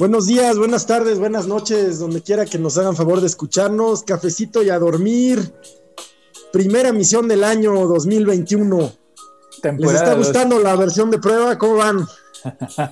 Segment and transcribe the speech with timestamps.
[0.00, 4.02] Buenos días, buenas tardes, buenas noches, donde quiera que nos hagan favor de escucharnos.
[4.02, 5.52] Cafecito y a dormir.
[6.50, 8.92] Primera misión del año 2021.
[9.76, 11.58] ¿Les está gustando la versión de prueba?
[11.58, 12.08] ¿Cómo van?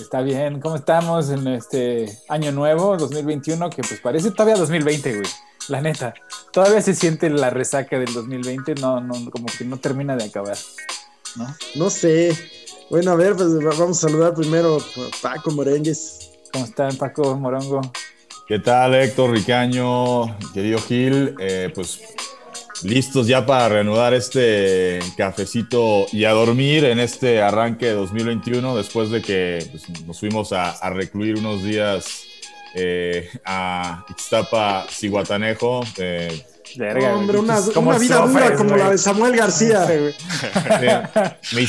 [0.00, 3.68] Está bien, ¿cómo estamos en este año nuevo, 2021?
[3.68, 5.28] Que pues parece todavía 2020, güey.
[5.68, 6.14] La neta.
[6.52, 10.56] Todavía se siente la resaca del 2020, no, no, como que no termina de acabar.
[11.36, 11.54] ¿No?
[11.74, 12.34] No sé.
[12.88, 16.25] Bueno, a ver, pues vamos a saludar primero a Paco Morengues.
[16.56, 17.82] ¿Cómo están, Paco Morongo?
[18.48, 21.34] ¿Qué tal, Héctor Ricaño, querido Gil?
[21.38, 22.00] Eh, pues
[22.82, 29.10] listos ya para reanudar este cafecito y a dormir en este arranque de 2021 después
[29.10, 32.24] de que pues, nos fuimos a, recluir unos días
[32.74, 35.82] eh, a Ixtapa, Cihuatanejo.
[35.98, 36.42] Eh,
[37.14, 37.60] hombre, una,
[37.98, 39.86] vida dura como la de Samuel García.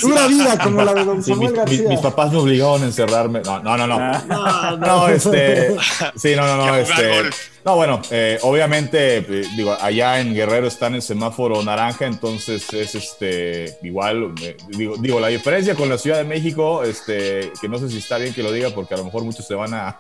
[0.02, 1.90] dura vida como la de don Samuel García.
[1.90, 3.42] mis papás me obligaron a encerrarme.
[3.42, 3.88] No, no, no.
[3.88, 5.76] No, no, no, este.
[6.16, 6.76] Sí, no, no, no.
[6.76, 7.30] Este,
[7.68, 12.96] no, bueno, eh, obviamente, eh, digo, allá en Guerrero están en semáforo naranja, entonces es
[12.96, 17.78] este igual, eh, digo, digo, la diferencia con la Ciudad de México, este, que no
[17.78, 19.98] sé si está bien que lo diga porque a lo mejor muchos se van a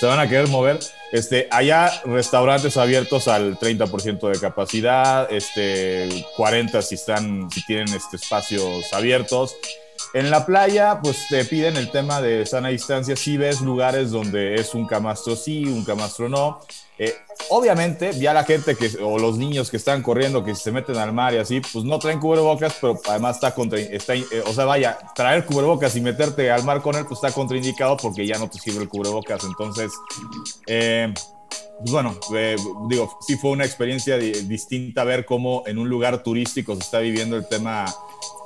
[0.00, 0.78] se van a querer mover.
[1.12, 8.16] Este, allá restaurantes abiertos al 30% de capacidad, este, 40 si están, si tienen este,
[8.16, 9.54] espacios abiertos.
[10.14, 13.14] En la playa, pues te piden el tema de sana distancia.
[13.14, 16.62] Si ves lugares donde es un camastro sí, un camastro no.
[17.02, 17.14] Eh,
[17.48, 21.14] obviamente, ya la gente que, o los niños que están corriendo, que se meten al
[21.14, 24.66] mar y así, pues no traen cubrebocas, pero además está contra, está, eh, o sea,
[24.66, 28.50] vaya, traer cubrebocas y meterte al mar con él, pues está contraindicado porque ya no
[28.50, 29.42] te sirve el cubrebocas.
[29.44, 29.90] Entonces,
[30.66, 31.10] eh,
[31.78, 32.14] pues bueno,
[32.90, 37.34] digo, sí fue una experiencia distinta ver cómo en un lugar turístico se está viviendo
[37.34, 37.86] el tema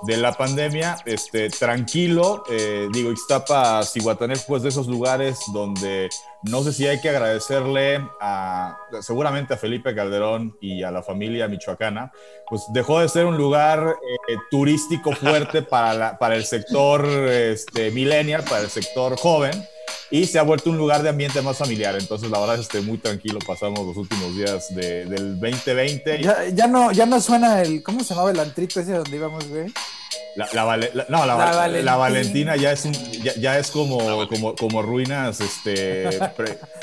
[0.03, 6.09] de la pandemia, este, tranquilo, eh, digo, Ixtapa, Cihuatanejo, pues de esos lugares donde
[6.43, 11.49] no sé si hay que agradecerle a, seguramente a Felipe Calderón y a la familia
[11.49, 12.13] michoacana,
[12.49, 13.97] pues dejó de ser un lugar
[14.29, 19.53] eh, turístico fuerte para, para el sector este, millennial, para el sector joven,
[20.15, 21.97] y se ha vuelto un lugar de ambiente más familiar.
[21.99, 26.23] Entonces, la verdad es que muy tranquilo pasamos los últimos días del 2020.
[26.23, 29.49] Ya, ya, no, ya no suena el, ¿cómo se llamaba el antrito ese donde íbamos,
[29.49, 29.73] güey?
[30.37, 30.47] La,
[31.09, 32.55] no, la, Valentina.
[32.55, 36.09] ya es un, ya, es como, como, como ruinas este,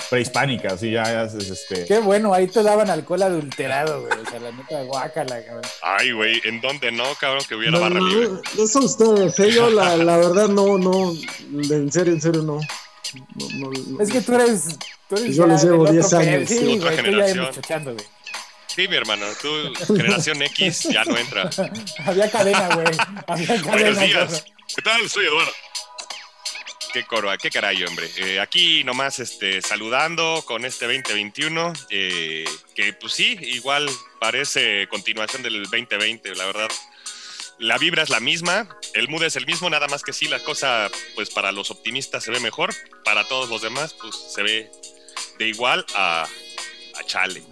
[0.09, 1.85] prehispánicas, y ya, es este.
[1.85, 4.19] Qué bueno, ahí te daban alcohol adulterado, güey.
[4.19, 5.63] O sea, la neta guácala, cabrón.
[5.81, 7.43] Ay, güey, ¿en dónde no, cabrón?
[7.47, 8.41] Que hubiera barra libre.
[8.57, 9.51] Eso ustedes, ¿eh?
[9.51, 11.13] yo la, la verdad no, no,
[11.53, 12.59] en serio, en serio no.
[13.99, 14.77] Es que tú eres.
[15.09, 16.49] Tú eres yo les llevo 10 años.
[16.49, 17.97] Sí, güey, tú ya güey.
[18.67, 21.49] Sí, mi hermano, tu generación X ya no entra.
[22.05, 23.61] Había cadena, güey.
[23.63, 24.45] Buenos días.
[24.73, 25.09] ¿Qué tal?
[25.09, 25.51] Soy Eduardo.
[26.93, 28.09] Qué coro, qué caray, hombre.
[28.17, 32.43] Eh, aquí nomás este, saludando con este 2021, eh,
[32.75, 33.89] que pues sí, igual
[34.19, 36.67] parece continuación del 2020, la verdad.
[37.61, 40.43] La vibra es la misma, el mood es el mismo, nada más que sí, la
[40.43, 42.73] cosa, pues para los optimistas se ve mejor,
[43.05, 44.71] para todos los demás, pues se ve
[45.37, 47.43] de igual a, a chale.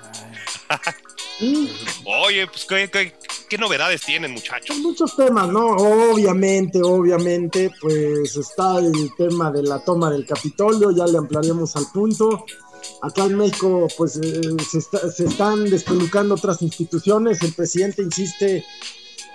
[2.05, 4.79] Oye, pues ¿qué, novedades tienen, muchachos?
[4.79, 5.67] muchos temas, ¿no?
[5.75, 11.85] Obviamente, obviamente, pues está el tema de la toma del Capitolio, ya le ampliaremos al
[11.93, 12.47] punto.
[13.03, 17.43] Acá en México, pues eh, se, se, están despelucando otras instituciones.
[17.43, 18.65] El presidente insiste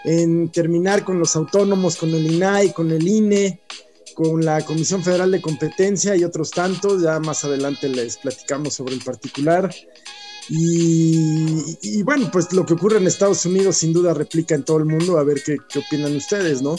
[0.04, 3.60] en terminar con los autónomos, con el INAI, con el INE,
[4.14, 7.02] con la Comisión Federal de Competencia y otros tantos.
[7.02, 9.74] Ya más adelante les platicamos sobre el particular.
[10.48, 14.84] Y, bueno, pues lo que ocurre en Estados Unidos sin duda replica en todo el
[14.84, 16.76] mundo, a ver qué, opinan ustedes, ¿no?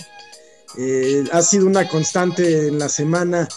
[0.78, 3.48] Eh, ha sido una constante en la semana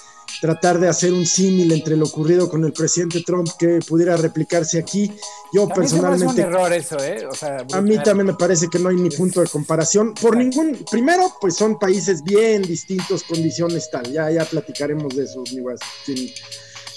[0.40, 4.78] tratar de hacer un símil entre lo ocurrido con el presidente Trump que pudiera replicarse
[4.78, 5.12] aquí.
[5.52, 6.42] Yo personalmente...
[6.42, 7.26] Es un error eso, ¿eh?
[7.72, 10.14] a mí también me parece que no hay ni punto de comparación.
[10.14, 10.84] Por ningún...
[10.90, 14.12] Primero, pues son países bien distintos, condiciones tal.
[14.12, 15.62] Ya, ya platicaremos de eso, mi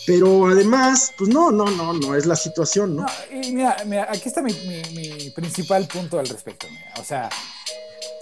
[0.06, 3.06] pero además, pues no, no, no, no es la situación, ¿no?
[3.32, 4.54] y mira, mira, aquí está mi,
[5.36, 6.68] principal punto al respecto.
[7.00, 7.30] O sea,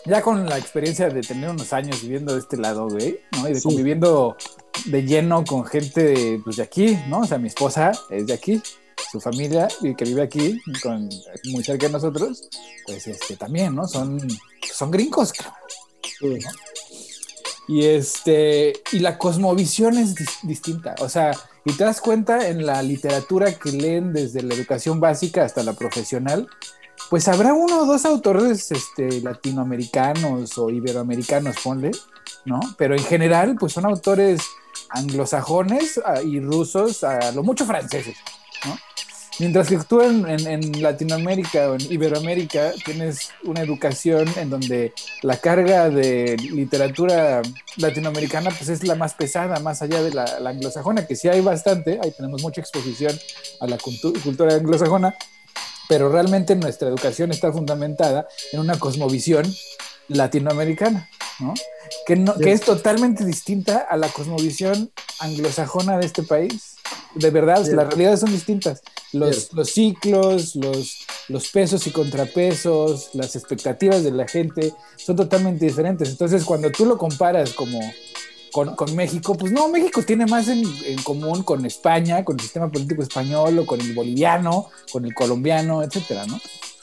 [0.06, 3.50] ya con la experiencia de tener unos años viviendo de este lado, güey, ¿no?
[3.50, 4.38] Y de conviviendo
[4.86, 7.19] de lleno con gente de, pues, de aquí, ¿no?
[7.19, 8.62] O sea, mi esposa es de aquí,
[9.12, 11.10] su familia que vive aquí, con,
[11.51, 12.50] muy cerca de nosotros,
[12.86, 13.88] pues este, también, ¿no?
[13.88, 14.19] Son,
[14.74, 16.40] son gringos, cabrón.
[17.68, 20.96] Y este, y la cosmovisión es distinta.
[21.00, 21.31] O sea,
[21.66, 25.74] y te das cuenta en la literatura que leen desde la educación básica hasta la
[25.74, 26.48] profesional,
[27.09, 31.91] pues habrá uno o dos autores este, latinoamericanos o iberoamericanos, ponle,
[32.45, 32.59] ¿no?
[32.77, 34.41] Pero en general, pues son autores
[34.89, 38.17] anglosajones ah, y rusos, a lo mucho franceses,
[38.65, 38.77] ¿no?
[39.39, 45.89] Mientras que tú en, Latinoamérica o en Iberoamérica tienes una educación en donde la carga
[45.89, 47.41] de literatura
[47.77, 52.00] latinoamericana pues es la más pesada, más allá de la, anglosajona, que sí hay bastante,
[52.03, 53.17] ahí tenemos mucha exposición
[53.62, 55.15] a la cultura anglosajona,
[55.89, 59.44] pero realmente nuestra educación está fundamentada en una cosmovisión
[60.07, 61.09] latinoamericana,
[61.39, 61.56] ¿no?
[62.06, 66.75] Que, no, que es totalmente distinta a la cosmovisión anglosajona de este país.
[67.15, 68.83] De verdad, las realidades son distintas.
[69.13, 75.65] Los, los ciclos, los, los pesos y contrapesos, las expectativas de la gente son totalmente
[75.65, 76.07] diferentes.
[76.09, 77.80] Entonces, cuando tú lo comparas como
[78.51, 82.42] con, con México, pues no, México tiene más en, en, común con España, con el
[82.42, 86.40] sistema político español o con el boliviano, con el colombiano, etcétera, ¿no?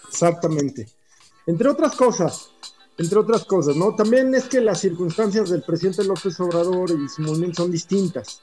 [0.08, 0.88] Exactamente.
[1.46, 2.50] Entre otras cosas,
[2.98, 3.94] entre otras cosas, ¿no?
[3.94, 8.40] También es que las circunstancias del presidente López Obrador y su movimiento son distintas.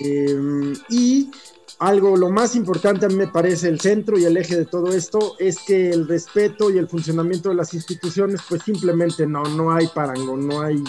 [0.00, 1.30] Eh, y
[1.78, 4.92] algo, lo más importante a mí me parece, el centro y el eje de todo
[4.92, 9.72] esto, es que el respeto y el funcionamiento de las instituciones, pues simplemente no, no
[9.72, 10.82] hay parango, no hay,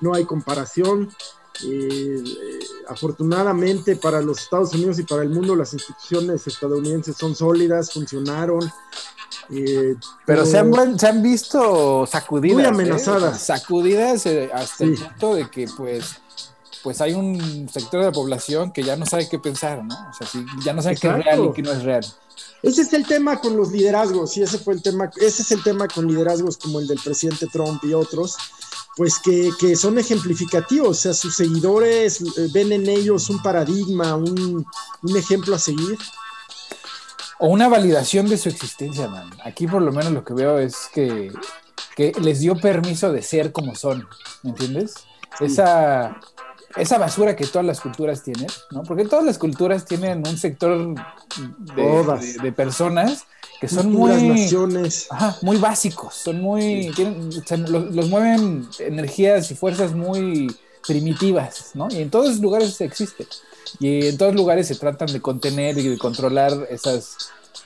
[0.00, 1.10] no hay comparación.
[1.66, 2.22] Eh,
[2.86, 8.60] afortunadamente para los Estados Unidos y para el mundo las instituciones estadounidenses son sólidas, funcionaron,
[9.50, 9.94] eh,
[10.24, 12.56] pero, se, han, se han visto sacudidas.
[12.56, 12.68] Muy ¿eh?
[12.68, 13.40] amenazadas.
[13.40, 16.20] Sacudidas hasta el punto de que, pues,
[16.86, 19.92] pues hay un sector de la población que ya no sabe qué pensar, ¿no?
[19.92, 20.28] O sea,
[20.64, 22.06] ya no sabe qué es real y qué no es real.
[22.62, 25.64] Ese es el tema con los liderazgos, y ese fue el tema, ese es el
[25.64, 28.36] tema con liderazgos como el del presidente Trump y otros,
[28.96, 32.22] pues que, que son ejemplificativos, o sea, sus seguidores
[32.52, 34.64] ven en ellos un paradigma, un,
[35.02, 35.98] un ejemplo a seguir
[37.40, 39.28] o una validación de su existencia, man.
[39.42, 41.32] Aquí por lo menos lo que veo es que,
[42.20, 44.06] les dio permiso de ser como son,
[44.44, 44.94] ¿me entiendes?
[45.40, 46.20] Esa,
[46.76, 48.82] esa basura que todas las culturas tienen, ¿no?
[48.82, 50.94] Porque todas las culturas tienen un sector
[51.74, 53.24] de, personas
[53.60, 54.48] que son muy,
[55.42, 56.88] muy básicos, son muy,
[57.68, 60.54] los, los, mueven energías y fuerzas muy
[60.86, 61.88] primitivas, ¿no?
[61.90, 63.26] Y en todos los lugares existe.
[63.80, 67.16] Y en todos lugares se tratan de contener y de controlar esas,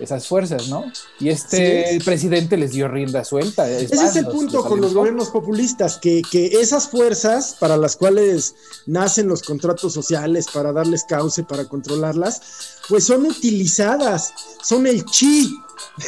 [0.01, 0.91] esas fuerzas, ¿no?
[1.19, 3.71] Y este presidente les dio rienda suelta.
[3.71, 8.55] Ese es el punto con los gobiernos populistas, que, que, esas fuerzas para las cuales
[8.87, 12.41] nacen los contratos sociales, para darles cauce, para controlarlas,
[12.89, 14.33] pues son utilizadas,
[14.63, 15.55] son el chi,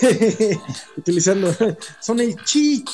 [0.96, 1.54] utilizando,
[2.00, 2.84] son el chi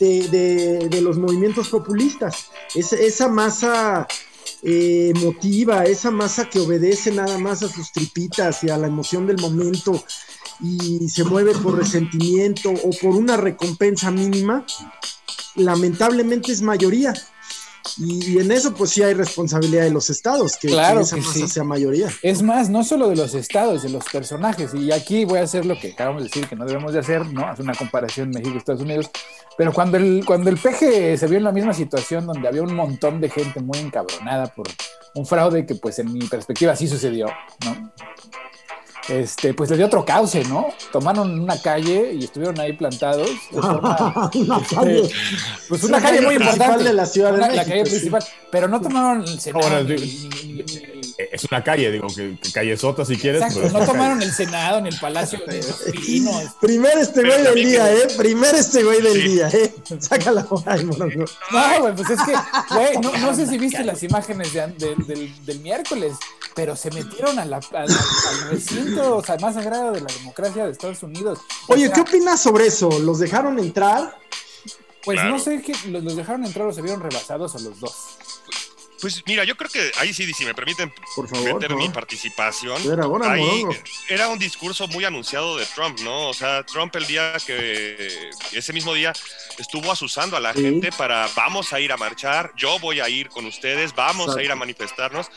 [0.00, 2.46] de, de, los movimientos populistas.
[2.74, 4.06] esa masa
[4.62, 9.26] eh, emotiva, esa masa que obedece nada más a sus tripitas y a la emoción
[9.26, 10.02] del momento
[10.60, 14.64] y se mueve por resentimiento o por una recompensa mínima,
[15.54, 17.14] lamentablemente es mayoría.
[17.98, 21.64] Y, en eso pues sí hay responsabilidad de los estados, que, claro esa masa sea
[21.64, 22.08] mayoría.
[22.22, 24.74] Es más, no solo de los estados, de los personajes.
[24.74, 27.26] Y aquí voy a hacer lo que acabamos de decir que no debemos de hacer,
[27.26, 27.46] ¿no?
[27.46, 29.10] Hacer una comparación México-Estados Unidos.
[29.56, 32.74] Pero cuando el, cuando el PG se vio en la misma situación donde había un
[32.74, 34.66] montón de gente muy encabronada por
[35.14, 37.26] un fraude que pues en mi perspectiva sí sucedió,
[37.64, 37.92] ¿no?
[39.08, 40.68] Este, pues le dio otro cauce, ¿no?
[40.92, 43.30] Tomaron una calle y estuvieron ahí plantados.
[43.52, 45.10] una este, calle.
[45.68, 46.84] Pues una, calle, muy importante.
[46.84, 48.24] de la ciudad de La calle principal.
[48.50, 49.86] Pero no tomaron el Senado.
[51.16, 53.42] Es una calle, digo, que, calle Sota si quieres.
[53.42, 56.44] Exacto, no tomaron el Senado ni el Palacio de Pinos.
[56.60, 58.08] Primer este güey del día, ¿eh?
[58.16, 59.74] Primer este güey del día, ¿eh?
[59.98, 62.34] Sácala por ahí, No, güey, pues es que,
[62.74, 64.66] güey, no, no, sé si viste las imágenes de,
[65.06, 66.16] del, del miércoles
[66.56, 67.88] pero se metieron a la, al,
[68.50, 71.38] recinto más sagrado de la democracia de Estados Unidos.
[71.68, 72.88] Oye, ¿qué opinas sobre eso?
[72.98, 74.18] ¿Los dejaron entrar?
[75.04, 78.16] Pues no sé, que los, dejaron entrar o se vieron rebasados a los dos.
[79.00, 82.80] Pues mira, yo creo que ahí sí, si me permiten Por favor, meter mi participación.
[82.90, 83.64] Era, ahí
[84.08, 86.28] era un discurso muy anunciado de Trump, ¿no?
[86.28, 89.12] O sea, Trump el día que, ese mismo día
[89.58, 93.28] estuvo asusando a la gente para vamos a ir a marchar, yo voy a ir
[93.28, 95.28] con ustedes, vamos a ir a manifestarnos.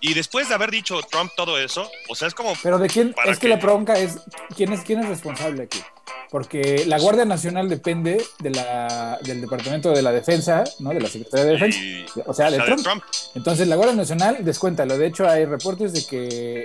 [0.00, 2.54] Y después de haber dicho Trump todo eso, o sea, es como...
[2.62, 4.18] Pero de quién, es que la bronca es,
[4.56, 5.82] ¿quién es, quién es responsable aquí?
[6.30, 10.90] porque la Guardia Nacional depende de la, del Departamento de la Defensa, ¿no?
[10.90, 11.78] De la Secretaría de Defensa,
[12.26, 13.02] o sea, de, Trump.
[13.34, 14.98] Entonces, la Guardia Nacional, descuéntalo.
[14.98, 16.64] De hecho, hay reportes de que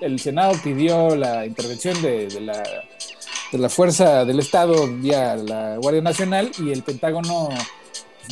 [0.00, 2.62] el Senado pidió la intervención de, la,
[3.52, 7.50] de la Fuerza del Estado vía la Guardia Nacional y el Pentágono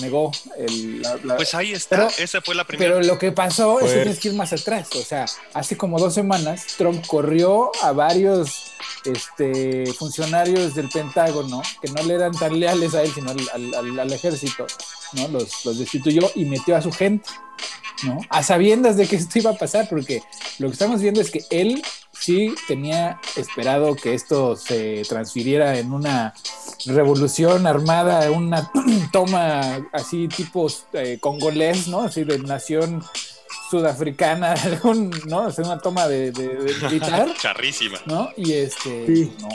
[0.00, 1.02] negó el,
[1.36, 2.94] Pues ahí está, esa fue la primera.
[2.94, 4.88] Pero lo que pasó es que tienes que ir más atrás.
[4.94, 8.72] O sea, hace como dos semanas Trump corrió a varios
[9.04, 14.12] este, funcionarios del Pentágono que no le eran tan leales a él, sino al, al,
[14.12, 14.66] ejército,
[15.14, 15.28] ¿no?
[15.28, 17.28] Los, los, destituyó y metió a su gente.
[18.04, 18.20] ¿no?
[18.30, 20.22] A sabiendas de que esto iba a pasar, porque
[20.58, 25.92] lo que estamos viendo es que él sí tenía esperado que esto se transfiriera en
[25.92, 26.34] una
[26.86, 28.70] revolución armada, una
[29.12, 32.02] toma así tipo eh, congolés, ¿no?
[32.02, 33.02] Así de nación
[33.70, 35.48] sudafricana, algún, ¿no?
[35.48, 36.32] Es una toma de,
[36.82, 37.32] militar.
[37.40, 37.98] Charrísima.
[38.06, 38.28] ¿No?
[38.36, 39.48] Y este, no.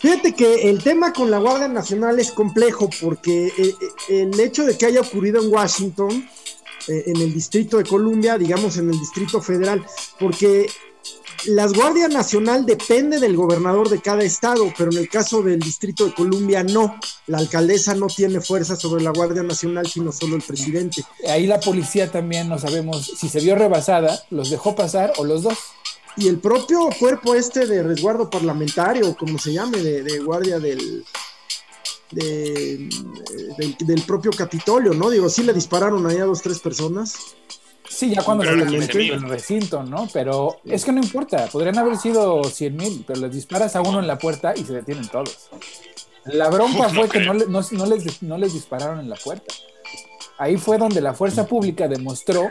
[0.00, 3.52] Fíjate que el tema con la Guardia Nacional es complejo porque eh,
[4.08, 6.28] eh, el hecho de que haya ocurrido en Washington,
[6.88, 9.84] en el Distrito de Columbia, digamos en el Distrito Federal,
[10.18, 10.66] porque
[11.46, 16.04] las Guardia Nacional depende del gobernador de cada estado, pero en el caso del Distrito
[16.04, 16.98] de Columbia no.
[17.26, 21.02] La alcaldesa no tiene fuerza sobre la Guardia Nacional, sino solo el presidente.
[21.28, 25.42] Ahí la policía también no sabemos si se vio rebasada, los dejó pasar o los
[25.42, 25.56] dos.
[26.20, 31.02] Y el propio cuerpo este de resguardo parlamentario, como se llame, de, guardia del,
[32.10, 35.08] del, propio Capitolio, ¿no?
[35.08, 37.16] Digo, sí le dispararon ahí a dos, tres personas.
[37.88, 40.10] Sí, ya cuando se en el recinto, ¿no?
[40.12, 43.98] Pero es que no importa, podrían haber sido 100 mil, pero les disparas a uno
[43.98, 45.48] en la puerta y se detienen todos.
[46.26, 47.48] La bronca fue que no, les,
[48.20, 49.54] no les dispararon en la puerta.
[50.36, 52.50] Ahí fue donde la fuerza pública demostró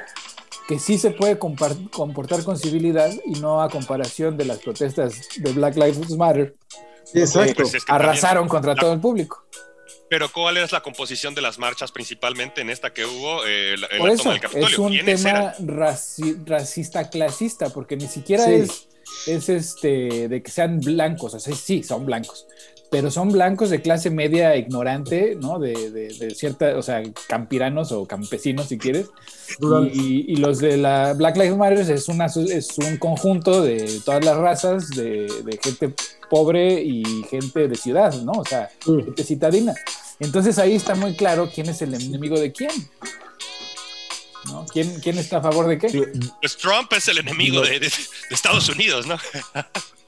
[0.70, 5.52] que sí se puede comportar con civilidad y no a comparación de las protestas de
[5.52, 6.56] Black Lives Matter.
[7.12, 7.64] Exacto.
[7.64, 9.44] Pues arrasaron contra todo el público.
[10.12, 13.42] Pero ¿cuál es la composición de las marchas principalmente en esta que hubo?
[13.48, 18.90] Eh, Por eso, es un tema racista clasista, porque ni siquiera es,
[19.26, 22.46] es este de que sean blancos, o sea, sí, son blancos,
[22.90, 25.60] pero son blancos de clase media ignorante, ¿no?
[25.60, 29.10] De, de, cierta, o sea, campiranos o campesinos, si quieres.
[29.94, 34.38] Y, los de la Black Lives Matter es, una, es un conjunto de todas las
[34.38, 35.28] razas, de,
[35.62, 35.94] gente
[36.30, 38.32] pobre y gente de ciudad, ¿no?
[38.34, 39.76] O sea, gente citadina.
[40.20, 42.72] Entonces ahí está muy claro quién es el enemigo de quién.
[44.46, 44.66] ¿No?
[44.72, 46.12] ¿Quién, ¿Quién está a favor de qué?
[46.42, 47.92] Pues Trump es el enemigo de, de
[48.32, 49.18] Estados Unidos, ¿no?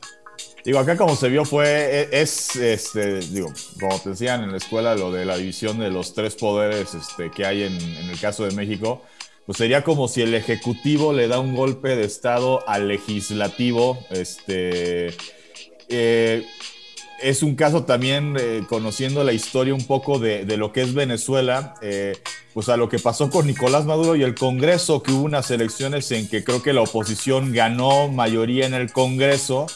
[0.63, 4.57] Digo, acá como se vio fue, e, es, este, digo, como te decían en la
[4.57, 8.45] escuela, lo de la división de los tres poderes este, que hay en, el caso
[8.45, 9.01] de México,
[9.45, 15.15] pues sería como si el Ejecutivo le da un golpe de Estado al Legislativo, este...
[15.93, 16.45] Eh,
[17.21, 21.75] es un caso también, eh, conociendo la historia un poco de, lo que es Venezuela,
[21.81, 22.17] eh,
[22.53, 26.11] pues a lo que pasó con Nicolás Maduro y el Congreso, que hubo unas elecciones
[26.11, 29.67] en que creo que la oposición ganó mayoría en el Congreso,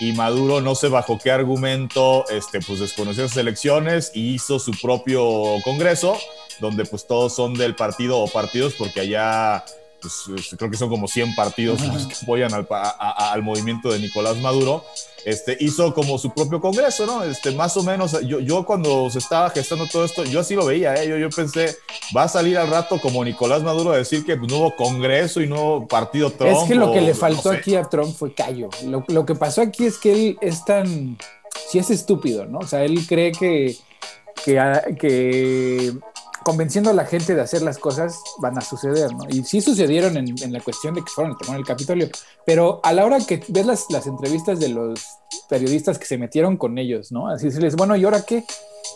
[0.00, 4.72] y Maduro no sé bajo qué argumento este, pues desconoció esas elecciones y hizo su
[4.72, 6.18] propio Congreso,
[6.60, 9.64] donde pues todos son del partido o partidos, porque allá
[10.00, 14.36] pues, este, creo que son como 100 partidos que apoyan al, al, movimiento de Nicolás
[14.36, 14.84] Maduro,
[15.24, 17.24] este, hizo como su propio congreso, ¿no?
[17.24, 20.66] Este, más o menos, yo, yo cuando se estaba gestando todo esto, yo así lo
[20.66, 21.08] veía, ¿eh?
[21.08, 21.76] yo, yo pensé,
[22.16, 25.40] va a salir al rato como Nicolás Maduro a decir que pues, no hubo congreso
[25.40, 26.56] y no hubo partido Trump.
[26.62, 28.68] Es que lo que le faltó aquí a Trump fue callo.
[28.84, 31.18] Lo, lo, que pasó aquí es que él es tan,
[31.68, 32.58] sí es estúpido, ¿no?
[32.60, 33.76] O sea, él cree que,
[34.44, 35.92] que, que
[36.48, 39.24] convenciendo a la gente de hacer las cosas van a suceder, ¿no?
[39.28, 42.08] Y sí sucedieron en, la cuestión de que fueron a tomar el Capitolio,
[42.46, 44.98] pero a la hora que ves las, las entrevistas de los
[45.46, 47.28] periodistas que se metieron con ellos, ¿no?
[47.28, 48.46] Así se les, bueno, ¿y ahora qué?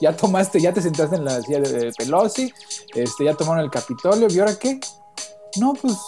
[0.01, 2.55] Ya tomaste, ya te sentaste en la silla de Pelosi,
[2.95, 4.81] este, ya tomaron el Capitolio, ¿y ahora qué?
[5.61, 5.99] No, pues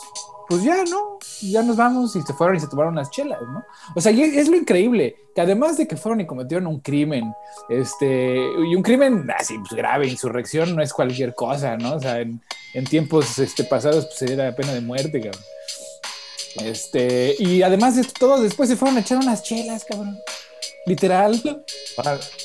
[0.48, 1.13] pues ya, ¿no?
[1.50, 3.64] Ya nos vamos y se fueron y se tomaron las chelas, ¿no?
[3.94, 7.32] O sea, es lo increíble, que además de que fueron y cometieron un crimen,
[7.68, 11.94] este, y un crimen así pues, grave, insurrección no es cualquier cosa, ¿no?
[11.94, 12.40] O sea, en,
[12.88, 15.42] tiempos este, pasados pues era pena de muerte, cabrón.
[16.62, 20.16] Este, y además de todo, después se fueron a echar unas chelas, cabrón.
[20.86, 21.40] Literal.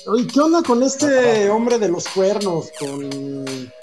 [0.07, 2.71] Oye, ¿qué onda con este hombre de los cuernos?
[2.79, 3.09] Con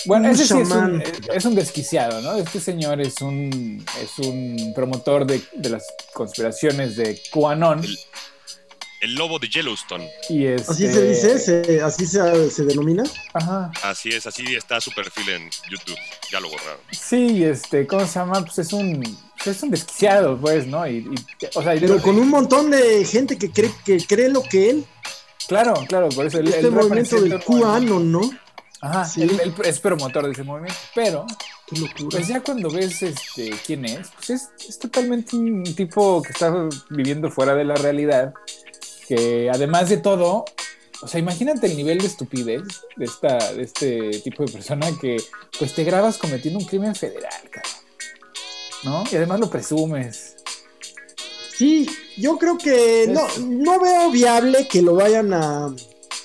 [0.07, 1.03] bueno, ese sí es un,
[1.35, 2.37] es un, desquiciado, ¿no?
[2.37, 7.85] Este señor es un, es un promotor de, de las conspiraciones de QAnon.
[9.01, 10.09] El, lobo de Yellowstone.
[10.29, 11.83] Y ¿Así se dice?
[11.83, 13.05] ¿Así se, se, denomina?
[13.35, 13.71] Ajá.
[13.83, 15.99] Así es, así está su perfil en YouTube.
[16.31, 16.81] Ya lo borraron.
[16.91, 18.41] Sí, este, ¿cómo se llama?
[18.45, 19.03] Pues es un
[19.51, 20.87] es un desquiciado, pues, ¿no?
[20.87, 21.09] Y,
[21.55, 24.85] o sea, Pero con un montón de gente que cree, que cree lo que él.
[25.49, 26.41] Claro, claro, por eso.
[26.41, 28.31] Este movimiento del cubano, ¿no?
[28.81, 29.23] Ajá, sí.
[29.23, 31.27] él, es promotor de ese movimiento, pero
[31.67, 32.09] Qué locura.
[32.11, 36.53] pues ya cuando ves este quién es, pues es, es, totalmente un tipo que está
[36.91, 38.35] viviendo fuera de la realidad,
[39.07, 40.45] que además de todo,
[41.03, 42.63] o sea, imagínate el nivel de estupidez
[42.97, 45.17] de, esta, de este tipo de persona que
[45.59, 47.73] pues te grabas cometiendo un crimen federal, cabrón.
[48.85, 49.05] ¿no?
[49.11, 50.37] Y además lo presumes.
[51.57, 55.75] Sí, yo creo que no, no veo viable que lo vayan a,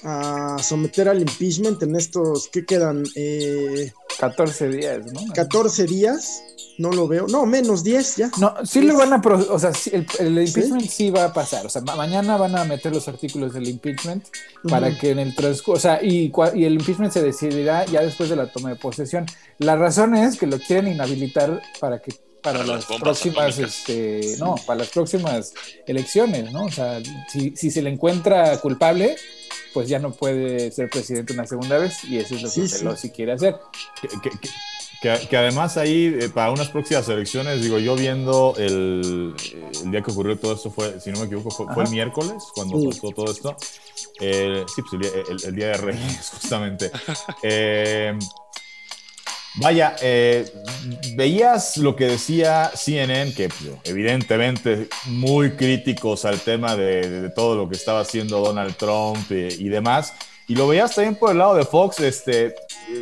[0.03, 5.21] a someter al impeachment en estos que quedan eh, 14 días, ¿no?
[5.33, 6.43] 14 días,
[6.81, 7.27] no lo veo.
[7.27, 8.31] No, menos 10 ya.
[8.39, 9.21] No, sí lo van a.
[9.49, 9.71] O sea,
[10.19, 11.11] el, impeachment ¿Sí?
[11.11, 11.65] va a pasar.
[11.65, 14.25] O sea, mañana van a meter los artículos del impeachment
[14.67, 15.77] para que en el transcurso.
[15.77, 19.25] O sea, y, y, el impeachment se decidirá ya después de la toma de posesión.
[19.59, 22.13] La razón es que lo quieren inhabilitar para que.
[22.41, 25.53] Para, las, próximas, este, no, para las próximas
[25.85, 26.65] elecciones, ¿no?
[26.65, 26.99] O sea,
[27.31, 29.15] si, si se le encuentra culpable,
[29.73, 33.09] pues ya no puede ser presidente una segunda vez y eso es lo que Pelosi
[33.11, 33.57] quiere hacer.
[34.01, 34.49] Que,
[35.09, 39.33] además ahí, eh, para unas próximas elecciones, digo, yo viendo el,
[39.85, 43.09] día que ocurrió todo esto, fue, si no me equivoco, fue, el miércoles cuando pasó
[43.09, 43.55] todo esto.
[43.59, 45.11] sí, pues
[45.45, 46.91] el, día de Reyes, justamente.
[47.43, 48.17] Eh,
[49.55, 50.51] vaya, eh,
[51.15, 53.49] veías lo que decía CNN, que
[53.83, 60.13] evidentemente muy críticos al tema de, todo lo que estaba haciendo Donald Trump y demás.
[60.51, 62.53] Y lo veías también por el lado de Fox, este,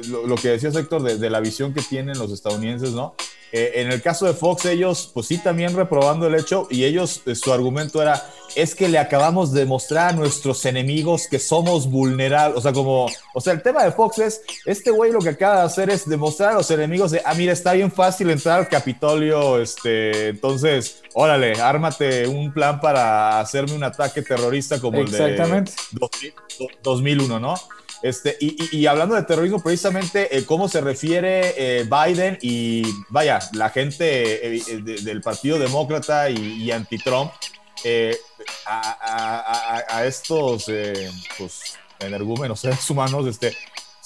[0.08, 3.16] lo, que decía Héctor de, la visión que tienen los estadounidenses, ¿no?
[3.52, 7.22] Eh, en el caso de Fox, ellos, pues sí, también reprobando el hecho, y ellos,
[7.26, 8.24] eh, su argumento era,
[8.56, 13.08] es que le acabamos de mostrar a nuestros enemigos que somos vulnerables, o sea, como,
[13.34, 16.08] o sea, el tema de Fox es, este güey lo que acaba de hacer es
[16.08, 21.02] demostrar a los enemigos de, ah, mira, está bien fácil entrar al Capitolio, este, entonces,
[21.16, 25.66] órale, ármate un plan para hacerme un ataque terrorista como el de
[26.84, 27.56] 2001, ¿no?
[28.02, 33.70] Este, y, hablando de terrorismo, precisamente eh, cómo se refiere eh, Biden y vaya, la
[33.70, 37.32] gente eh, del Partido Demócrata y, anti-Trump
[38.66, 40.66] a, estos
[41.38, 43.56] pues, energúmenos seres humanos, este,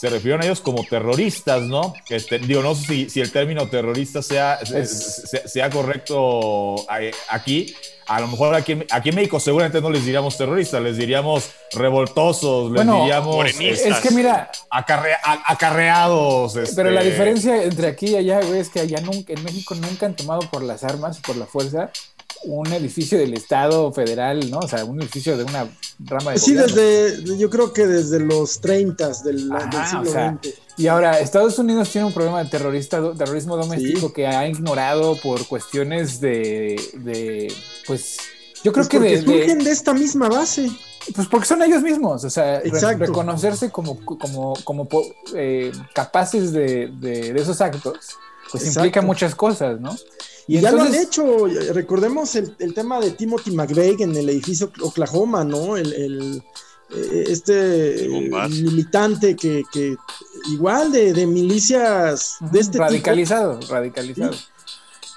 [0.03, 1.93] se refieren a ellos como terroristas, ¿no?
[2.09, 6.75] Este, digo, no sé si, si el término terrorista sea, sea correcto
[7.29, 7.73] aquí,
[8.05, 12.69] a lo mejor aquí, aquí en México seguramente no les diríamos terroristas, les diríamos revoltosos,
[12.73, 16.53] les diríamos es que mira acarreados.
[16.75, 19.73] Pero la este, diferencia entre aquí y allá, güey, es que allá nunca, en México
[19.73, 21.91] nunca han tomado por las armas, por la fuerza,
[22.45, 24.59] un edificio del Estado federal, ¿no?
[24.59, 25.67] O sea, un edificio de una
[25.99, 30.53] rama de Sí, desde, yo creo que desde los 30 del, del siglo XX.
[30.77, 35.45] Y ahora, Estados Unidos tiene un problema de terrorista, terrorismo doméstico que ha ignorado por
[35.47, 37.53] cuestiones de, de
[37.85, 38.17] pues,
[38.63, 40.69] yo creo pues que de, surgen de, esta misma base.
[41.13, 42.61] Pues porque son ellos mismos, o sea,
[42.97, 44.87] reconocerse como, como, como
[45.35, 48.17] eh, capaces de, de, esos actos,
[48.53, 49.95] pues implica muchas cosas, ¿no?
[50.47, 54.71] Y, ya lo han hecho, recordemos el, el, tema de Timothy McVeigh en el edificio
[54.81, 55.77] Oklahoma, ¿no?
[55.77, 56.43] El, el
[56.91, 58.07] eh, este
[58.49, 59.95] militante que, que,
[60.51, 64.33] igual de, de milicias de este radicalizado, radicalizado.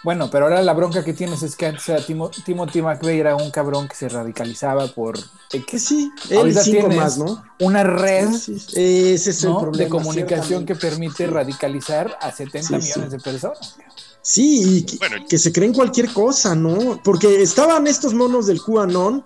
[0.07, 3.88] Bueno, pero ahora la bronca que tienes es que antes Timothy McVeigh era un cabrón
[3.88, 5.19] que se radicalizaba por...
[5.53, 7.42] Eh, que sí, él cinco más, ¿no?
[7.59, 13.19] Una red Ese es el problema, de comunicación que permite radicalizar a 70 millones de
[13.19, 13.75] personas.
[14.23, 14.87] Sí,
[15.29, 17.01] que, se creen cualquier cosa, ¿no?
[17.03, 19.25] Porque estaban estos monos del QAnon,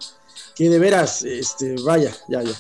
[0.55, 2.59] que de veras, este, vaya, ya, ya.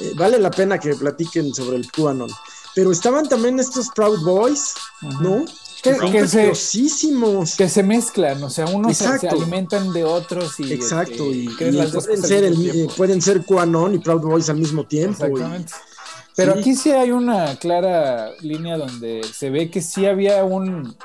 [0.00, 2.30] Eh, vale la pena que platiquen sobre el QAnon.
[2.74, 4.72] Pero estaban también estos Proud Boys,
[5.20, 5.44] ¿no?
[5.84, 6.52] Que, que, se,
[7.58, 12.42] que se mezclan, o sea, unos se, alimentan de otros y, Exacto, y, pueden, ser
[12.42, 15.26] el, pueden ser QAnon y Proud Boys al mismo tiempo.
[15.26, 15.74] Exactamente.
[16.34, 20.96] Pero aquí sí hay una clara línea donde se ve que sí había un,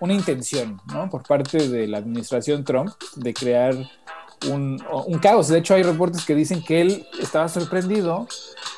[0.00, 1.10] una intención, ¿no?
[1.10, 3.76] Por parte de la administración Trump de crear
[4.50, 5.48] un, un, caos.
[5.48, 8.26] De hecho, hay reportes que dicen que él estaba sorprendido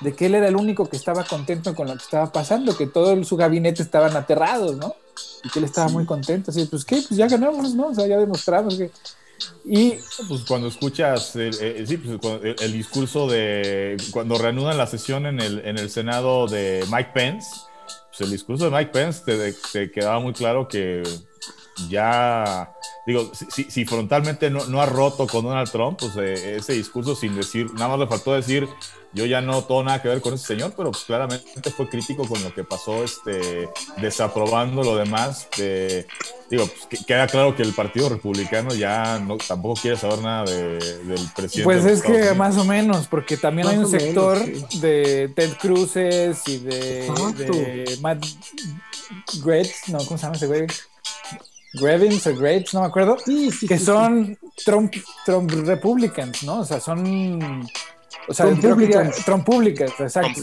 [0.01, 2.89] de que él era el único que estaba contento con lo que estaba pasando, que
[2.89, 4.97] todo su gabinete estaban aterrados, ¿no?
[5.43, 7.89] Y que él estaba muy contento, así, pues qué, pues ya ganamos, ¿no?
[7.89, 8.91] O sea, ya demostramos que...
[9.65, 9.95] Y
[10.29, 15.61] pues cuando escuchas el, sí, pues, el, discurso de cuando reanudan la sesión en el,
[15.65, 17.49] en el Senado de Mike Pence,
[18.09, 21.03] pues el discurso de Mike Pence te, te quedaba muy claro que
[21.89, 22.73] ya,
[23.07, 27.15] digo, si, si frontalmente no, no, ha roto con Donald Trump, pues eh, ese discurso
[27.15, 28.69] sin decir, nada más le faltó decir,
[29.15, 32.27] yo ya no tengo nada que ver con ese señor, pero pues, claramente fue crítico
[32.27, 35.49] con lo que pasó, este, desaprobando lo demás.
[36.51, 41.29] digo, pues, queda claro que el Partido Republicano ya no, tampoco quiere saber nada del
[41.35, 41.65] presidente.
[41.65, 44.45] Pues es que más o menos, porque también hay un sector
[44.81, 48.25] de Ted Cruzes y de, de Matt
[49.45, 50.67] Gretz, no, ¿cómo se llama ese güey?
[51.75, 53.17] Grevins o Graves, no me acuerdo,
[53.69, 56.61] que son Trump, Trump Republicans, ¿no?
[56.61, 57.67] O sea, son
[58.27, 58.47] O sea,
[59.25, 60.41] Trump públicas, exacto.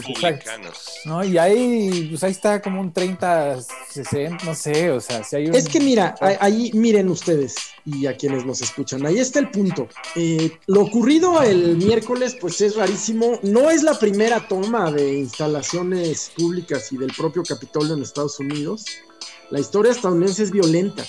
[1.04, 1.24] ¿no?
[1.24, 3.58] Y ahí, pues ahí está como un 30,
[3.90, 5.54] 60, no sé, o sea, si hay un...
[5.54, 7.54] Es que mira, ahí miren ustedes
[7.84, 9.88] y a quienes nos escuchan, ahí está el punto.
[10.14, 13.38] Eh, lo ocurrido el miércoles, pues es rarísimo.
[13.42, 18.84] No es la primera toma de instalaciones públicas y del propio Capitolio en Estados Unidos.
[19.50, 21.04] La historia estadounidense es violenta.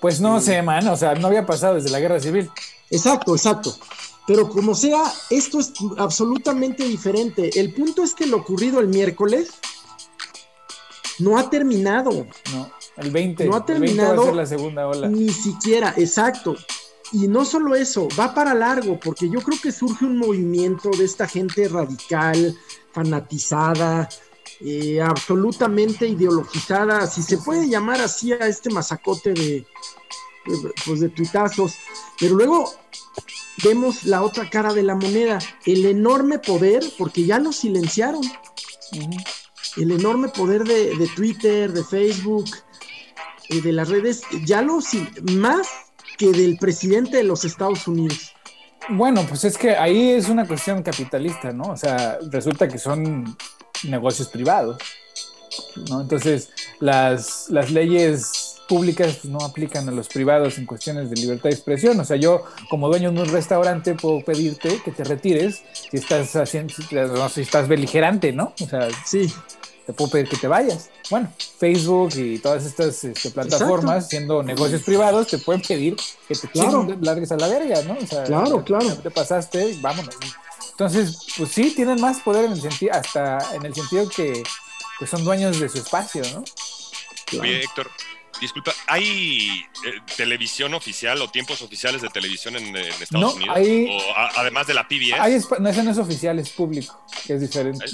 [0.00, 2.50] Pues no sé, man, o sea, no había pasado desde la guerra civil.
[2.90, 3.76] Exacto, exacto.
[4.26, 7.60] Pero como sea, esto es absolutamente diferente.
[7.60, 9.50] El punto es que lo ocurrido el miércoles
[11.18, 12.26] no ha terminado.
[12.52, 13.44] No, el 20.
[13.44, 14.34] No ha terminado.
[14.34, 15.08] la segunda ola.
[15.08, 16.56] Ni siquiera, exacto.
[17.12, 21.04] Y no solo eso, va para largo, porque yo creo que surge un movimiento de
[21.04, 22.56] esta gente radical,
[22.92, 24.08] fanatizada,
[24.60, 29.66] eh, absolutamente ideologizada, si se puede llamar así a este masacote de,
[30.86, 31.74] pues de tuitazos.
[32.18, 32.72] Pero luego
[33.62, 38.22] vemos la otra cara de la moneda, el enorme poder, porque ya lo silenciaron.
[39.76, 42.46] El enorme poder de, Twitter, de Facebook,
[43.50, 44.78] eh, de las redes, ya lo
[45.32, 45.68] más
[46.16, 48.32] que del presidente de los Estados Unidos.
[48.90, 51.64] Bueno, pues es que ahí es una cuestión capitalista, ¿no?
[51.72, 53.36] O sea, resulta que son
[53.84, 54.76] negocios privados,
[55.88, 56.02] ¿no?
[56.02, 61.54] Entonces, las, las leyes públicas no aplican a los privados en cuestiones de libertad de
[61.54, 61.98] expresión.
[62.00, 66.34] O sea, yo como dueño de un restaurante puedo pedirte que te retires si estás
[66.36, 66.74] haciendo,
[67.28, 68.52] si estás beligerante, ¿no?
[68.60, 69.32] O sea, sí,
[69.86, 70.90] te puedo pedir que te vayas.
[71.10, 75.96] Bueno, Facebook y todas estas este, plataformas, siendo negocios privados, te pueden pedir
[76.26, 76.86] que te claro.
[77.00, 77.98] largues a la verga, ¿no?
[78.02, 78.94] O sea, claro, claro.
[78.96, 80.16] Te pasaste, vámonos.
[80.70, 84.42] Entonces, pues sí, tienen más poder en el sentido, hasta en el sentido que,
[84.98, 86.42] que son dueños de su espacio, ¿no?
[87.40, 87.90] Oye, Héctor,
[88.40, 89.48] Disculpa, ¿hay
[89.86, 93.56] eh, televisión oficial o tiempos oficiales de televisión en, Estados Unidos?
[93.56, 94.00] o
[94.36, 95.20] además de la PBS.
[95.20, 97.84] Hay, no, ese no es oficial, es público, que es diferente.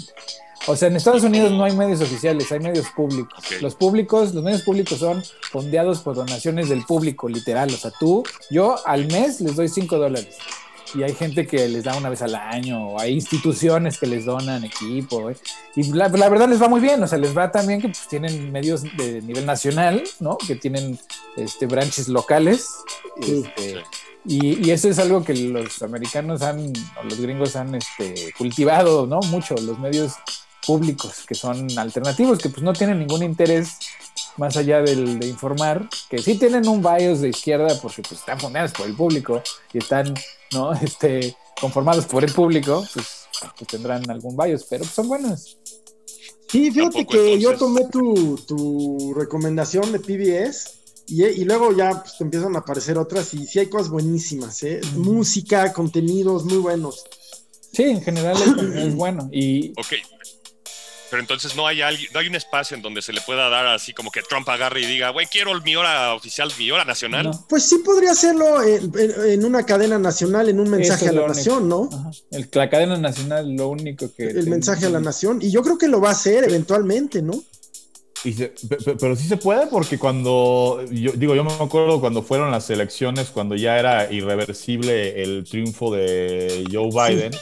[0.67, 3.45] O sea, en Estados Unidos no hay medios oficiales, hay medios públicos.
[3.61, 7.73] Los públicos, los medios públicos son fondeados por donaciones del público, literal.
[7.73, 10.37] O sea, tú, yo al mes les doy 5 dólares
[10.95, 14.25] y hay gente que les da una vez al año, o hay instituciones que les
[14.25, 15.31] donan equipo,
[15.77, 18.51] y la, verdad les va muy bien, o sea, les va también que pues, tienen
[18.53, 20.37] medios de nivel nacional, ¿no?
[20.39, 20.99] Que tienen
[21.37, 22.69] este, branches locales,
[23.21, 23.83] este,
[24.25, 29.21] y, eso es algo que los americanos han, o los gringos han este, cultivado, ¿no?
[29.31, 30.15] Mucho, los medios
[30.71, 33.71] públicos que son alternativos, que pues no tienen ningún interés
[34.37, 38.39] más allá del, de informar, que sí tienen un bias de izquierda porque pues están
[38.39, 40.15] fundados por el público y están
[40.53, 40.73] ¿no?
[40.81, 43.27] Este, conformados por el público, pues,
[43.59, 45.59] pues tendrán algún bias, pero son buenos.
[46.49, 50.71] Sí, fíjate que yo tomé tu, tu, recomendación de PBS
[51.09, 54.63] y, y luego ya pues, te empiezan a aparecer otras y sí hay cosas buenísimas,
[54.63, 54.81] ¿eh?
[54.95, 57.05] Música, contenidos muy buenos.
[57.73, 58.37] Sí, en general
[58.77, 59.29] es, bueno.
[59.33, 59.95] Y, ok,
[61.11, 61.81] pero entonces no hay,
[62.13, 64.81] no hay un espacio en donde se le pueda dar así como que Trump agarre
[64.81, 67.31] y diga, güey, quiero mi hora oficial, mi hora nacional.
[67.49, 71.89] Pues sí podría hacerlo en, una cadena nacional, en un mensaje a la nación, ¿no?
[72.31, 74.29] El, la cadena nacional, lo único que...
[74.29, 75.41] El mensaje a la nación.
[75.43, 77.43] Y yo creo que lo va a hacer eventualmente, ¿no?
[79.01, 83.29] pero sí se puede porque cuando, yo digo, yo me acuerdo cuando fueron las elecciones,
[83.29, 87.33] cuando ya era irreversible el triunfo de Joe Biden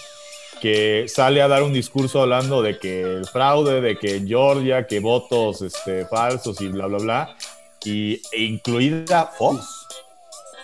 [0.61, 5.01] que sale a dar un discurso hablando de que el fraude, de que Georgia, que
[5.01, 7.37] votos este, falsos y bla, bla, bla,
[7.85, 9.87] y, e incluida Fox,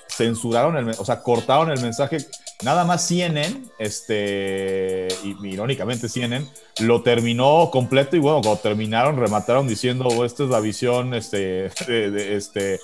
[0.09, 2.19] censuraron el, o sea, cortaron el mensaje.
[2.63, 6.47] Nada más CNN, este, y, irónicamente CNN,
[6.81, 11.71] lo terminó completo y bueno, cuando terminaron, remataron diciendo, oh, esta es la visión, este,
[11.87, 12.81] de, este,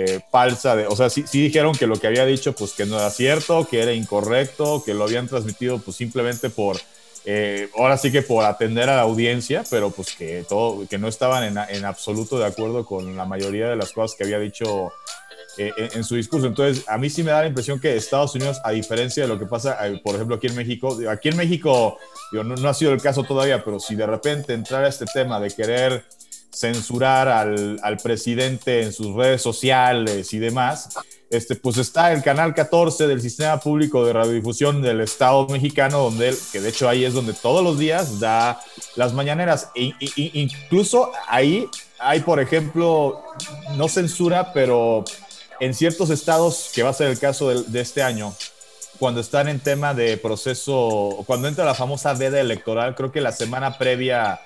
[0.00, 2.86] eh, falsa, de, o sea, sí, sí, dijeron que lo que había dicho, pues que
[2.86, 6.76] no era cierto, que era incorrecto, que lo habían transmitido, pues simplemente por,
[7.24, 11.08] eh, ahora sí que por atender a la audiencia, pero pues que todo, que no
[11.08, 14.92] estaban en, absoluto de acuerdo con la mayoría de las cosas que había dicho
[15.56, 16.46] eh, en, su discurso.
[16.46, 19.36] Entonces, a mí sí me da la impresión que Estados Unidos, a diferencia de lo
[19.36, 21.98] que pasa, por ejemplo, aquí en México, aquí en México,
[22.30, 25.40] no, no, ha sido el caso todavía, pero si de repente entrar a este tema
[25.40, 26.04] de querer
[26.58, 30.88] censurar al, al, presidente en sus redes sociales y demás,
[31.30, 36.30] este, pues está el canal 14 del Sistema Público de Radiodifusión del Estado mexicano, donde
[36.30, 38.60] él, que de hecho ahí es donde todos los días da
[38.96, 39.68] las mañaneras.
[39.76, 41.68] E, incluso ahí
[42.00, 43.22] hay, por ejemplo,
[43.76, 45.04] no censura, pero
[45.60, 48.34] en ciertos estados, que va a ser el caso de, de este año,
[48.98, 53.32] cuando están en tema de proceso, cuando entra la famosa veda electoral, creo que la
[53.32, 54.40] semana previa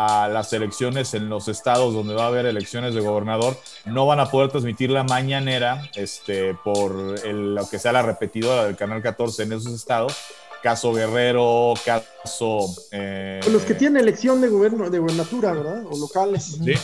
[0.00, 4.20] a las elecciones en los estados donde va a haber elecciones de gobernador, no van
[4.20, 6.94] a poder transmitir la mañanera este, por
[7.26, 10.16] lo que sea la repetidora del Canal 14 en esos estados,
[10.62, 12.74] caso Guerrero, caso...
[12.92, 15.82] Eh, los que tienen elección de gobierno, de gobernatura, ¿verdad?
[15.90, 16.58] O locales.
[16.62, 16.74] Sí,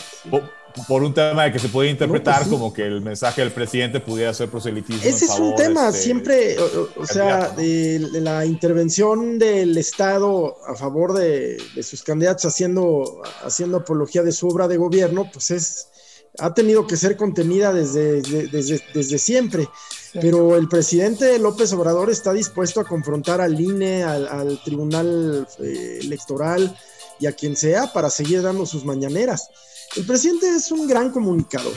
[0.86, 4.00] por, un tema de que se puede interpretar pues como que el mensaje del presidente
[4.00, 5.02] pudiera ser proselitismo.
[5.02, 6.56] Ese es un tema, este siempre,
[6.96, 14.22] o, sea, de, la intervención del Estado a favor de, sus candidatos haciendo, haciendo apología
[14.22, 15.88] de su obra de gobierno, pues es
[16.38, 19.68] ha tenido que ser contenida desde, desde, desde siempre.
[20.20, 26.76] Pero el presidente López Obrador está dispuesto a confrontar al INE, al, Tribunal eh, Electoral
[27.18, 29.50] y a quien sea para seguir dando sus mañaneras.
[29.96, 31.74] El presidente es un gran comunicador.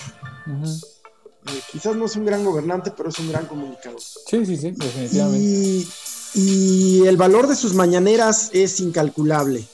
[0.47, 3.99] Eh, quizás no es un gran gobernante, pero es un gran comunicador.
[4.01, 5.39] Sí, sí, sí, definitivamente.
[5.39, 5.87] Y
[6.33, 9.65] y el valor de sus mañaneras es incalculable.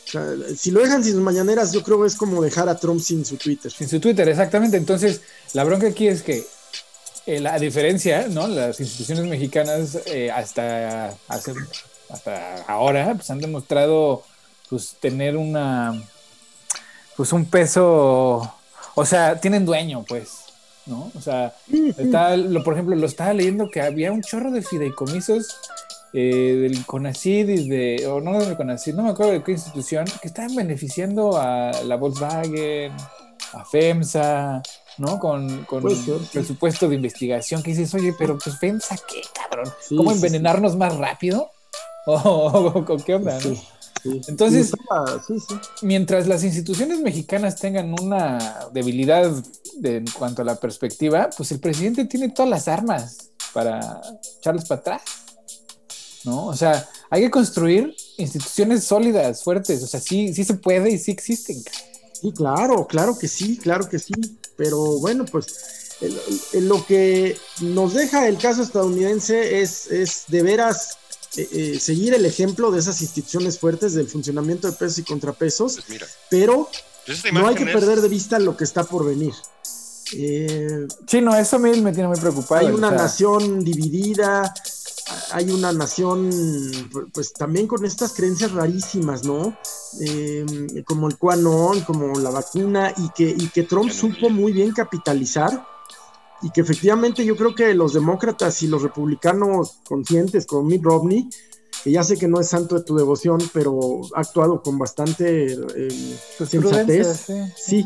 [0.58, 3.26] si lo dejan sin sus mañaneras, yo creo que es como dejar a Trump sin
[3.26, 3.72] su Twitter.
[3.72, 4.78] Sin su Twitter, exactamente.
[4.78, 5.22] Entonces,
[5.54, 6.46] la bronca aquí es que,
[7.26, 8.48] eh, la diferencia, ¿no?
[8.48, 14.24] Las instituciones mexicanas eh, hasta, hasta ahora pues, han demostrado
[14.70, 16.02] pues, tener una,
[17.16, 18.54] pues un peso,
[18.96, 20.46] o sea, tienen dueño, pues.
[20.86, 21.12] ¿no?
[21.16, 21.54] O sea,
[21.98, 25.58] está, lo, por ejemplo, lo estaba leyendo que había un chorro de fideicomisos
[26.14, 30.06] eh, del CONACID y de, o no del CONACID, no me acuerdo de qué institución,
[30.22, 32.94] que están beneficiando a la Volkswagen,
[33.54, 34.62] a FEMSA,
[34.98, 35.20] ¿no?
[35.20, 35.84] Con, con
[36.32, 39.74] presupuesto de investigación, que dices, oye, pero pues FEMSA, ¿qué, cabrón?
[39.90, 41.52] ¿Cómo envenenarnos más rápido?
[42.06, 43.40] ¿O qué onda?
[44.28, 44.72] Entonces,
[45.82, 49.32] mientras las instituciones mexicanas tengan una debilidad
[49.84, 54.02] en cuanto a la perspectiva, pues el presidente tiene todas las armas para
[54.40, 55.02] echarles para atrás.
[56.24, 56.48] ¿no?
[56.48, 60.98] O sea, hay que construir instituciones sólidas, fuertes, o sea, sí, sí se puede y
[60.98, 61.64] sí existen.
[62.14, 64.14] Sí, claro, claro que sí, claro que sí,
[64.56, 65.96] pero bueno, pues
[66.54, 70.98] lo que nos deja el caso estadounidense es, es de veras
[71.38, 75.80] eh, eh, seguir el ejemplo de esas instituciones fuertes del funcionamiento de pesos y contrapesos,
[75.88, 76.70] pues pero
[77.06, 79.34] pues no hay que perder de vista lo que está por venir.
[80.14, 82.66] Eh, sí, no, eso me, me tiene muy preocupado.
[82.68, 84.54] Hay una nación dividida,
[85.32, 86.30] hay una nación,
[87.14, 89.58] pues también con estas creencias rarísimas, ¿no?
[90.00, 94.72] Em, como el QAnon, como la vacuna, y que, y que Trump supo muy bien
[94.72, 95.66] capitalizar,
[96.46, 101.28] y que efectivamente yo creo que los demócratas y los republicanos conscientes, como Mitt Romney,
[101.84, 105.54] que ya sé que no es santo de tu devoción, pero ha actuado con bastante
[105.54, 107.32] eh, sensatez.
[107.56, 107.84] Sí,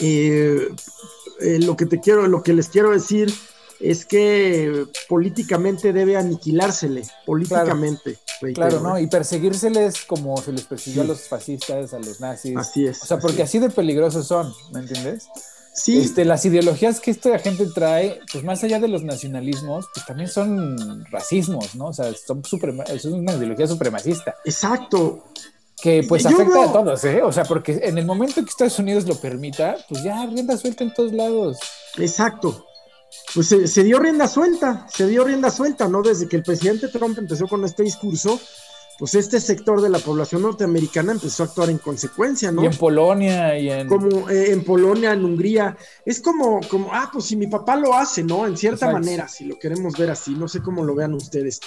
[0.00, 0.68] eh,
[1.40, 3.30] eh, lo que te quiero, lo que les quiero decir
[3.80, 8.18] es que políticamente debe aniquilársele, políticamente.
[8.54, 8.98] Claro, ¿no?
[8.98, 12.56] Y perseguírseles como se les persiguió a los fascistas, a los nazis.
[12.56, 13.02] Así es.
[13.02, 15.28] O sea, porque así, de peligrosos son, ¿me entiendes?
[15.82, 15.98] Sí.
[15.98, 20.28] Este, las ideologías que esta gente trae, pues más allá de los nacionalismos, pues también
[20.28, 21.86] son racismos, ¿no?
[21.86, 22.42] O sea, son
[22.88, 24.36] es una ideología supremacista.
[24.44, 25.24] Exacto.
[25.82, 27.22] Que pues afecta a todos, ¿eh?
[27.22, 30.84] O sea, porque en el momento que Estados Unidos lo permita, pues ya rienda suelta
[30.84, 31.58] en todos lados.
[31.96, 32.66] Exacto
[33.34, 36.02] pues se, dio rienda suelta, se dio rienda suelta, ¿no?
[36.02, 38.40] Desde que el presidente Trump empezó con este discurso,
[39.00, 42.62] pues este sector de la población norteamericana empezó a actuar en consecuencia, ¿no?
[42.62, 43.88] Y en Polonia y en...
[43.88, 45.74] Como eh, en Polonia, en Hungría.
[46.04, 48.46] Es como, como, ah, pues si mi papá lo hace, ¿no?
[48.46, 51.60] En cierta manera, si lo queremos ver así, no sé cómo lo vean ustedes.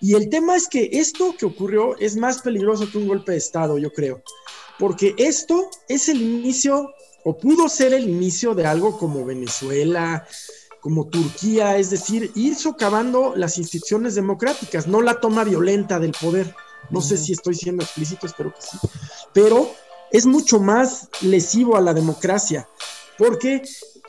[0.00, 3.38] Y el tema es que esto que ocurrió es más peligroso que un golpe de
[3.38, 4.22] Estado, yo creo.
[4.78, 6.94] Porque esto es el inicio,
[7.24, 10.24] o pudo ser el inicio de algo como Venezuela,
[10.80, 16.54] como Turquía, es decir, ir socavando las instituciones democráticas, no la toma violenta del poder.
[16.90, 18.78] No sé si estoy siendo explícito, espero que sí.
[19.32, 19.70] Pero
[20.10, 22.68] es mucho más lesivo a la democracia,
[23.18, 23.62] porque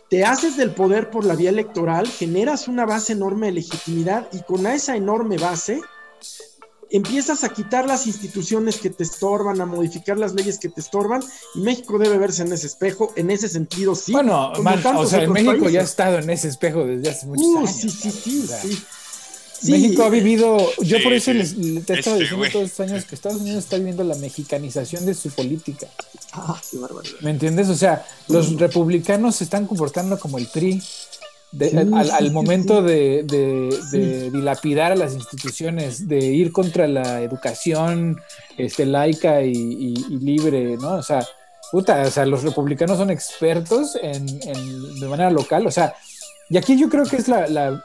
[0.10, 4.42] te haces del poder por la vía electoral, generas una base enorme de legitimidad y
[4.42, 5.82] con esa enorme base
[6.90, 11.22] empiezas a quitar las instituciones que te estorban, a modificar las leyes que te estorban,
[11.56, 14.14] y México debe verse en ese espejo, en ese sentido, sí.
[14.14, 17.72] Bueno, o sea, México ya ha estado en ese espejo desde hace muchos uh, años.
[17.72, 18.84] Sí, sí, sí, sí.
[19.64, 23.16] México ha vivido, yo por eso les, te he estado diciendo todos estos años que
[23.16, 25.88] Estados Unidos está viviendo la mexicanización de su política.
[26.34, 27.16] Ah, qué barbaridad.
[27.22, 27.70] ¿Me entiendes?
[27.70, 30.82] O sea, los republicanos se están comportando como el PRI
[32.12, 33.24] al, momento de,
[34.32, 38.18] dilapidar a las instituciones, de ir contra la educación
[38.58, 40.96] este, laica y, libre, ¿no?
[40.96, 41.26] O sea,
[41.72, 44.26] puta, o sea, los republicanos son expertos en,
[45.00, 45.96] de manera local, o sea,
[46.50, 47.84] y aquí yo creo que es la, la,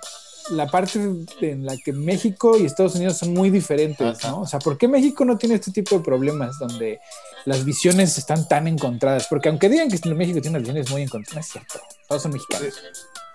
[0.71, 1.01] parte
[1.41, 4.43] en la que México y Estados Unidos son muy diferentes, ¿no?
[4.43, 7.01] O sea, ¿por qué México no tiene este tipo de problemas donde
[7.45, 9.27] las visiones están tan encontradas?
[9.29, 12.33] Porque aunque digan que México tiene unas visiones muy encontradas, no es cierto, todos son
[12.33, 12.75] mexicanos.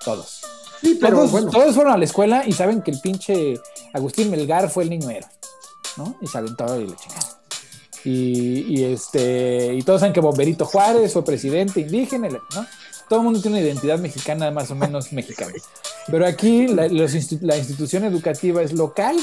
[0.03, 0.41] Todos.
[0.81, 3.55] Sí, pero todos, todos fueron a la escuela y saben que el pinche
[3.93, 5.29] Agustín Melgar fue el niño héroe.
[5.97, 6.15] ¿no?
[6.21, 7.37] Y se aventó y le chingada.
[8.03, 12.65] Y, este, y todos saben que Bomberito Juárez fue presidente indígena, ¿no?
[13.09, 15.53] Todo el mundo tiene una identidad mexicana más o menos mexicana.
[16.07, 19.17] Pero aquí la, la institución educativa es local.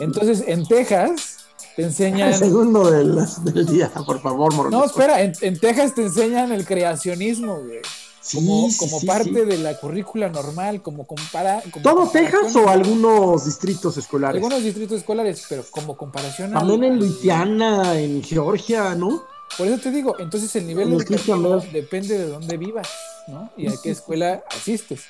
[0.00, 1.40] Entonces, en Texas,
[1.76, 2.34] te enseñan.
[2.38, 7.80] segundo del, día, por favor, No, espera, en, Texas te enseñan el creacionismo, güey.
[8.34, 11.62] como, como parte de la currícula normal, como compara.
[11.82, 14.36] ¿Todo Texas o algunos distritos escolares?
[14.36, 19.22] Algunos distritos escolares, pero como comparación También en Luisiana, en Georgia, ¿no?
[19.56, 22.88] Por eso te digo, entonces el nivel educativo depende de dónde vivas,
[23.28, 23.50] ¿no?
[23.56, 25.02] Y a qué escuela asistes.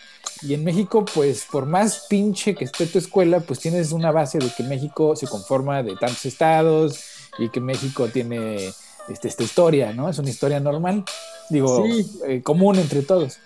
[0.42, 4.38] Y en México, pues por más pinche que esté tu escuela, pues tienes una base
[4.38, 7.00] de que México se conforma de tantos estados
[7.38, 8.72] y que México tiene
[9.09, 10.09] este, esta historia, ¿no?
[10.09, 11.05] Es una historia normal,
[11.50, 11.85] digo,
[12.26, 13.38] eh, común entre todos.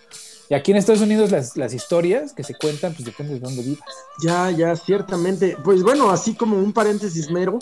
[0.48, 3.62] Y aquí en Estados Unidos las, las, historias que se cuentan, pues depende de dónde
[3.62, 3.88] vivas.
[4.22, 5.56] Ya, ya, ciertamente.
[5.64, 7.58] Pues bueno, así como un paréntesis mero,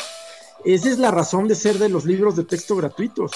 [0.64, 3.32] esa es la razón de ser de los libros de texto gratuitos,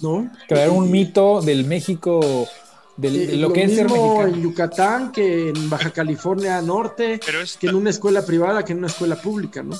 [0.00, 0.30] ¿no?
[0.48, 2.48] Crear un mito del México
[2.96, 4.22] de, lo, que es ser mexicano.
[4.26, 7.20] en Yucatán que en Baja California Norte,
[7.60, 9.76] que en una escuela privada, que en una escuela pública, ¿no?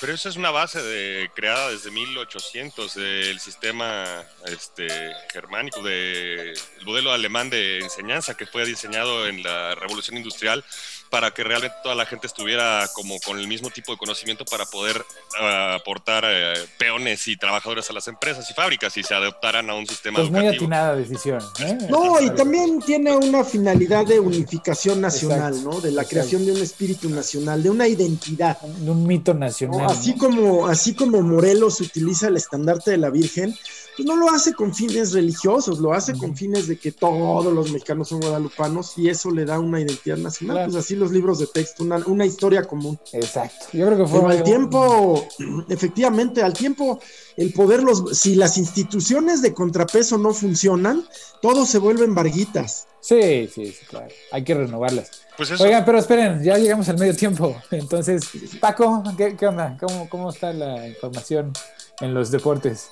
[0.00, 4.04] Pero esa es una base de, creada desde 1800 del sistema
[4.46, 4.88] este,
[5.32, 10.64] germánico, del modelo alemán de enseñanza que fue diseñado en la Revolución Industrial
[11.12, 14.64] para que realmente toda la gente estuviera como con el mismo tipo de conocimiento para
[14.64, 15.04] poder
[15.38, 19.74] ah, aportar eh, peones y trabajadores a las empresas y fábricas y se adaptaran a
[19.74, 21.42] un sistema pues muy atinada decisión.
[21.60, 21.76] ¿eh?
[21.90, 25.82] No, y también tiene una finalidad de unificación nacional, ¿no?
[25.82, 28.58] De la creación de un espíritu nacional, de una identidad.
[28.62, 29.88] De un mito nacional.
[29.90, 33.54] Así, como, así como Morelos utiliza el estandarte de la Virgen,
[33.96, 37.70] pues no lo hace con fines religiosos, lo hace con fines de que todos los
[37.70, 40.64] mexicanos son guadalupanos y eso le da una identidad nacional.
[40.64, 42.98] Pues así los libros de texto, una, historia común.
[43.12, 43.66] Exacto.
[43.72, 44.20] Yo creo que fue.
[44.20, 45.28] Pero al tiempo,
[45.68, 47.00] efectivamente, al tiempo,
[47.36, 51.04] el poder, los, si las instituciones de contrapeso no funcionan,
[51.42, 52.86] todos se vuelven varguitas.
[53.00, 54.08] Sí, sí, sí, claro.
[54.30, 55.10] Hay que renovarlas.
[55.36, 57.54] Pues Oigan, pero esperen, ya llegamos al medio tiempo.
[57.70, 58.22] Entonces,
[58.60, 59.76] Paco, ¿qué, qué onda?
[59.78, 61.52] ¿Cómo, ¿Cómo está la información
[62.00, 62.90] en los deportes?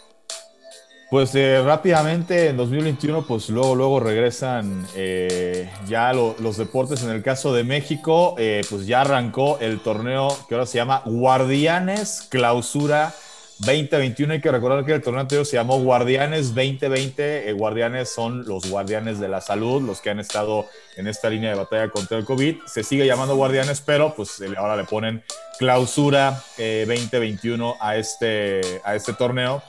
[1.11, 7.03] Pues eh, rápidamente en 2021, pues luego, luego regresan eh, ya los deportes.
[7.03, 11.03] En el caso de México, eh, pues ya arrancó el torneo que ahora se llama
[11.05, 13.13] Guardianes Clausura
[13.59, 14.35] 2021.
[14.35, 17.55] Hay que recordar que el torneo anterior se llamó Guardianes 2020.
[17.55, 21.57] Guardianes son los guardianes de la salud, los que han estado en esta línea de
[21.57, 22.59] batalla contra el COVID.
[22.67, 25.25] Se sigue llamando Guardianes, pero pues ahora le ponen
[25.59, 29.61] Clausura 2021 a este, a este torneo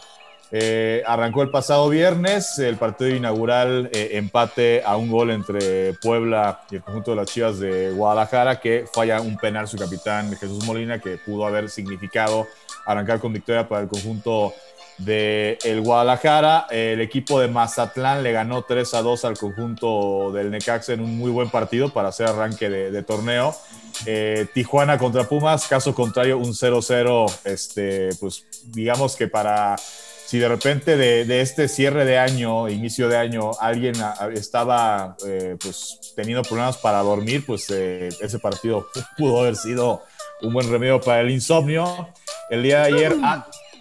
[0.54, 6.62] eh, arrancó el pasado viernes el partido inaugural, eh, empate a un gol entre Puebla
[6.70, 10.66] y el conjunto de las Chivas de Guadalajara, que falla un penal su capitán Jesús
[10.66, 12.48] Molina, que pudo haber significado
[12.86, 14.54] arrancar con victoria para el conjunto
[14.98, 16.68] de el Guadalajara.
[16.70, 21.18] el equipo de Mazatlán le ganó 3 a 2 al conjunto del Necaxa en un
[21.18, 23.56] muy buen partido para hacer arranque de, torneo.
[24.06, 29.76] Eh, Tijuana contra Pumas, caso contrario, un 0-0, este, pues digamos que para
[30.32, 33.96] si de repente de, este cierre de año, inicio de año, alguien
[34.34, 40.04] estaba eh, pues, teniendo problemas para dormir, pues eh, ese partido pudo haber sido
[40.42, 42.08] un buen remedio para el insomnio.
[42.50, 43.16] El día de ayer,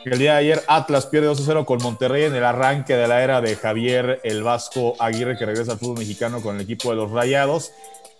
[0.04, 3.40] el día de ayer Atlas pierde 2-0 con Monterrey en el arranque de la era
[3.40, 7.12] de Javier el Vasco Aguirre, que regresa al fútbol mexicano con el equipo de los
[7.12, 7.70] Rayados.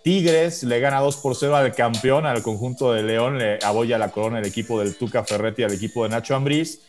[0.05, 4.09] Tigres le gana 2 por 0 al campeón, al conjunto de León, le aboya la
[4.09, 6.79] corona el equipo del Tuca Ferretti al equipo de Nacho Ambriz.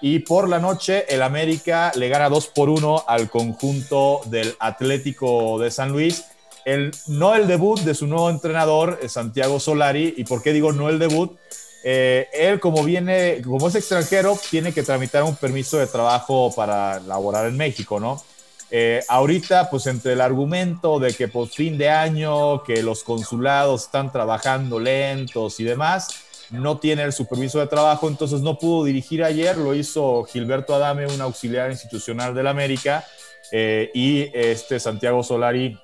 [0.00, 5.58] Y por la noche, el América le gana 2 por 1 al conjunto del Atlético
[5.58, 6.24] de San Luis.
[6.64, 10.14] El, no el debut de su nuevo entrenador, eh, Santiago Solari.
[10.16, 11.36] ¿Y por qué digo no el debut?
[11.82, 17.00] Eh, él, como viene, como es extranjero, tiene que tramitar un permiso de trabajo para
[17.00, 18.22] laborar en México, ¿no?
[18.70, 23.84] Eh, ahorita, pues entre el argumento de que por fin de año, que los consulados
[23.84, 26.08] están trabajando lentos y demás,
[26.50, 31.06] no tiene el superviso de trabajo, entonces no pudo dirigir ayer, lo hizo Gilberto Adame,
[31.06, 33.04] un auxiliar institucional del América,
[33.52, 35.78] eh, y este Santiago Solari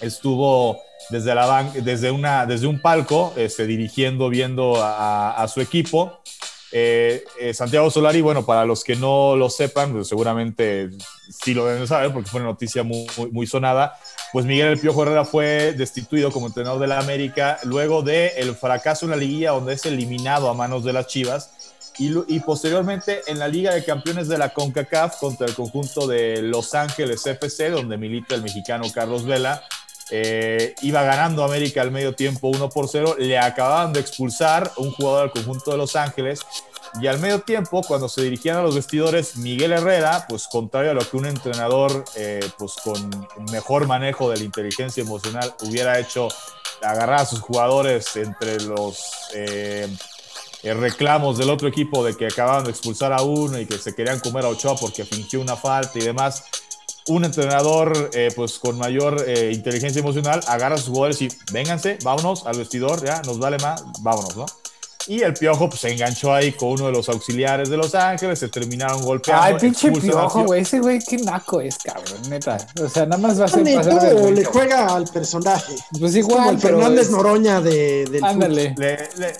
[0.00, 0.78] estuvo
[1.10, 6.20] desde, la desde, una, desde un palco este, dirigiendo, viendo a, su equipo.
[6.72, 10.90] Eh, eh, Santiago Solari, bueno, para los que no lo sepan, pues seguramente
[11.30, 13.98] sí lo deben saber porque fue una noticia muy, sonada,
[14.32, 18.54] pues Miguel El Piojo Herrera fue destituido como entrenador de la América luego del el
[18.54, 21.52] fracaso en la liguilla donde es eliminado a manos de las Chivas
[21.98, 26.42] y, y, posteriormente en la Liga de Campeones de la CONCACAF contra el conjunto de
[26.42, 29.62] Los Ángeles FC donde milita el mexicano Carlos Vela
[30.10, 34.92] eh, iba ganando América al medio tiempo 1 por 0, le acababan de expulsar un
[34.92, 36.46] jugador del conjunto de Los Ángeles
[37.00, 40.94] y al medio tiempo, cuando se dirigían a los vestidores, Miguel Herrera, pues contrario a
[40.94, 43.10] lo que un entrenador eh, pues con
[43.52, 46.28] mejor manejo de la inteligencia emocional hubiera hecho,
[46.82, 48.98] agarrar a sus jugadores entre los
[49.34, 49.88] eh,
[50.62, 54.20] reclamos del otro equipo de que acababan de expulsar a uno y que se querían
[54.20, 56.44] comer a Ochoa porque fingió una falta y demás.
[57.08, 62.46] Un entrenador eh, pues con mayor inteligencia emocional agarra a sus jugadores y vénganse, vámonos
[62.46, 64.46] al vestidor, ya nos vale más, vámonos, ¿no?
[65.08, 68.38] Y el piojo pues, se enganchó ahí con uno de los auxiliares de Los Ángeles,
[68.38, 69.44] se terminaron golpeando.
[69.44, 70.62] Ay, pinche piojo, güey.
[70.62, 72.58] Ese güey, qué naco es, cabrón, neta.
[72.82, 75.74] O sea, nada más va a ser pasar de le juega al personaje.
[75.98, 76.38] Pues igual.
[76.38, 78.74] Como el Fernández Noroña de, del Ándale.
[78.76, 79.32] Le, le,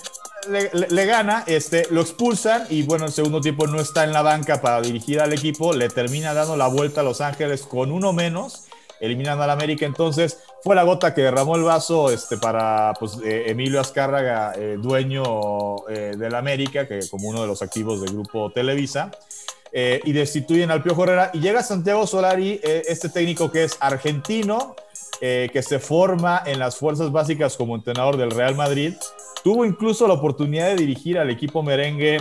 [1.07, 4.81] gana, este, lo expulsan y bueno, el segundo tiempo no está en la banca para
[4.81, 8.67] dirigir al equipo, le termina dando la vuelta a Los Ángeles con uno menos
[9.01, 9.87] eliminando al América.
[9.87, 14.77] Entonces fue la gota que derramó el vaso este, para pues, eh, Emilio Azcárraga, eh,
[14.79, 19.11] dueño eh, del América, que como uno de los activos del grupo Televisa.
[19.73, 24.75] y destituyen al Piojo Herrera y llega Santiago Solari, este técnico que es argentino,
[25.21, 28.95] que se forma en las fuerzas básicas como entrenador del Real Madrid.
[29.43, 32.19] Tuvo incluso la oportunidad de dirigir al equipo merengue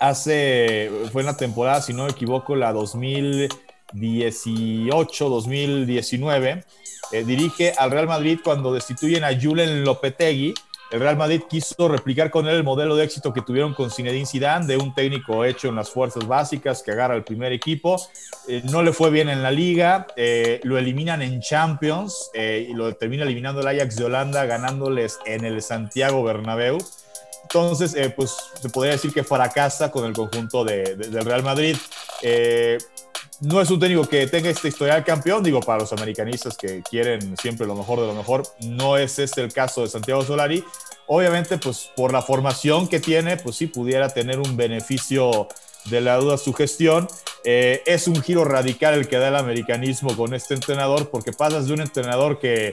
[0.00, 3.48] hace, fue en la temporada, si no me equivoco, la 2000,
[3.94, 6.64] 2018-2019.
[7.12, 10.54] Eh, dirige al Real Madrid cuando destituyen a Julen Lopetegui.
[10.94, 14.26] El Real Madrid quiso replicar con él el modelo de éxito que tuvieron con Zinedine
[14.26, 18.00] Zidane, de un técnico hecho en las fuerzas básicas que agarra el primer equipo.
[18.46, 22.94] Eh, no le fue bien en la liga, eh, lo eliminan en Champions y lo
[22.94, 26.78] termina eliminando el Ajax de Holanda, ganándoles en el Santiago Bernabéu.
[27.44, 31.76] Entonces, pues se podría decir que fracasa con el conjunto de, del Real Madrid
[33.40, 37.36] no es un técnico que tenga este historial campeón, digo, para los americanistas que quieren
[37.36, 40.64] siempre lo mejor de lo mejor, no es este el caso de Santiago Solari.
[41.06, 45.48] Obviamente, pues por la formación que tiene, pues sí pudiera tener un beneficio
[45.86, 47.08] de la duda su gestión.
[47.44, 51.66] Eh, es un giro radical el que da el americanismo con este entrenador, porque pasas
[51.66, 52.72] de un entrenador que,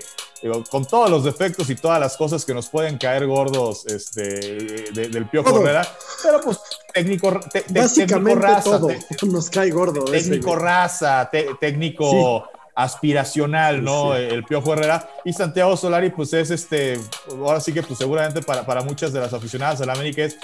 [0.70, 5.30] con todos los defectos y todas las cosas que nos pueden caer gordos este, del
[5.30, 5.88] Piojo Herrera,
[6.24, 6.60] pero pues
[6.94, 8.90] técnico, técnico raza, todo
[9.32, 10.06] nos cae gordo.
[10.06, 11.30] Técnico raza,
[11.60, 14.16] técnico aspiracional, ¿no?
[14.16, 15.10] El Piojo Herrera.
[15.26, 19.20] Y Santiago Solari, pues es este, ahora sí que pues seguramente para, para muchas de
[19.20, 20.38] las aficionadas del América es,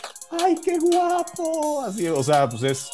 [0.44, 1.84] ¡ay, qué guapo!
[1.84, 2.90] Así, o sea, pues es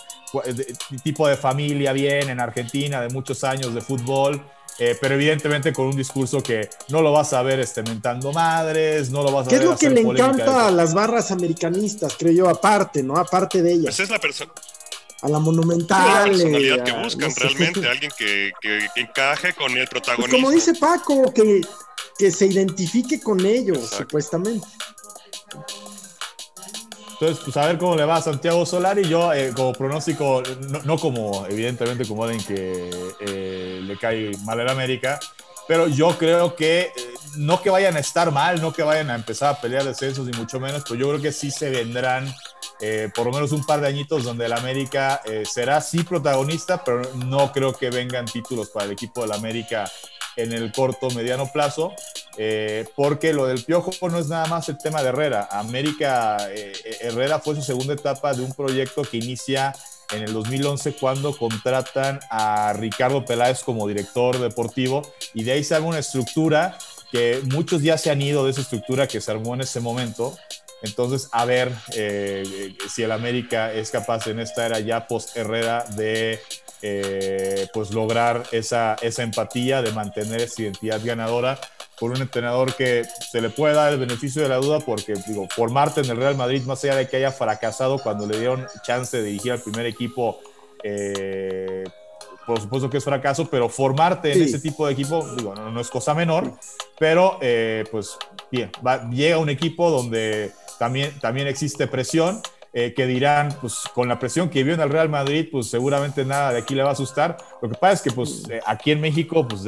[1.03, 4.41] tipo de familia bien en Argentina, de muchos años de fútbol.
[4.79, 9.11] Eh, pero evidentemente con un discurso que no lo vas a ver este, mentando madres,
[9.11, 9.59] no lo vas a ver.
[9.59, 13.15] ¿Qué es lo que le encanta a las barras americanistas, creo yo, aparte, ¿no?
[13.15, 13.95] Aparte de ellas.
[13.95, 14.51] Pues es la persona
[15.23, 16.27] a la monumental.
[16.27, 18.51] la personalidad que buscan realmente, alguien que,
[18.97, 20.29] encaje con el protagonista.
[20.29, 21.61] Pues como dice Paco, que,
[22.17, 24.67] que se identifique con ellos, supuestamente.
[27.13, 29.07] Entonces, pues a ver cómo le va a Santiago Solari.
[29.07, 30.43] Yo, eh, como pronóstico,
[30.83, 32.89] no, como, evidentemente, como alguien que
[33.19, 35.19] eh, le cae mal en América,
[35.67, 36.91] pero yo creo que eh,
[37.37, 40.37] no que vayan a estar mal, no que vayan a empezar a pelear descensos, ni
[40.37, 42.33] mucho menos, pero yo creo que sí se vendrán
[43.15, 47.49] por lo menos un par de añitos donde el América será sí protagonista, pero no
[47.53, 49.89] creo que vengan títulos para el equipo del América
[50.35, 51.93] en el corto mediano plazo,
[52.37, 55.47] eh, porque lo del Piojo no es nada más el tema de Herrera.
[55.51, 56.37] América
[57.01, 59.73] Herrera fue su segunda etapa de un proyecto que inicia
[60.11, 65.01] en el 2011 cuando contratan a Ricardo Peláez como director deportivo
[65.33, 66.77] y de ahí se haga una estructura
[67.11, 70.35] que muchos ya se han ido de esa estructura que se armó en ese momento
[70.83, 76.41] entonces, a ver eh, si el América es capaz en esta era ya post-Herrera de
[76.85, 81.57] eh, pues lograr esa, esa empatía, de mantener esa identidad ganadora
[81.97, 85.47] por un entrenador que se le puede dar el beneficio de la duda porque, digo,
[85.49, 89.15] formarte en el Real Madrid, más allá de que haya fracasado cuando le dieron chance
[89.15, 90.41] de dirigir al primer equipo,
[90.83, 91.85] eh,
[92.45, 95.89] por supuesto que es fracaso, pero formarte en ese tipo de equipo, digo, no, es
[95.89, 96.51] cosa menor,
[96.99, 97.39] pero
[97.89, 98.17] pues
[98.51, 98.69] bien,
[99.09, 102.41] llega un equipo donde también, también existe presión.
[102.75, 106.25] Eh, que dirán, pues con la presión que vio en el Real Madrid, pues seguramente
[106.25, 107.37] nada de aquí le va a asustar.
[107.61, 109.61] Lo que pasa es que pues eh, aquí en México, pues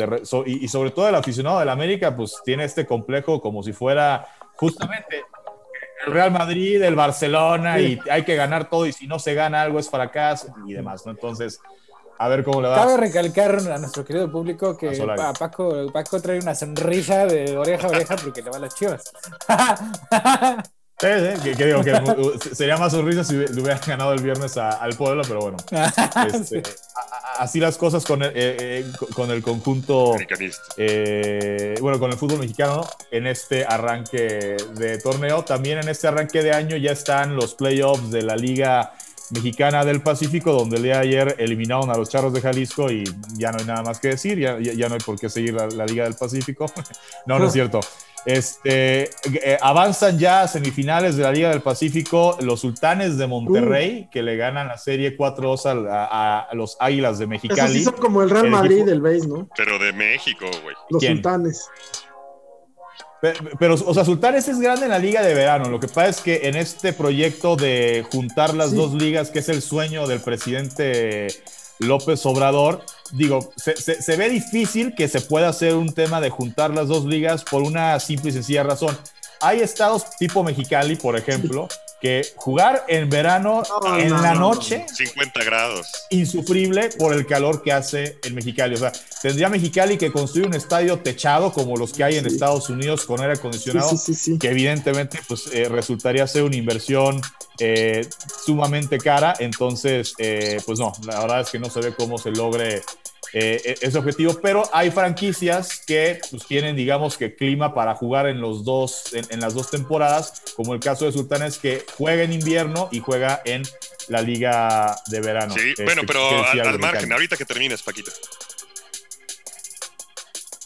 [0.48, 5.24] y, sobre todo el aficionado del América, pues tiene este complejo como si fuera justamente
[6.04, 9.62] el Real Madrid, el Barcelona, y hay que ganar todo, y si no se gana
[9.62, 11.12] algo es fracaso y demás, ¿no?
[11.12, 11.60] Entonces,
[12.18, 12.76] a ver cómo le va.
[12.76, 14.98] Cabe recalcar a nuestro querido público que
[15.38, 19.14] Paco, Paco trae una sonrisa de oreja a oreja porque le va a las chivas.
[20.98, 25.42] que, digo que sería más sonrisa si le hubieran ganado el viernes al pueblo, pero
[25.42, 25.58] bueno.
[26.26, 26.64] Este,
[27.38, 30.16] así las cosas con el, eh, eh, con el conjunto.
[30.78, 35.44] Eh, bueno, con el fútbol mexicano en este arranque de torneo.
[35.44, 38.94] También en este arranque de año ya están los playoffs de la Liga
[39.32, 43.04] Mexicana del Pacífico, donde el día de ayer eliminaron a los Charros de Jalisco y
[43.38, 45.68] ya no hay nada más que decir, ya, ya, no hay por qué seguir la,
[45.68, 46.66] la Liga del Pacífico.
[47.26, 47.80] no, no es cierto.
[48.26, 54.10] Este, eh, avanzan ya a semifinales de la Liga del Pacífico los Sultanes de Monterrey,
[54.12, 57.80] que le ganan la serie 4-2 a, los Águilas de Mexicali.
[57.80, 59.48] Eso como el Real Madrid del base, ¿no?
[59.56, 60.76] Pero de México, güey.
[60.90, 61.70] Los Sultanes.
[63.60, 65.70] Pero, o sea, Sultanes es grande en la liga de verano.
[65.70, 69.50] Lo que pasa es que en este proyecto de juntar las dos ligas, que es
[69.50, 71.28] el sueño del presidente
[71.80, 76.88] López Obrador, digo, se, ve difícil que se pueda hacer un tema de juntar las
[76.88, 78.98] dos ligas por una simple y sencilla razón.
[79.42, 81.68] Hay estados tipo Mexicali, por ejemplo,
[82.06, 83.64] que jugar en verano,
[83.98, 84.86] en la noche.
[84.94, 85.88] 50 grados.
[86.12, 88.76] Insufrible por el calor que hace el Mexicali.
[88.76, 88.92] O sea,
[89.24, 93.22] tendría Mexicali que construir un estadio techado como los que hay en Estados Unidos con
[93.22, 93.90] aire acondicionado,
[94.40, 97.20] que evidentemente pues, eh, resultaría ser una inversión
[97.58, 98.08] eh,
[98.46, 99.34] sumamente cara.
[99.40, 102.84] Entonces, eh, pues no, la verdad es que no se ve cómo se logre
[103.38, 108.28] eh, e-, ese objetivo, pero hay franquicias que pues, tienen, digamos, que clima para jugar
[108.28, 112.32] en, los dos, en, las dos temporadas, como el caso de Sultanes, que juega en
[112.32, 113.64] invierno y juega en
[114.08, 115.54] la liga de verano.
[115.54, 118.12] Sí, bueno, este, pero al, margen, ahorita que termines, Paquito.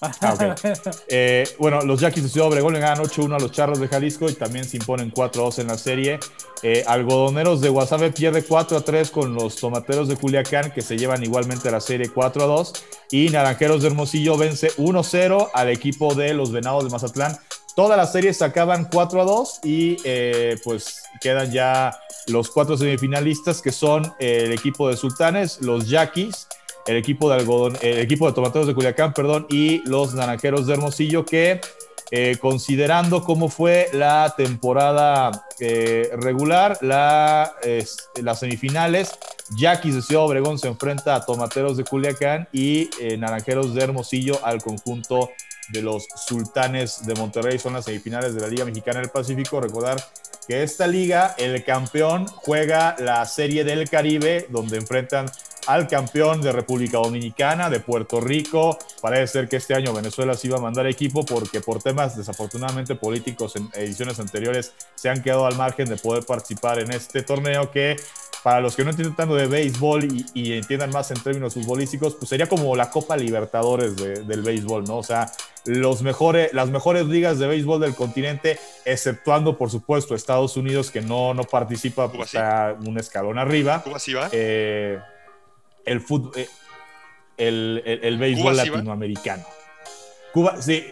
[0.01, 0.55] Ah,
[1.09, 4.29] eh, bueno, los Yaquis de Ciudad Obregón le ganan 8-1 a los Charros de Jalisco
[4.29, 6.19] y también se imponen 4-2 en la serie.
[6.63, 11.69] Eh, algodoneros de Guasave pierde 4-3 con los Tomateros de Culiacán que se llevan igualmente
[11.69, 12.73] la serie 4-2
[13.11, 17.37] y Naranjeros de Hermosillo vence 1-0 al equipo de los Venados de Mazatlán.
[17.75, 21.97] Todas las series se acaban 4 2 y eh, pues quedan ya
[22.27, 26.47] los cuatro semifinalistas que son el equipo de Sultanes, los Yaquis,
[26.89, 30.73] el equipo de algodón, el equipo de tomateros de Culiacán, perdón, y los naranjeros de
[30.73, 31.61] Hermosillo, que
[32.11, 37.53] eh, considerando cómo fue la temporada eh, regular, la,
[38.21, 39.11] las semifinales,
[39.57, 44.39] Yaquis de Ciudad Obregón se enfrenta a Tomateros de Culiacán y eh, Naranjeros de Hermosillo
[44.43, 45.29] al conjunto
[45.69, 47.59] de los Sultanes de Monterrey.
[47.59, 49.61] Son las semifinales de la Liga Mexicana del Pacífico.
[49.61, 50.03] Recordar
[50.47, 55.27] que esta liga, el campeón juega la Serie del Caribe, donde enfrentan
[55.69, 58.79] al campeón de República Dominicana, de Puerto Rico.
[59.01, 62.95] Parece ser que este año Venezuela se iba a mandar equipo porque por temas desafortunadamente
[62.95, 67.69] políticos en ediciones anteriores se han quedado al margen de poder participar en este torneo
[67.69, 67.97] que
[68.41, 72.29] para los que no entienden tanto de béisbol y, entiendan más en términos futbolísticos, pues
[72.29, 74.97] sería como la Copa Libertadores del béisbol, ¿no?
[74.97, 75.29] O sea,
[75.65, 81.01] los mejores, las mejores ligas de béisbol del continente, exceptuando, por supuesto, Estados Unidos, que
[81.01, 83.81] no, no participa, pues está un escalón arriba.
[83.83, 84.29] ¿Cómo así va?
[84.31, 84.97] Eh,
[85.85, 86.47] el fútbol, eh,
[87.37, 89.43] el, el, béisbol latinoamericano.
[90.33, 90.85] Cuba, sí,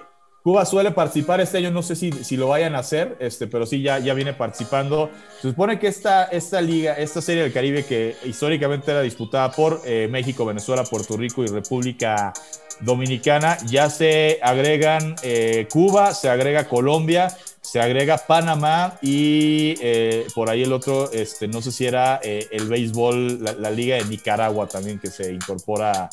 [0.47, 3.65] Cuba suele participar este año, no sé si, si, lo vayan a hacer, este, pero
[3.65, 5.11] sí ya, ya viene participando.
[5.41, 9.81] Se supone que esta, esta liga, esta serie del Caribe que históricamente era disputada por
[9.85, 12.31] eh, México, Venezuela, Puerto Rico y República
[12.79, 17.27] Dominicana, ya se agregan eh, Cuba, se agrega Colombia,
[17.69, 22.47] se agrega Panamá y eh, por ahí el otro, este, no sé si era eh,
[22.51, 26.09] el béisbol, la, Liga de Nicaragua también que se incorpora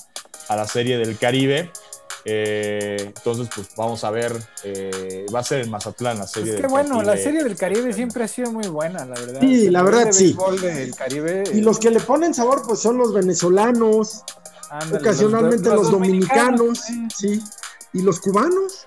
[0.48, 1.70] a la serie del Caribe.
[2.24, 4.32] Eh, entonces, pues vamos a ver,
[5.32, 6.54] va a ser en Mazatlán la serie.
[6.54, 9.40] Es que bueno, la serie del Caribe siempre ha sido muy buena, la verdad.
[9.40, 10.36] Sí, la verdad sí.
[10.60, 14.24] Del Caribe, y los que le ponen sabor, pues son los venezolanos,
[14.92, 16.80] ocasionalmente los, dominicanos,
[17.16, 17.40] sí,
[17.92, 18.82] y los cubanos.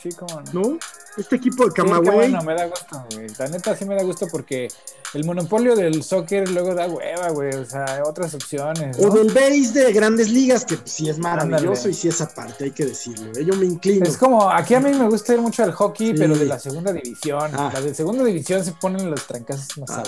[0.00, 0.60] Sí, cómo no.
[0.60, 0.78] ¿No?
[1.16, 2.30] Este equipo de Camagüey.
[2.30, 3.26] bueno, me da gusto, güey.
[3.38, 4.68] La neta sí me da gusto porque
[5.14, 7.54] el monopolio del soccer luego da hueva, güey.
[7.54, 8.98] O sea, otras opciones.
[8.98, 12.70] O del base de grandes ligas, que sí es maravilloso y sí es aparte, hay
[12.70, 13.32] que decirlo.
[13.38, 13.44] ¿eh?
[13.44, 14.06] Yo me inclino.
[14.06, 16.92] Es como, aquí a mí me gusta ir mucho al hockey, pero de la segunda
[16.92, 17.50] división.
[17.54, 17.70] Ah.
[17.72, 20.02] La de segunda división se ponen los trancazos más ah,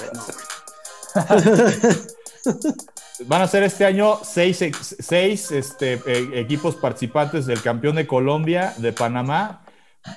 [3.26, 4.58] Van a ser este año seis,
[4.98, 9.61] seis este, eh, equipos participantes del campeón de Colombia, de Panamá,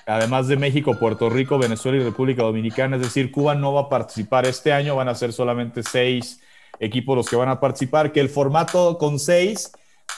[0.06, 2.96] además de México, Puerto Rico, Venezuela y República Dominicana.
[2.98, 6.42] Es decir, Cuba no va a participar este año, van a ser solamente seis
[6.80, 9.72] equipos los que van a participar, que el formato con seis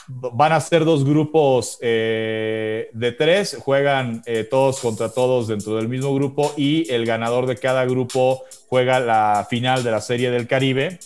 [0.08, 5.88] van a ser dos grupos eh, de tres, juegan eh, todos contra todos dentro del
[5.88, 10.46] mismo grupo y el ganador de cada grupo juega la final de la Serie del
[10.46, 10.98] Caribe.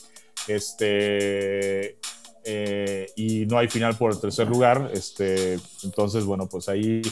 [0.49, 1.97] Este,
[2.45, 4.91] eh, y no hay final por el tercer lugar.
[4.93, 7.03] Este, entonces, bueno, pues ahí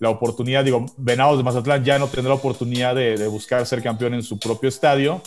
[0.00, 4.14] la oportunidad, digo, Venados de Mazatlán ya no tendrá oportunidad de, de buscar ser campeón
[4.14, 5.22] en su propio estadio.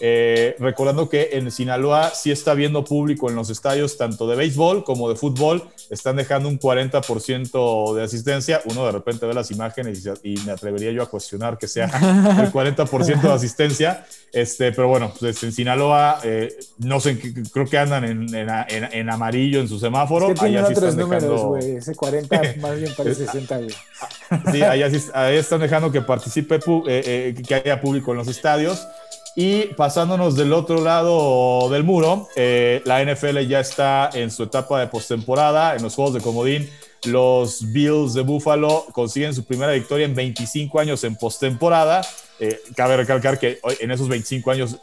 [0.00, 4.84] Eh, recordando que en Sinaloa sí está viendo público en los estadios tanto de béisbol
[4.84, 8.60] como de fútbol, están dejando un 40% de asistencia.
[8.66, 11.86] Uno de repente ve las imágenes y, me atrevería yo a cuestionar que sea
[12.40, 14.06] el 40% de asistencia.
[14.32, 17.18] Este, pero bueno, pues en Sinaloa, eh, no sé,
[17.52, 20.30] creo que andan en, en, amarillo en su semáforo.
[20.30, 21.76] Es que allá sí otros números, güey.
[21.76, 23.74] Ese 40 más bien parece 60, güey.
[24.52, 28.86] Sí, allá, sí, están dejando que participe, eh, que haya público en los estadios.
[29.40, 34.80] Y pasándonos del otro lado del muro, eh, la NFL ya está en su etapa
[34.80, 36.68] de postemporada, en los juegos de comodín.
[37.04, 42.04] Los Bills de Buffalo consiguen su primera victoria en 25 años en postemporada.
[42.40, 44.76] Eh, cabe recalcar que en esos 25 años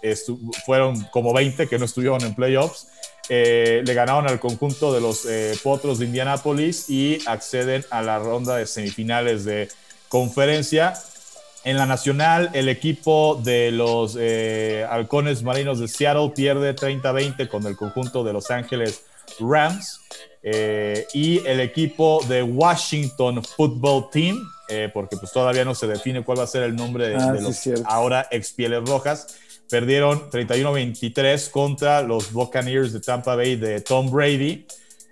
[0.65, 2.87] fueron como 20 que no estuvieron en playoffs.
[3.27, 5.27] Eh, le ganaron al conjunto de los
[5.63, 9.67] Potros de Indianapolis y acceden a la ronda de semifinales de
[10.07, 10.93] conferencia.
[11.65, 17.65] En la nacional, el equipo de los eh, halcones marinos de Seattle pierde 30-20 con
[17.65, 19.03] el conjunto de Los Ángeles
[19.39, 19.99] Rams.
[20.43, 26.23] Eh, y el equipo de Washington Football Team, eh, porque pues todavía no se define
[26.23, 29.35] cuál va a ser el nombre de, ah, los ahora ex Pieles Rojas,
[29.67, 34.67] perdieron 31-23 contra los Buccaneers de Tampa Bay de Tom Brady.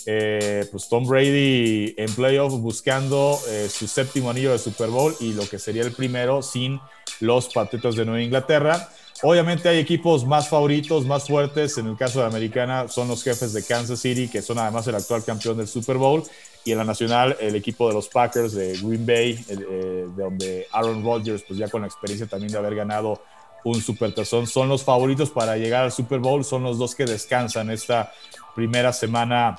[0.05, 5.33] Eh, pues Tom Brady en playoff buscando eh, su séptimo anillo de Super Bowl y
[5.33, 6.79] lo que sería el primero sin
[7.21, 8.89] los Patriotas de Nueva Inglaterra.
[9.21, 11.77] Obviamente hay equipos más favoritos, más fuertes.
[11.77, 14.95] En el caso de americana son los jefes de Kansas City, que son además el
[14.95, 16.23] actual campeón del Super Bowl.
[16.65, 20.67] Y en la nacional, el equipo de los Packers de Green Bay, eh, de donde
[20.71, 23.21] Aaron Rodgers, pues ya con la experiencia también de haber ganado
[23.63, 26.43] un Super Tazón, son los favoritos para llegar al Super Bowl.
[26.43, 28.11] Son los dos que descansan esta
[28.55, 29.55] primera semana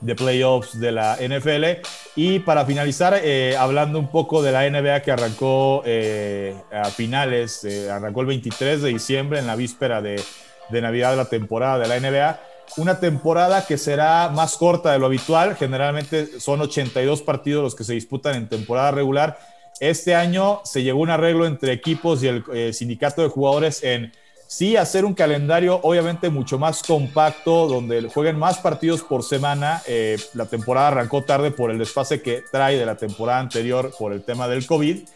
[0.00, 1.86] de playoffs de la NFL.
[2.16, 7.64] Y para finalizar, eh, hablando un poco de la NBA que arrancó eh, a finales,
[7.64, 10.22] eh, arrancó el 23 de diciembre en la víspera de,
[10.70, 12.40] de Navidad de la temporada de la NBA.
[12.76, 17.84] Una temporada que será más corta de lo habitual, generalmente son 82 partidos los que
[17.84, 19.38] se disputan en temporada regular.
[19.80, 24.12] Este año se llegó un arreglo entre equipos y el sindicato de jugadores en
[24.52, 29.80] Sí, hacer un calendario obviamente mucho más compacto, donde jueguen más partidos por semana.
[29.86, 34.12] Eh, la temporada arrancó tarde por el desfase que trae de la temporada anterior por
[34.12, 35.06] el tema del COVID.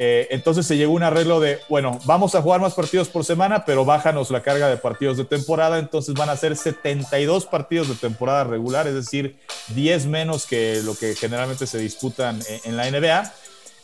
[0.00, 3.24] Eh, entonces se llegó a un arreglo de, bueno, vamos a jugar más partidos por
[3.24, 5.78] semana, pero bájanos la carga de partidos de temporada.
[5.78, 9.36] Entonces van a ser 72 partidos de temporada regular, es decir,
[9.76, 13.32] 10 menos que lo que generalmente se disputan en la NBA.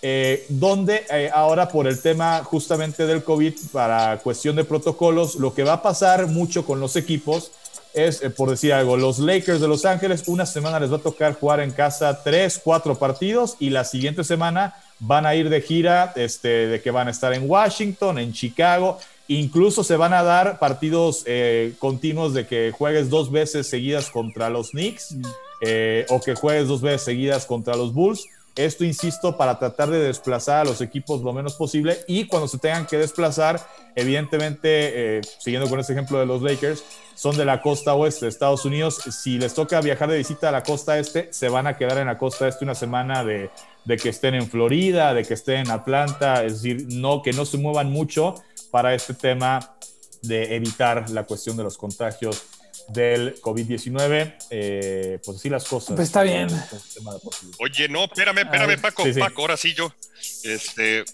[0.01, 5.53] Eh, donde eh, ahora por el tema justamente del COVID, para cuestión de protocolos, lo
[5.53, 7.51] que va a pasar mucho con los equipos
[7.95, 11.01] es, eh, por decir algo, los Lakers de Los Ángeles, una semana les va a
[11.01, 15.61] tocar jugar en casa tres, cuatro partidos y la siguiente semana van a ir de
[15.63, 20.23] gira, este, de que van a estar en Washington, en Chicago, incluso se van a
[20.23, 21.25] dar partidos
[21.79, 25.23] continuos de que juegues dos veces seguidas contra los Knicks mm.
[26.09, 28.29] o que juegues dos veces seguidas contra los Bulls
[28.59, 32.59] esto, insisto, para tratar de desplazar a los equipos lo menos posible y cuando se
[32.59, 33.61] tengan que desplazar,
[33.95, 36.83] evidentemente, eh, siguiendo con este ejemplo de los Lakers,
[37.15, 39.01] son de la costa oeste de Estados Unidos.
[39.11, 42.07] Si les toca viajar de visita a la costa este, se van a quedar en
[42.07, 43.51] la costa este una semana de,
[43.87, 47.59] que estén en Florida, de que estén en Atlanta, es decir, no, que no se
[47.59, 48.35] muevan mucho
[48.71, 49.77] para este tema
[50.23, 52.58] de evitar la cuestión de los contagios
[52.89, 54.35] del COVID-19.
[54.51, 55.97] Eh, pues así las cosas.
[55.97, 56.49] Pues está bien.
[57.59, 59.93] Oye, no, espérame, espérame, Paco, Paco, ahora sí yo.
[60.45, 61.05] Este,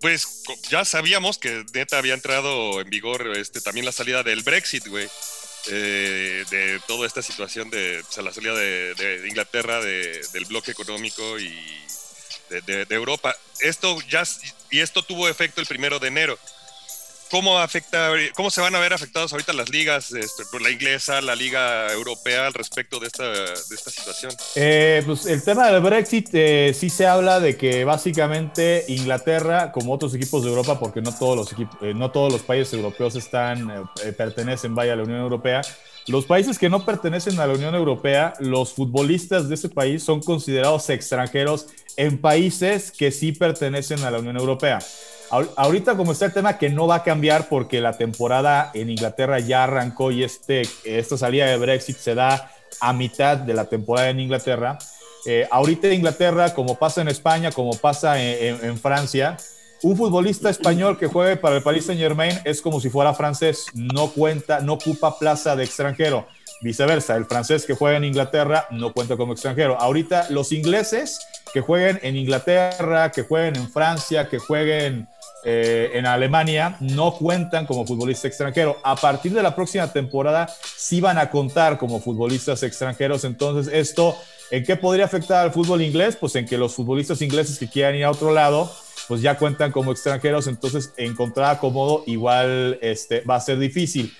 [0.00, 4.86] pues ya sabíamos que neta había entrado en vigor este, también la salida del Brexit,
[4.86, 5.08] güey.
[5.70, 11.54] Eh, de toda esta situación de la salida de, Inglaterra del bloque económico y
[12.48, 13.36] de, de, Europa.
[13.60, 14.22] Esto ya
[14.70, 16.38] y esto tuvo efecto el primero de enero.
[17.30, 21.20] ¿Cómo afecta, cómo se van a ver afectados ahorita las ligas, este, por la inglesa,
[21.20, 24.32] la liga europea al respecto de esta, de esta situación?
[24.56, 29.92] Eh, pues el tema del Brexit eh, sí se habla de que básicamente Inglaterra, como
[29.92, 33.14] otros equipos de Europa, porque no todos los equipos, eh, no todos los países europeos
[33.14, 35.62] están pertenecen vaya a la Unión Europea.
[36.08, 40.20] Los países que no pertenecen a la Unión Europea, los futbolistas de ese país son
[40.20, 41.66] considerados extranjeros
[41.96, 44.80] en países que sí pertenecen a la Unión Europea.
[45.30, 49.38] Ahorita como está el tema que no va a cambiar porque la temporada en Inglaterra
[49.38, 52.50] ya arrancó y este, esta salida de Brexit se da
[52.80, 54.78] a mitad de la temporada en Inglaterra.
[55.26, 59.36] Eh, ahorita en Inglaterra, como pasa en España, como pasa en, Francia,
[59.82, 63.66] un futbolista español que juegue para el Paris Saint Germain es como si fuera francés,
[63.74, 66.26] no cuenta, no ocupa plaza de extranjero.
[66.62, 69.80] Viceversa, el francés que juega en Inglaterra no cuenta como extranjero.
[69.80, 71.20] Ahorita los ingleses
[71.54, 75.08] que jueguen en Inglaterra, que jueguen en Francia, que jueguen
[75.42, 78.76] eh, en Alemania, no cuentan como futbolista extranjero.
[78.82, 83.24] A partir de la próxima temporada sí van a contar como futbolistas extranjeros.
[83.24, 84.16] Entonces, esto,
[84.50, 86.16] ¿en qué podría afectar al fútbol inglés?
[86.16, 88.70] Pues en que los futbolistas ingleses que quieran ir a otro lado,
[89.08, 90.46] pues ya cuentan como extranjeros.
[90.46, 94.12] Entonces, encontrar acomodo igual este, va a ser difícil.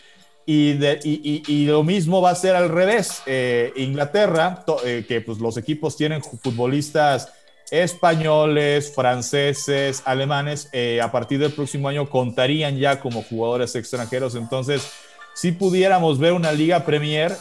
[0.46, 0.72] Y,
[1.04, 3.22] y, lo mismo va a ser al revés.
[3.26, 7.28] Eh, Inglaterra, eh, que pues los equipos tienen futbolistas
[7.70, 14.34] españoles, franceses, alemanes, eh, a partir del próximo año contarían ya como jugadores extranjeros.
[14.34, 14.90] Entonces,
[15.34, 17.36] si pudiéramos ver una liga Premier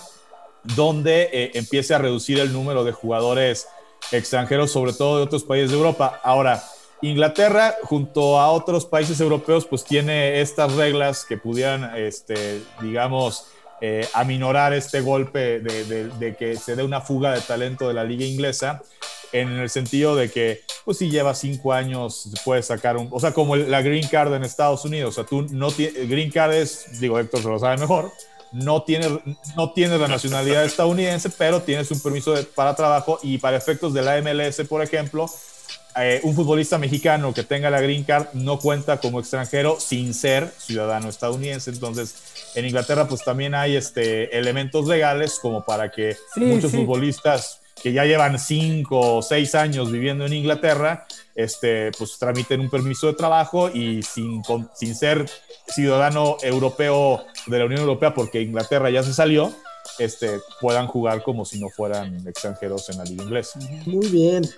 [0.64, 3.68] donde empiece a reducir el número de jugadores
[4.12, 6.20] extranjeros, sobre todo de otros países de Europa.
[6.24, 6.64] Ahora,
[7.02, 13.46] Inglaterra, junto a otros países europeos, pues tiene estas reglas que pudieran, este, digamos,
[13.82, 18.26] eh, aminorar este golpe de, que se dé una fuga de talento de la liga
[18.26, 18.82] inglesa,
[19.32, 23.32] en el sentido de que, pues si lleva cinco años, puedes sacar un, o sea,
[23.32, 27.00] como la Green Card en Estados Unidos, o sea, tú no tienes, Green Card es,
[27.00, 28.12] digo, Héctor se lo sabe mejor,
[28.52, 29.10] no tienes,
[29.56, 34.02] no tienes la nacionalidad estadounidense, pero tienes un permiso para trabajo y para efectos de
[34.02, 35.30] la MLS, por ejemplo,
[35.96, 40.52] eh, un futbolista mexicano que tenga la green card no cuenta como extranjero sin ser
[40.58, 41.72] ciudadano estadounidense.
[41.72, 42.16] Entonces,
[42.56, 48.06] en Inglaterra pues también hay este, elementos legales como para que muchos futbolistas que ya
[48.06, 53.70] llevan cinco o seis años viviendo en Inglaterra, este, pues tramiten un permiso de trabajo
[53.70, 54.42] y sin,
[54.76, 55.30] sin ser
[55.68, 59.54] ciudadano europeo de la Unión Europea, porque Inglaterra ya se salió,
[59.98, 63.60] este, puedan jugar como si no fueran extranjeros en la liga inglesa.
[63.86, 64.50] Muy bien.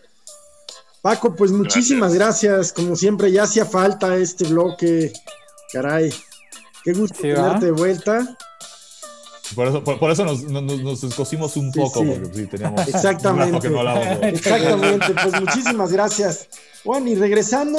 [1.02, 2.72] Paco, pues muchísimas gracias.
[2.74, 5.12] Como siempre, ya hacía falta este bloque.
[5.74, 6.14] Caray,
[6.84, 8.38] qué gusto tenerte de vuelta.
[9.56, 13.68] Por eso, por, eso nos, nos, escocimos un poco, porque sí, teníamos Exactamente.
[14.30, 16.48] Exactamente, pues muchísimas gracias.
[16.86, 17.78] Bueno, y regresando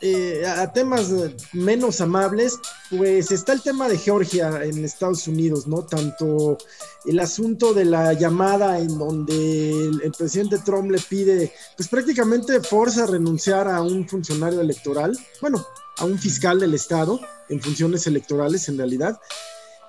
[0.00, 1.10] eh, a temas
[1.52, 2.58] menos amables,
[2.90, 5.82] pues está el tema de Georgia en Estados Unidos, ¿no?
[5.82, 6.58] Tanto
[7.06, 9.70] el asunto de la llamada en donde
[10.02, 15.64] el, presidente Trump le pide, pues prácticamente forza a renunciar a un funcionario electoral, bueno,
[15.98, 19.20] a un fiscal del Estado en funciones electorales en realidad.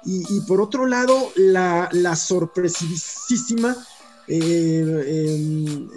[0.07, 3.75] Y, por otro lado, la, la sorpresísima
[4.27, 5.89] eh, em,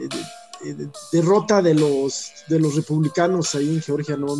[0.65, 4.35] eh, derrota de los de los republicanos ahí en Georgia, ¿no,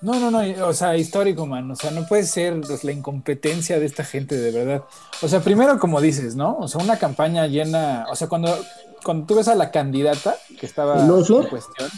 [0.00, 3.78] No, no, no, o sea, histórico, man, o sea, no puede ser pues, la incompetencia
[3.78, 4.84] de esta gente, de verdad.
[5.20, 6.56] O sea, primero, como dices, ¿no?
[6.58, 8.56] O sea, una campaña llena, o sea, cuando,
[9.04, 11.90] cuando tú ves a la candidata que estaba en cuestión,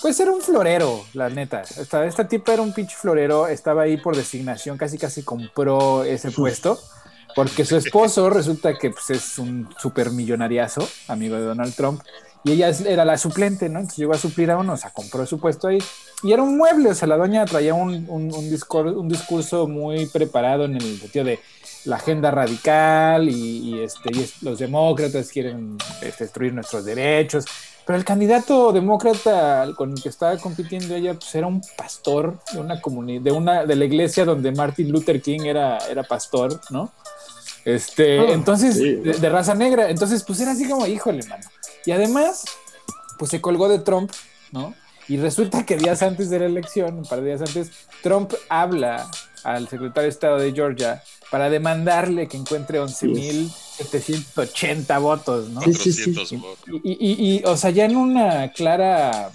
[0.00, 1.62] pues era un florero, la neta.
[1.62, 6.30] Esta, esta tipa era un pinche florero, estaba ahí por designación, casi casi compró ese
[6.30, 6.78] puesto.
[7.34, 12.00] Porque su esposo resulta que pues, es un super millonariazo, amigo de Donald Trump,
[12.44, 13.80] y ella era la suplente, ¿no?
[13.80, 15.78] Entonces llegó a suplir a uno, o sea, compró su puesto ahí.
[16.22, 20.06] Y era un mueble, o sea, la doña traía un, un, discurso, un discurso muy
[20.06, 21.40] preparado en el sentido de
[21.86, 27.46] la agenda radical y, este, y los demócratas quieren este, destruir nuestros derechos.
[27.86, 32.60] Pero el candidato demócrata con el que estaba compitiendo ella, pues era un pastor de
[32.60, 36.92] una comunidad, de una, de la iglesia donde Martin Luther King era, era pastor, ¿no?
[37.64, 39.90] Este, ah, entonces, de, de, raza negra.
[39.90, 41.44] Entonces, pues era así como, híjole, mano.
[41.84, 42.44] Y además,
[43.18, 44.10] pues se colgó de Trump,
[44.52, 44.74] ¿no?
[45.08, 47.70] Y resulta que días antes de la elección, un par de días antes,
[48.02, 49.10] Trump habla
[49.42, 52.80] al secretario de Estado de Georgia para demandarle que encuentre
[53.78, 55.60] 11.780 votos, ¿no?
[55.62, 56.42] Sí, sí, sí.
[56.82, 59.30] Y, y, o sea, ya en una clara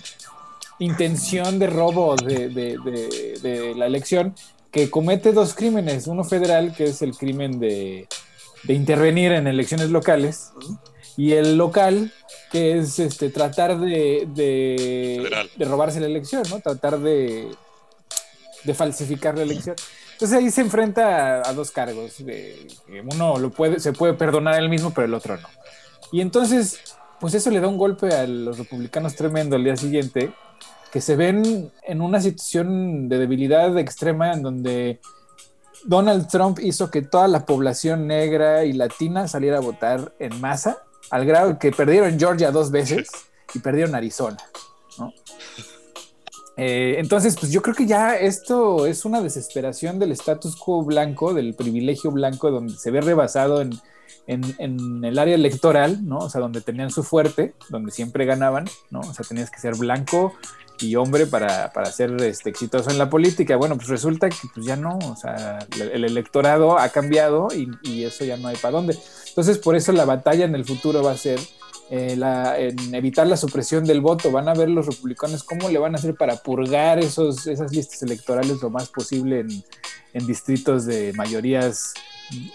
[0.79, 4.33] intención de robo de, de, de, la elección,
[4.71, 8.07] que comete dos crímenes, uno federal, que es el crimen de,
[8.67, 10.51] intervenir en elecciones locales,
[11.17, 12.13] y el local,
[12.51, 16.59] que es este, tratar de, de, robarse la elección, ¿no?
[16.61, 17.49] Tratar de,
[18.63, 19.75] de falsificar la elección.
[20.19, 22.17] Entonces ahí se enfrenta a, dos cargos.
[22.25, 22.67] De,
[23.13, 25.47] uno lo puede, se puede perdonar él mismo, pero el otro no.
[26.11, 26.81] Y entonces,
[27.21, 30.33] pues eso le da un golpe a los republicanos tremendo al día siguiente,
[30.91, 34.99] que se ven en una situación de debilidad extrema en donde
[35.85, 40.79] Donald Trump hizo que toda la población negra y latina saliera a votar en masa
[41.11, 43.07] al grado que perdieron Georgia dos veces
[43.53, 44.35] y perdieron Arizona.
[46.61, 51.33] Eh, entonces, pues yo creo que ya esto es una desesperación del status quo blanco,
[51.33, 53.79] del privilegio blanco, donde se ve rebasado en,
[54.27, 56.17] el área electoral, ¿no?
[56.17, 58.99] O sea, donde tenían su fuerte, donde siempre ganaban, ¿no?
[58.99, 60.33] O sea, tenías que ser blanco
[60.81, 63.55] y hombre para, ser este, exitoso en la política.
[63.55, 68.03] Bueno, pues resulta que pues ya no, o sea, el electorado ha cambiado y, y
[68.03, 68.99] eso ya no hay para dónde.
[69.29, 71.39] Entonces, por eso la batalla en el futuro va a ser
[71.91, 72.15] eh,
[72.57, 74.31] en evitar la supresión del voto.
[74.31, 78.03] Van a ver los republicanos cómo le van a hacer para purgar esos, esas listas
[78.03, 79.39] electorales lo más posible
[80.13, 81.93] en, distritos de mayorías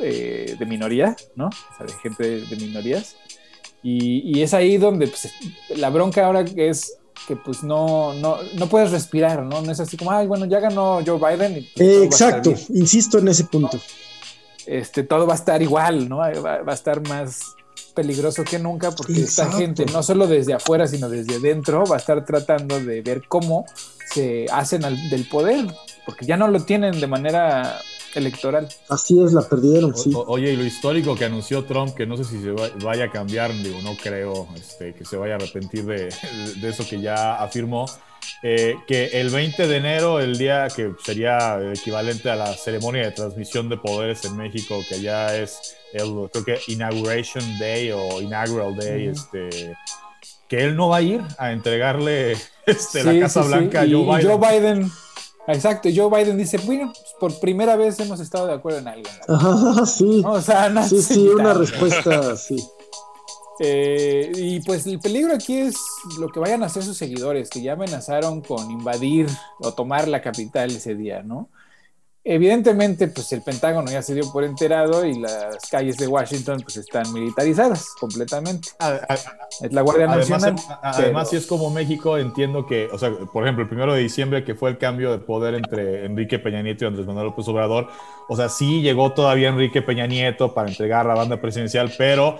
[0.00, 1.46] eh, de minoría, ¿no?
[1.46, 3.16] O sea, de gente de, minorías.
[3.82, 5.32] Y, es ahí donde pues,
[5.76, 9.62] la bronca ahora es que pues no, no, no puedes respirar, ¿no?
[9.62, 11.58] No es así como, ay, bueno, ya ganó Joe Biden.
[11.58, 13.80] Y, pues, exacto, insisto en ese punto.
[14.66, 16.18] Este, todo va a estar igual, ¿no?
[16.18, 16.30] Va,
[16.62, 17.54] va a estar más,
[17.94, 21.98] peligroso que nunca porque esta gente, no solo desde afuera, sino desde dentro, va a
[21.98, 23.66] estar tratando de ver cómo
[24.12, 25.66] se hacen del poder,
[26.04, 27.80] porque ya no lo tienen de manera
[28.14, 28.68] electoral.
[28.88, 30.12] Así es, la perdieron, sí.
[30.14, 32.52] oye, y lo histórico que anunció Trump, que no sé si se
[32.84, 36.14] vaya a cambiar, digo, no creo este, que se vaya a arrepentir de,
[36.60, 37.86] de eso que ya afirmó,
[38.42, 43.10] eh, que el 20 de enero, el día que sería equivalente a la ceremonia de
[43.10, 48.76] transmisión de poderes en México, que ya es el, creo que Inauguration Day o Inaugural
[48.76, 49.76] Day, este,
[50.48, 52.32] que él no va a ir a entregarle
[52.66, 54.38] este, la Casa Blanca a Joe Biden.
[54.38, 54.92] Joe Biden.
[55.46, 59.86] Exacto, Joe Biden dice, bueno, pues, por primera vez hemos estado de acuerdo en algo.
[59.86, 60.22] sí.
[60.26, 62.56] O sea, sí, sí, una respuesta, sí.
[63.60, 65.76] Eh, y pues el peligro aquí es
[66.18, 69.28] lo que vayan a hacer sus seguidores, que ya amenazaron con invadir
[69.60, 71.48] o tomar la capital ese día, ¿no?
[72.26, 76.78] Evidentemente, pues el Pentágono ya se dio por enterado y las calles de Washington pues
[76.78, 78.70] están militarizadas completamente.
[79.60, 80.56] es la Guardia Nacional.
[80.82, 84.42] Además, si es como México, entiendo que, o sea, por ejemplo, el primero de diciembre,
[84.42, 87.88] que fue el cambio de poder entre Enrique Peña Nieto y Andrés Manuel López Obrador,
[88.30, 92.38] o sea, sí llegó todavía Enrique Peña Nieto para entregar la banda presidencial, pero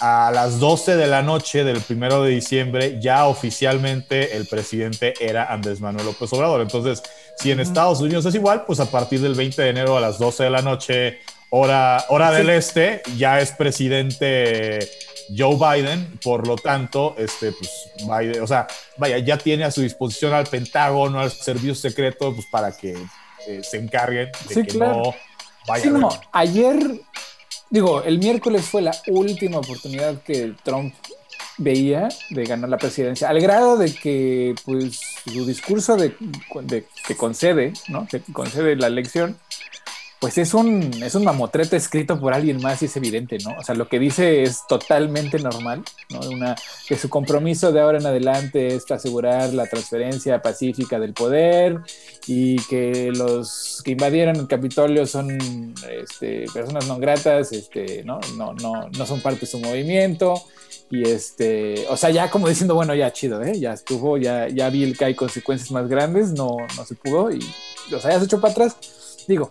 [0.00, 5.52] a las 12 de la noche del primero de diciembre ya oficialmente el presidente era
[5.52, 6.62] Andrés Manuel López Obrador.
[6.62, 7.02] Entonces,
[7.36, 10.18] si en Estados Unidos es igual, pues a partir del 20 de enero a las
[10.18, 11.18] 12 de la noche,
[11.50, 14.88] hora, hora del este, ya es presidente
[15.36, 18.66] Joe Biden, por lo tanto, este, pues, Biden, o sea,
[18.96, 22.96] vaya, ya tiene a su disposición al Pentágono, al servicio secreto, pues para que
[23.46, 25.14] eh, se encarguen de que no
[25.66, 25.90] vaya.
[25.90, 26.78] no, ayer
[27.70, 30.94] digo, el miércoles fue la última oportunidad que Trump
[31.56, 36.14] veía de ganar la presidencia, al grado de que pues su discurso de,
[37.06, 38.06] que concede, ¿no?
[38.08, 39.36] Que concede la elección,
[40.20, 43.56] pues es un, es un mamotrete escrito por alguien más y es evidente, ¿no?
[43.58, 46.20] O sea, lo que dice es totalmente normal, ¿no?
[46.28, 46.54] Una,
[46.86, 51.80] que su compromiso de ahora en adelante es asegurar la transferencia pacífica del poder
[52.26, 58.20] y que los que invadieron el Capitolio son este, personas no gratas, este, ¿no?
[58.36, 60.34] No, no, no son parte de su movimiento.
[60.90, 63.58] Y este, o sea, ya como diciendo, bueno, ya chido, ¿eh?
[63.58, 67.38] Ya estuvo, ya, ya vi que hay consecuencias más grandes, no, no se pudo y,
[67.94, 68.76] o sea, ya se echó para atrás.
[69.26, 69.48] Digo,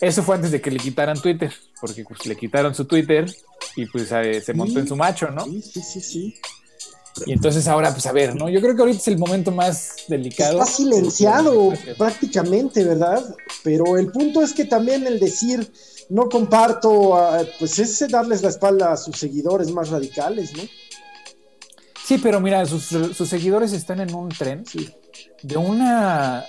[0.00, 3.32] eso fue antes de que le quitaran Twitter, porque pues, le quitaron su Twitter
[3.76, 5.44] y pues eh, se montó en su macho, ¿no?
[5.44, 6.34] Sí, sí, sí, sí.
[7.24, 8.50] Y entonces ahora, pues a ver, ¿no?
[8.50, 10.60] Yo creo que ahorita es el momento más delicado.
[10.60, 13.24] Está silenciado prácticamente, ¿verdad?
[13.64, 15.72] Pero el punto es que también el decir
[16.10, 20.62] no comparto, ah, pues es darles la espalda a sus seguidores más radicales, ¿no?
[22.04, 24.64] Sí, pero mira, sus, sus seguidores están en un tren
[25.42, 26.44] de una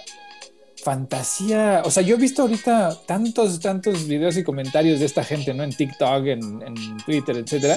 [0.87, 1.81] fantasía.
[1.83, 5.63] O sea, yo he visto ahorita tantos, tantos videos y comentarios de esta gente, ¿no?
[5.65, 7.75] En TikTok, en, Twitter, etcétera,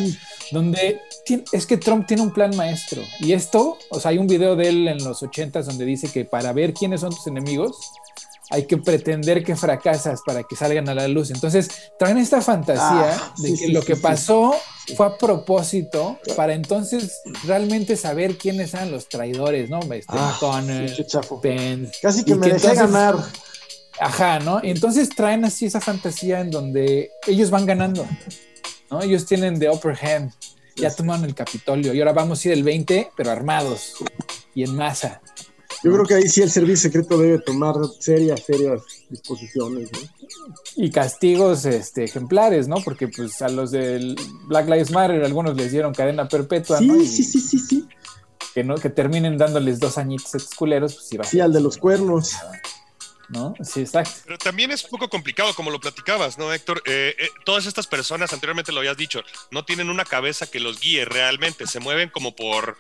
[0.53, 1.01] donde
[1.51, 3.03] es que Trump tiene un plan maestro.
[3.19, 6.25] Y esto, o sea, hay un video de él en los ochentas donde dice que
[6.25, 7.77] para ver quiénes son tus enemigos,
[8.51, 11.31] hay que pretender que fracasas para que salgan a la luz.
[11.31, 14.55] Entonces, traen esta fantasía ah, de que lo que pasó
[14.97, 19.81] fue a propósito para entonces realmente saber quiénes eran los traidores, ¿no?
[19.81, 20.37] Este, ah,
[22.03, 23.17] Casi que me dejé ganar.
[24.01, 24.61] Ajá, ¿no?
[24.63, 28.07] Y entonces traen así esa fantasía en donde ellos van ganando,
[28.91, 29.03] ¿no?
[29.03, 30.33] Ellos tienen the upper hand,
[30.75, 33.97] ya tomaron el Capitolio y ahora vamos a ir el 20, pero armados
[34.55, 35.21] y en masa.
[35.83, 39.99] Yo creo que ahí sí el servicio secreto debe tomar serias, serias disposiciones, ¿no?
[40.77, 42.77] Y castigos este, ejemplares, ¿no?
[42.85, 46.95] Porque pues a los del Black Lives Matter algunos les dieron cadena perpetua, ¿no?
[47.01, 47.89] sí, sí, sí, sí.
[48.55, 48.75] Que, ¿no?
[48.75, 51.25] que terminen dándoles dos añitos a estos culeros, pues sí va.
[51.25, 52.35] Sí, al de los cuernos.
[53.31, 53.55] ¿no?
[53.63, 54.11] Sí, exacto.
[54.25, 56.83] Pero también es un poco complicado, como lo platicabas, ¿no, Héctor?
[56.85, 60.81] Eh, eh, todas estas personas, anteriormente lo habías dicho, no tienen una cabeza que los
[60.81, 62.77] guíe realmente, se mueven como por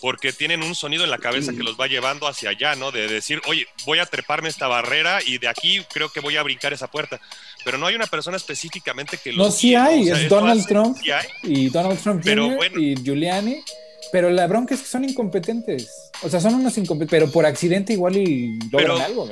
[0.00, 2.90] porque tienen un sonido en la cabeza que los va llevando hacia allá, ¿no?
[2.90, 6.42] De decir, oye, voy a treparme esta barrera y de aquí creo que voy a
[6.42, 7.20] brincar esa puerta.
[7.64, 9.44] Pero no hay una persona específicamente que lo.
[9.44, 10.96] No, sí hay, es Donald Trump.
[11.42, 12.78] Y Donald Trump Jr.
[12.78, 13.62] y Giuliani.
[14.10, 16.10] Pero la bronca es que son incompetentes.
[16.22, 19.28] O sea, son unos incompetentes, pero por accidente igual y logran algo,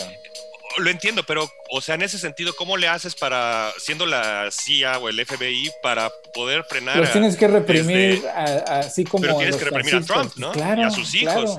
[0.78, 4.98] lo entiendo, pero, o sea, en ese sentido, ¿cómo le haces para, siendo la CIA
[4.98, 6.98] o el FBI, para poder frenar?
[6.98, 8.22] Los tienes que reprimir,
[8.66, 9.22] así como.
[9.22, 10.52] Pero tienes que reprimir a Trump, ¿no?
[10.54, 11.58] y a sus hijos.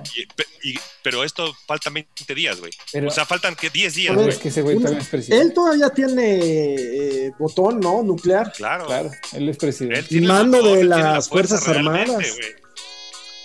[1.01, 2.71] pero esto faltan 20 días, güey.
[3.07, 4.29] O sea, faltan que 10 días, güey.
[4.29, 5.45] Es que ese güey todavía es presidente.
[5.45, 8.03] Él todavía tiene eh, botón, ¿no?
[8.03, 8.51] Nuclear.
[8.53, 8.85] Claro.
[8.85, 10.15] Claro, él es presidente.
[10.15, 12.25] y mando de las Fuerzas Armadas.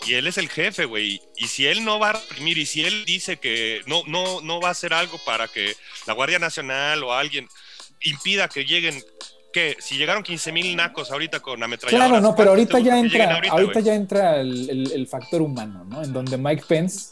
[0.06, 1.20] Y él es el jefe, güey.
[1.36, 4.60] Y si él no va a reprimir y si él dice que no, no, no
[4.60, 5.74] va a hacer algo para que
[6.06, 7.48] la Guardia Nacional o alguien
[8.02, 9.02] impida que lleguen
[9.52, 12.08] que si llegaron 15 mil nacos ahorita con ametralladoras.
[12.08, 16.02] Claro, no, pero ahorita ya entra, ahorita, ya entra el, factor humano, ¿no?
[16.02, 17.10] En donde Mike Pence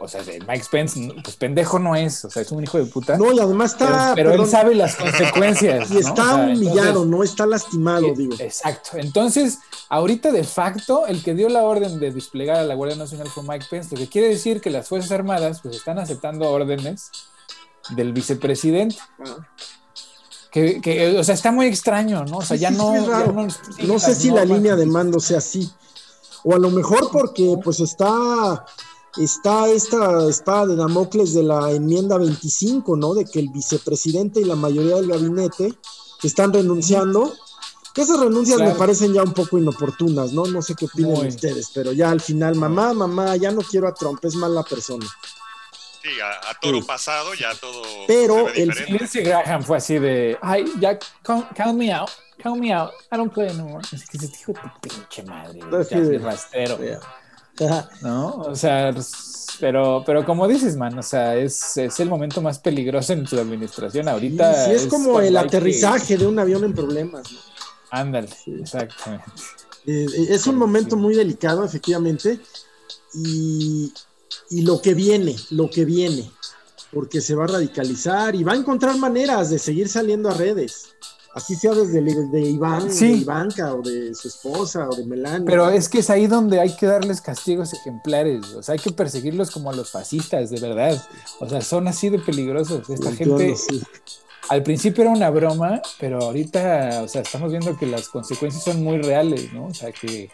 [0.00, 3.16] o sea, Mike Pence, pues pendejo no es, o sea, es un hijo de puta.
[3.16, 4.12] No, y además está.
[4.14, 5.90] Pero, él sabe las consecuencias.
[5.90, 8.34] Y está humillado, no está lastimado, digo.
[8.38, 8.90] Exacto.
[8.94, 9.58] Entonces,
[9.88, 13.44] ahorita de facto, el que dio la orden de desplegar a la Guardia Nacional fue
[13.44, 17.10] Mike Pence, lo que quiere decir que las Fuerzas Armadas, pues están aceptando órdenes
[17.90, 18.96] del vicepresidente.
[20.50, 22.38] Que, o sea, está muy extraño, ¿no?
[22.38, 25.70] O sea, ya, no, no, sé si la línea de mando sea así.
[26.42, 28.64] O a lo mejor porque, pues está
[29.20, 33.14] está esta espada de Damocles de la enmienda 25, ¿no?
[33.14, 35.74] De que el vicepresidente y la mayoría del gabinete
[36.22, 37.34] están renunciando.
[37.94, 40.44] Que esas renuncias me parecen ya un poco inoportunas, ¿no?
[40.46, 43.94] No sé qué opinan ustedes, pero ya al final, mamá, mamá, ya no quiero a
[43.94, 45.06] Trump, es mala persona.
[46.02, 47.82] Sí, a, todo pasado, ya todo.
[48.06, 52.08] Pero el Lindsey Graham fue así de, ay, ya, count, me out,
[52.40, 53.84] count me out, I don't play anymore.
[53.90, 55.58] Es que se dijo tu pinche madre,
[55.90, 56.78] ya es rastero.
[58.02, 58.36] ¿No?
[58.36, 58.94] O sea,
[59.60, 64.08] pero, pero como dices, man, o sea, es, el momento más peligroso en su administración
[64.08, 64.66] ahorita.
[64.66, 67.38] Sí, es, como el aterrizaje de un avión en problemas, ¿no?
[67.90, 68.28] Ándale,
[68.60, 69.24] exactamente.
[69.86, 72.38] Eh, eh, es un momento muy delicado, efectivamente,
[73.14, 73.92] y,
[74.50, 76.30] y lo que viene, lo que viene,
[76.92, 80.94] porque se va a radicalizar y va a encontrar maneras de seguir saliendo a redes
[81.34, 85.44] así sea desde, de Iván, de Ivanka o de su esposa o de Melania.
[85.46, 88.90] Pero es que es ahí donde hay que darles castigos ejemplares, o sea, hay que
[88.90, 91.00] perseguirlos como a los fascistas, de verdad.
[91.40, 92.88] O sea, son así de peligrosos.
[92.90, 93.54] Esta gente
[94.48, 98.82] al principio era una broma, pero ahorita, o sea, estamos viendo que las consecuencias son
[98.82, 99.66] muy reales, ¿no?
[99.66, 100.30] O sea, que,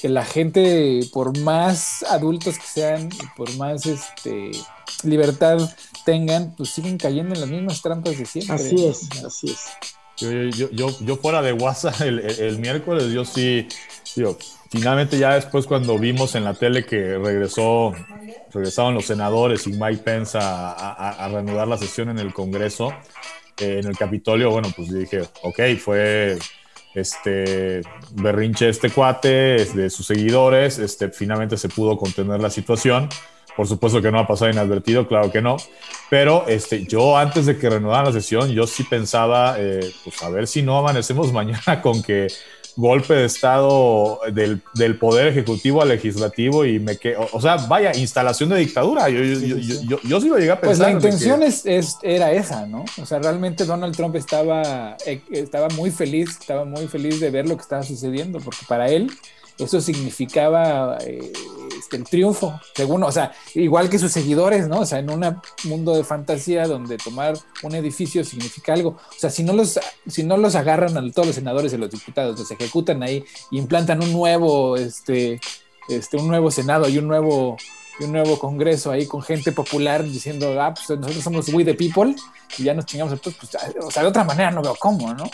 [0.00, 4.50] que la gente, por más adultos que sean, por más este,
[5.02, 5.58] libertad
[6.04, 8.54] tengan, pues siguen cayendo en las mismas trampas de siempre.
[8.54, 9.60] Así es, así es.
[10.16, 13.66] Yo, yo, yo, yo, fuera de WhatsApp el, el, miércoles, yo sí,
[14.14, 14.38] digo,
[14.70, 17.92] finalmente ya después cuando vimos en la tele que regresó,
[18.52, 22.92] regresaban los senadores y Mike Pence a, a, reanudar la sesión en el Congreso,
[23.58, 26.38] eh, en el Capitolio, bueno, pues dije, ok, fue
[26.94, 33.08] este berrinche este cuate, de sus seguidores, este, finalmente se pudo contener la situación.
[33.56, 35.56] Por supuesto que no ha pasado inadvertido, claro que no.
[36.10, 40.28] Pero este, yo antes de que reanudaran la sesión, yo sí pensaba, eh, pues a
[40.28, 42.28] ver si no amanecemos mañana con que
[42.76, 47.94] golpe de estado del, del poder ejecutivo al legislativo y me que o, sea, vaya,
[47.94, 49.08] instalación de dictadura.
[49.08, 50.76] Yo, yo, yo, yo, sí lo llegué a pensar.
[50.76, 52.84] Pues la intención es, es, era esa, ¿no?
[53.00, 57.48] O sea, realmente Donald Trump estaba, eh, estaba muy feliz, estaba muy feliz de ver
[57.48, 59.10] lo que estaba sucediendo, porque para él
[59.58, 61.32] eso significaba eh,
[61.78, 64.80] este, el triunfo, según, o sea, igual que sus seguidores, ¿no?
[64.80, 65.24] O sea, en un
[65.64, 68.90] mundo de fantasía donde tomar un edificio significa algo.
[68.90, 71.90] O sea, si no los, si no los agarran a todos los senadores y los
[71.90, 75.40] diputados, los ejecutan ahí y implantan un nuevo, este,
[75.88, 77.56] este, un nuevo senado y un nuevo,
[77.98, 81.74] y un nuevo congreso ahí con gente popular diciendo, ah, pues nosotros somos we the
[81.74, 82.14] people
[82.58, 85.24] y ya nos chingamos todos, pues, o sea, de otra manera no veo cómo, ¿no?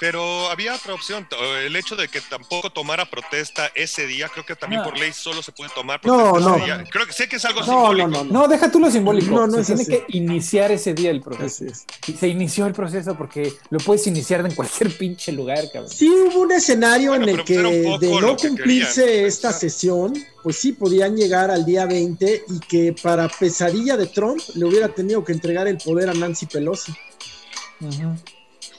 [0.00, 1.26] Pero había otra opción,
[1.64, 5.42] el hecho de que tampoco tomara protesta ese día, creo que también por ley solo
[5.42, 6.84] se puede tomar protesta no, ese día.
[6.90, 8.08] Creo que sé que es algo no, simbólico.
[8.08, 9.34] No, no, deja tú lo simbólico.
[9.34, 11.64] No, no se tiene que iniciar ese día el proceso.
[12.06, 15.90] Y se inició el proceso porque lo puedes iniciar en cualquier pinche lugar, cabrón.
[15.90, 21.16] Sí hubo un escenario en el que de no cumplirse esta sesión, pues sí podían
[21.16, 25.66] llegar al día 20 y que para pesadilla de Trump le hubiera tenido que entregar
[25.68, 26.92] el poder a Nancy Pelosi.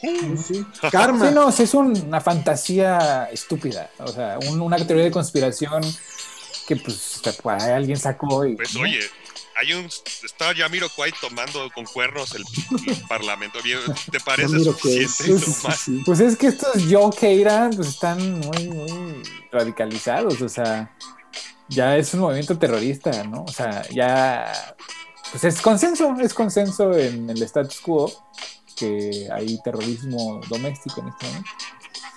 [0.04, 1.30] Sí, Karma.
[1.30, 3.90] Sí, no, es una fantasía estúpida.
[4.00, 5.82] O sea, una teoría de conspiración
[6.68, 8.56] que pues alguien sacó y.
[8.56, 9.00] Pues oye,
[9.56, 9.86] hay un.
[9.86, 12.44] Está Yamiro Kwai tomando con cuernos el,
[13.08, 13.60] parlamento.
[14.12, 15.42] ¿Te parece suficiente?
[15.62, 20.42] Pues, pues, es que estos Yo Keira pues están muy, muy radicalizados.
[20.42, 20.94] O sea,
[21.70, 23.44] ya es un movimiento terrorista, ¿no?
[23.44, 24.52] O sea, ya.
[25.32, 28.12] Pues es consenso, es consenso en el status quo
[28.84, 31.50] que hay terrorismo doméstico en este momento.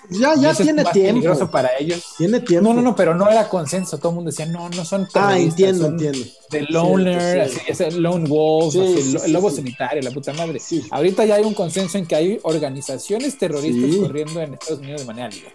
[0.09, 1.15] Ya, ya tiene tiempo.
[1.15, 2.13] peligroso para ellos.
[2.17, 2.69] Tiene tiempo.
[2.69, 3.97] No, no, no, pero no era consenso.
[3.97, 6.19] Todo el mundo decía, no, no son Ah, entiendo, entiendo.
[6.49, 10.61] De loner, así, ese lone wolf, el lobo sanitario, la puta madre.
[10.91, 15.07] Ahorita ya hay un consenso en que hay organizaciones terroristas corriendo en Estados Unidos de
[15.07, 15.53] manera libre.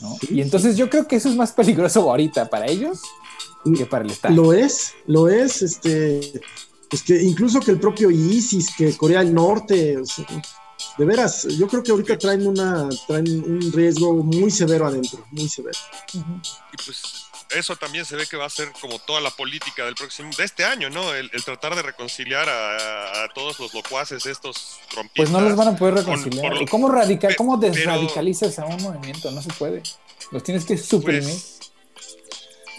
[0.00, 0.16] ¿no?
[0.30, 3.00] Y entonces yo creo que eso es más peligroso ahorita para ellos
[3.76, 4.34] que para el Estado.
[4.34, 6.20] Lo es, lo es, este,
[6.90, 9.96] pues que incluso que el propio ISIS, que Corea del Norte,
[10.98, 15.48] de veras, yo creo que ahorita traen una, traen un riesgo muy severo adentro, muy
[15.48, 15.78] severo.
[16.12, 17.02] Y pues
[17.50, 20.44] eso también se ve que va a ser como toda la política del próximo, de
[20.44, 21.14] este año, ¿no?
[21.14, 25.12] El, tratar de reconciliar a, todos los locuaces estos rompistas.
[25.14, 26.52] Pues no los van a poder reconciliar.
[26.68, 29.30] ¿Cómo, radical, ¿Cómo desradicalizas a un movimiento?
[29.30, 29.82] No se puede.
[30.32, 31.22] Los tienes que suprimir.
[31.22, 31.59] Pues,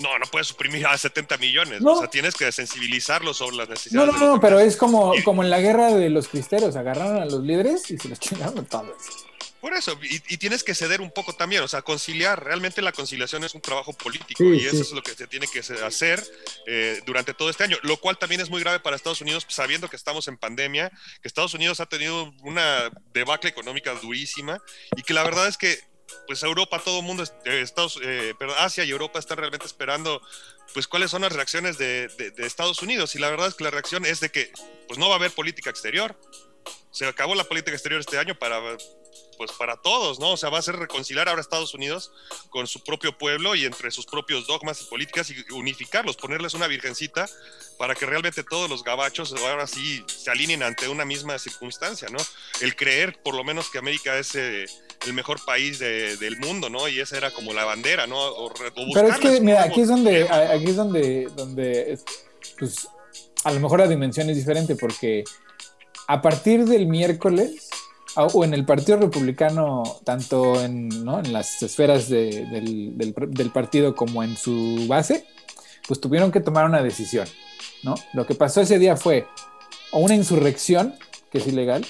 [0.02, 1.82] no, no puedes suprimir a 70 millones.
[1.84, 4.14] O sea, tienes que sensibilizarlos sobre las necesidades.
[4.14, 6.76] No, no, no, pero es como, como en la guerra de los cristeros.
[6.76, 8.96] Agarraron a los líderes y se los chingaron todos.
[9.62, 12.44] Por eso, y, tienes que ceder un poco también, o sea, conciliar.
[12.44, 15.60] Realmente la conciliación es un trabajo político y eso es lo que se tiene que
[15.60, 16.24] hacer
[16.66, 19.88] eh, durante todo este año, lo cual también es muy grave para Estados Unidos, sabiendo
[19.88, 20.90] que estamos en pandemia,
[21.22, 24.60] que Estados Unidos ha tenido una debacle económica durísima
[24.96, 25.91] y que la verdad es que
[26.28, 30.22] pues Europa, todo el mundo, eh, Estados, eh, Asia y Europa están realmente esperando,
[30.74, 33.16] pues cuáles son las reacciones de, Estados Unidos.
[33.16, 34.52] Y la verdad es que la reacción es de que,
[34.88, 36.16] pues no va a haber política exterior.
[36.92, 38.60] Se acabó la política exterior este año para,
[39.38, 40.34] pues para todos, ¿no?
[40.34, 42.12] O sea, va a ser reconciliar ahora Estados Unidos
[42.50, 46.68] con su propio pueblo y entre sus propios dogmas y políticas y unificarlos, ponerles una
[46.68, 47.28] virgencita
[47.78, 52.20] para que realmente todos los gabachos ahora sí se alineen ante una misma circunstancia, ¿no?
[52.60, 54.36] El creer por lo menos que América es...
[54.36, 54.66] Eh,
[55.06, 56.88] el mejor país del mundo, ¿no?
[56.88, 58.18] Y esa era como la bandera, ¿no?
[58.94, 61.98] Pero es que, mira, aquí es donde, aquí es donde, donde,
[62.60, 62.88] pues,
[63.44, 65.24] a lo mejor la dimensión es diferente porque
[66.08, 67.70] a partir del miércoles,
[68.16, 71.20] o en el Partido Republicano, tanto en, ¿no?
[71.20, 75.26] en las esferas del, del, partido como en su base,
[75.88, 77.28] pues tuvieron que tomar una decisión,
[77.84, 77.96] ¿no?
[78.14, 79.26] Lo que pasó ese día fue
[79.92, 80.96] o una insurrección,
[81.32, 81.86] que es ilegal,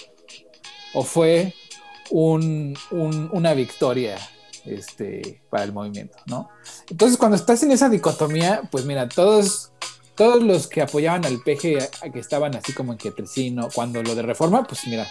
[0.94, 1.54] o fue
[2.12, 4.18] un, una victoria
[4.66, 6.50] este, para el movimiento, ¿no?
[6.90, 9.72] Entonces, cuando estás en esa dicotomía, pues mira, todos,
[10.16, 13.14] todos los que apoyaban al PG, que estaban así como en que
[13.52, 15.10] no, cuando lo de reforma, pues mira,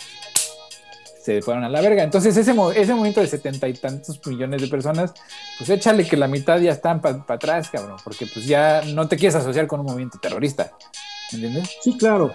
[1.23, 2.03] se fueron a la verga.
[2.03, 5.13] Entonces, ese, ese movimiento de setenta y tantos millones de personas,
[5.59, 9.17] pues échale que la mitad ya están para atrás, cabrón, porque pues ya no te
[9.17, 10.73] quieres asociar con un movimiento terrorista,
[11.33, 11.71] ¿entiendes?
[11.83, 12.33] Sí, claro.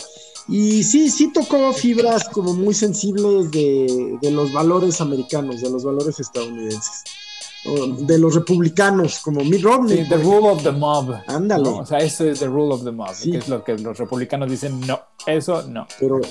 [0.48, 6.20] Y sí, sí tocó fibras como muy sensibles de, los valores americanos, de los valores
[6.20, 7.04] estadounidenses.
[8.00, 10.04] De los republicanos, como Mitt Romney.
[10.04, 11.16] Sí, the rule of the mob.
[11.26, 11.68] Ándale.
[11.70, 14.52] O sea, eso es the rule of the mob, que es lo que los republicanos
[14.52, 15.88] dicen, no, eso no.
[16.00, 16.22] Pero,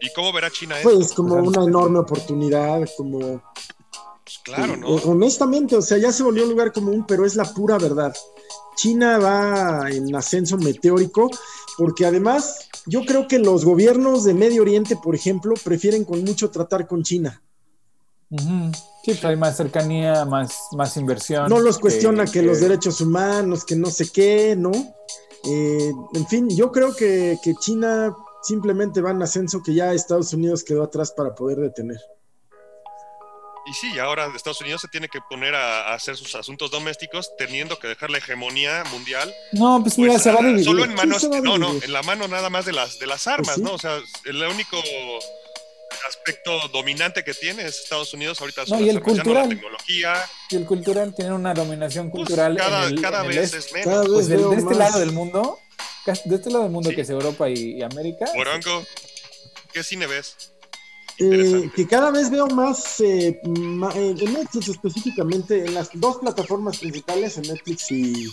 [0.00, 0.90] ¿Y cómo verá China eso?
[0.90, 3.42] Pues como una enorme oportunidad, como...
[4.24, 4.88] Pues claro, ¿no?
[4.88, 8.14] Honestamente, o sea, ya se volvió un lugar común, pero es la pura verdad.
[8.76, 11.30] China va en ascenso meteórico,
[11.76, 16.50] porque además yo creo que los gobiernos de Medio Oriente, por ejemplo, prefieren con mucho
[16.50, 17.42] tratar con China.
[18.30, 21.48] Sí, pues hay más cercanía, más, más inversión.
[21.48, 24.72] No los cuestiona que, los derechos humanos, que no sé qué, ¿no?
[25.44, 30.32] Eh, en fin, yo creo que, que China simplemente va en ascenso que ya Estados
[30.32, 31.98] Unidos quedó atrás para poder detener.
[33.66, 37.78] Y sí, ahora Estados Unidos se tiene que poner a, hacer sus asuntos domésticos teniendo
[37.78, 39.34] que dejar la hegemonía mundial.
[39.52, 40.64] No, pues mira, pues, se va a dividir.
[40.64, 43.54] Solo en manos, no, no, en la mano nada más de las, de las armas,
[43.56, 43.72] pues ¿no?
[43.72, 44.76] O sea, el único
[46.08, 50.14] aspecto dominante que tiene es Estados Unidos ahorita no, y el cultural, la tecnología.
[50.50, 52.56] Y el cultural tiene una dominación pues, cultural.
[52.56, 54.06] cada, en cada vez es menos.
[54.08, 55.58] Pues de, este lado del mundo,
[56.06, 58.26] de este lado del mundo que es Europa y, y América.
[58.34, 58.84] Morongo,
[59.72, 60.53] ¿qué cine ves?
[61.18, 66.78] Eh, que cada vez veo más eh, eh, en Netflix específicamente, en las dos plataformas
[66.78, 68.28] principales, en Netflix y,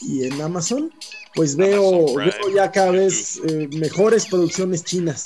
[0.00, 0.92] y en Amazon,
[1.34, 2.06] pues veo,
[2.52, 3.40] ya cada vez
[3.70, 5.24] mejores producciones chinas.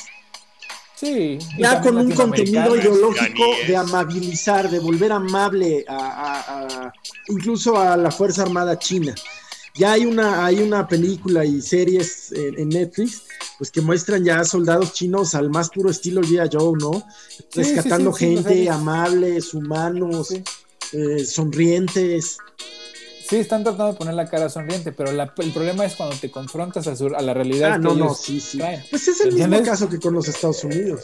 [0.97, 1.39] Sí.
[1.57, 6.93] Ya con un contenido ideológico de amabilizar, de volver amable a,
[7.29, 9.15] incluso a la Fuerza Armada China.
[9.79, 13.23] Ya hay una, hay una película y series en Netflix
[13.59, 16.49] pues que muestran ya soldados chinos al más puro estilo G.I.
[16.53, 17.03] Joe, ¿no?
[17.53, 20.33] Rescatando gente, amables, humanos,
[20.93, 22.39] eh, sonrientes.
[23.29, 26.87] Sí, están tratando de poner la cara sonriente, pero el problema es cuando te confrontas
[26.87, 27.73] a, a la realidad.
[27.75, 28.61] Ah, no, no, sí, sí.
[28.89, 31.03] Pues es el mismo caso que con los Estados Unidos.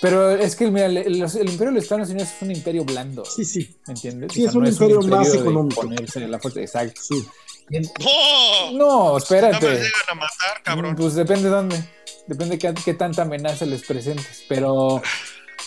[0.00, 3.24] Pero es que, mira, el, imperio de los Estados Unidos es un imperio blando.
[3.24, 3.76] Sí, sí.
[3.86, 4.32] ¿Me entiendes?
[4.32, 5.82] Sí, es, un imperio más económico.
[5.82, 6.60] la fuerza.
[6.60, 7.00] Exacto.
[7.02, 7.26] Sí.
[7.70, 8.72] ¡No!
[8.72, 9.66] No, espérate.
[9.66, 10.96] No llegan a matar, cabrón.
[10.96, 11.84] Pues depende de dónde.
[12.26, 14.44] Depende de qué, tanta amenaza les presentes.
[14.48, 15.02] Pero,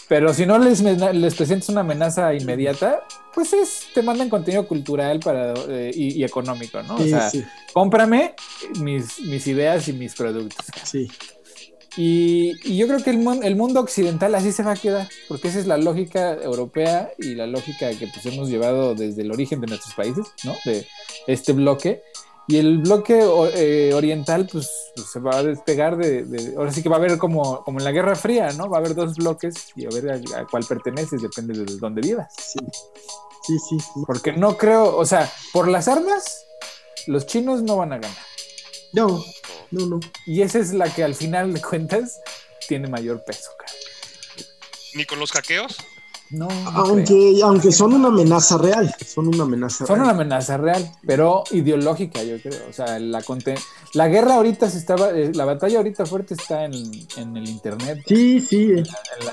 [0.07, 3.03] Pero si no les, les presentas una amenaza inmediata,
[3.33, 6.95] pues es, te mandan contenido cultural para, eh, y, económico, ¿no?
[6.95, 7.31] o sea,
[7.73, 8.35] cómprame
[8.79, 10.65] mis, mis ideas y mis productos.
[10.83, 11.09] Sí.
[11.97, 15.59] Y, yo creo que el, el, mundo occidental así se va a quedar, porque esa
[15.59, 19.67] es la lógica europea y la lógica que pues, hemos llevado desde el origen de
[19.67, 20.55] nuestros países, ¿no?
[20.63, 20.87] De
[21.27, 22.01] este bloque.
[22.47, 23.21] Y el bloque
[23.55, 27.17] eh, oriental, pues, pues, se va a despegar de, Ahora sí que va a haber
[27.17, 28.69] como, como en la Guerra Fría, ¿no?
[28.69, 32.33] Va a haber dos bloques y a ver a, cuál perteneces, depende de dónde vivas.
[32.37, 32.59] Sí.
[33.43, 34.03] sí, sí, sí.
[34.07, 36.45] Porque no creo, o sea, por las armas,
[37.07, 38.30] los chinos no van a ganar.
[38.93, 39.23] No,
[39.71, 39.99] no, no.
[40.25, 42.19] Y esa es la que al final de cuentas
[42.67, 43.71] tiene mayor peso, cara.
[44.93, 45.77] ¿Ni con los hackeos?
[46.31, 51.43] No, aunque, aunque son una amenaza real, son una amenaza son una amenaza real, pero
[51.51, 52.59] ideológica, yo creo.
[52.69, 53.21] O sea, la,
[53.93, 58.03] la guerra ahorita se estaba, eh, la batalla ahorita fuerte está en, el internet.
[58.07, 58.71] Sí, sí.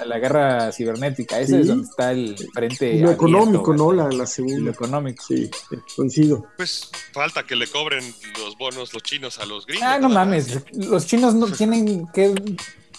[0.06, 2.98] la, guerra cibernética, ese es donde está el frente.
[2.98, 3.92] lo económico, ¿no?
[3.92, 4.58] La, la segunda.
[4.60, 5.24] Lo económico.
[5.26, 5.50] Sí,
[5.94, 6.46] coincido.
[6.56, 8.04] Pues falta que le cobren
[8.44, 9.88] los bonos los chinos a los gringos.
[9.88, 12.34] Ah, no mames, los chinos no tienen que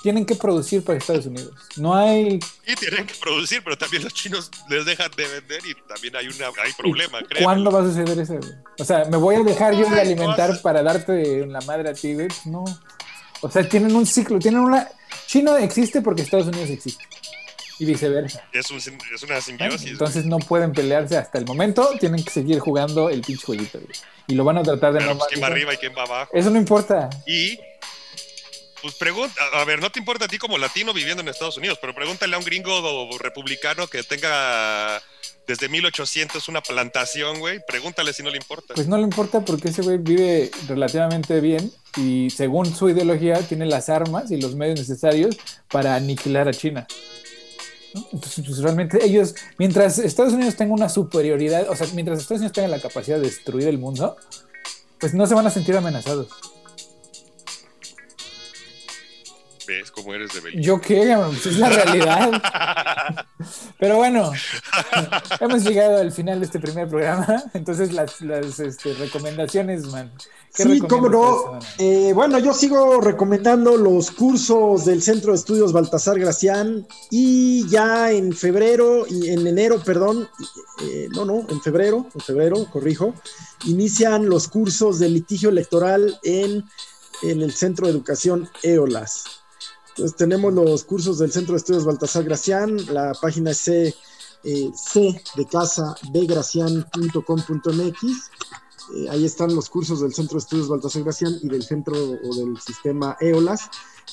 [0.01, 1.53] tienen que producir para Estados Unidos.
[1.75, 2.39] No hay.
[2.65, 6.27] Sí, tienen que producir, pero también los chinos les dejan de vender y también hay,
[6.27, 7.43] una, hay problema, creo.
[7.43, 8.39] ¿Cuándo va a suceder eso?
[8.77, 12.13] O sea, ¿me voy a dejar yo de alimentar para darte la madre a ti,
[12.13, 12.27] güey?
[12.45, 12.63] No.
[13.41, 14.87] O sea, tienen un ciclo, tienen una.
[15.27, 17.03] Chino existe porque Estados Unidos existe.
[17.77, 18.43] Y viceversa.
[18.51, 18.69] Es,
[19.23, 19.91] una simbiosis.
[19.91, 23.93] Entonces no pueden pelearse hasta el momento, tienen que seguir jugando el pinche jueguito, güey.
[24.27, 25.17] Y lo van a tratar de no.
[25.17, 26.31] Pues, ¿Quién va arriba y quién va abajo?
[26.33, 27.09] Eso no importa.
[27.25, 27.57] Y
[28.81, 31.77] pues pregunta, a ver, no te importa a ti como latino viviendo en Estados Unidos,
[31.81, 35.01] pero pregúntale a un gringo republicano que tenga
[35.47, 38.75] desde 1800 una plantación, güey, pregúntale si no le importa.
[38.75, 43.65] Pues no le importa porque ese güey vive relativamente bien y según su ideología tiene
[43.65, 45.37] las armas y los medios necesarios
[45.71, 46.87] para aniquilar a China.
[48.13, 52.53] Entonces, pues realmente ellos, mientras Estados Unidos tenga una superioridad, o sea, mientras Estados Unidos
[52.53, 54.15] tenga la capacidad de destruir el mundo,
[54.99, 56.27] pues no se van a sentir amenazados.
[59.69, 60.59] Ves cómo eres de bello.
[60.59, 62.31] Yo qué, pues es la realidad.
[63.79, 64.31] Pero bueno,
[65.39, 67.43] hemos llegado al final de este primer programa.
[67.53, 68.19] Entonces, las,
[68.59, 70.11] este, recomendaciones, man.
[70.51, 71.59] Sí, cómo no.
[71.77, 78.11] Eh, bueno, yo sigo recomendando los cursos del Centro de Estudios Baltasar Gracián y ya
[78.11, 80.27] en febrero y en enero, perdón,
[80.81, 83.13] eh, no, no, en febrero, en febrero, corrijo,
[83.65, 86.65] inician los cursos de litigio electoral en,
[87.21, 89.38] en el Centro de Educación EOLAS.
[89.99, 93.93] Entonces tenemos los cursos del Centro de Estudios Baltasar Gracián, la página es C,
[94.45, 98.03] eh, C de casa bgracian.com.mx.
[98.95, 102.33] Eh, ahí están los cursos del Centro de Estudios Baltasar Gracián y del centro o
[102.33, 103.69] del sistema EOLAS.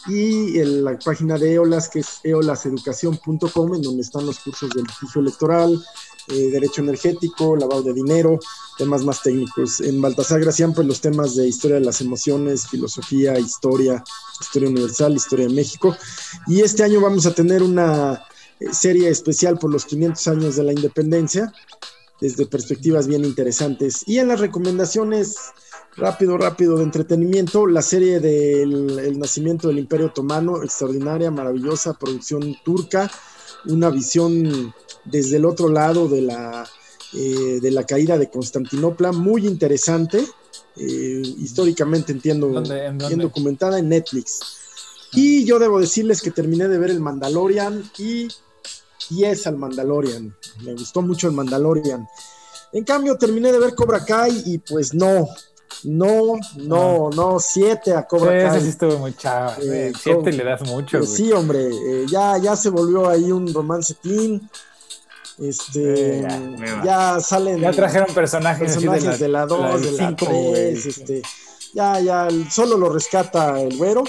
[0.09, 5.21] Y la página de EOLAS, que es eolaseducación.com, en donde están los cursos de litigio
[5.21, 5.81] electoral,
[6.29, 8.39] eh, derecho energético, lavado de dinero,
[8.77, 9.81] temas más técnicos.
[9.81, 14.03] En Baltasar Gracián, pues los temas de historia de las emociones, filosofía, historia,
[14.41, 15.97] historia universal, historia de México.
[16.47, 18.25] Y este año vamos a tener una
[18.61, 21.53] eh, serie especial por los 500 años de la independencia,
[22.21, 24.03] desde perspectivas bien interesantes.
[24.07, 25.37] Y en las recomendaciones,
[25.97, 33.11] rápido, rápido, de entretenimiento, la serie del nacimiento del Imperio Otomano, extraordinaria, maravillosa, producción turca,
[33.67, 34.75] una visión
[35.07, 36.69] desde el otro lado de la,
[37.15, 40.25] eh, de la caída de Constantinopla, muy interesante,
[40.77, 42.49] eh, históricamente entiendo,
[43.09, 44.41] bien documentada en Netflix.
[45.13, 48.29] Y yo debo decirles que terminé de ver el Mandalorian y
[49.11, 50.37] 10 al Mandalorian.
[50.63, 52.07] Me gustó mucho el Mandalorian.
[52.73, 55.29] En cambio, terminé de ver Cobra Kai y pues no,
[55.85, 58.61] no, no, no, 7 a Cobra Kai.
[58.61, 59.55] Sí, estuvo muy chavo.
[59.63, 61.03] 7 eh, le das mucho.
[61.05, 61.71] sí, hombre,
[62.11, 64.51] ya, ya se volvió ahí un romance teen.
[65.39, 66.27] Este,
[66.85, 67.61] ya, salen.
[67.61, 70.87] Ya trajeron personajes, de, la, 2, de la 3.
[70.87, 71.23] Este,
[71.75, 74.05] ya, ya, solo lo rescata el güero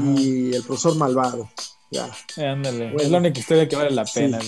[0.00, 1.50] y el profesor malvado.
[1.90, 2.10] Ya.
[2.36, 2.94] Ándale.
[2.96, 4.38] es la única historia que vale la pena.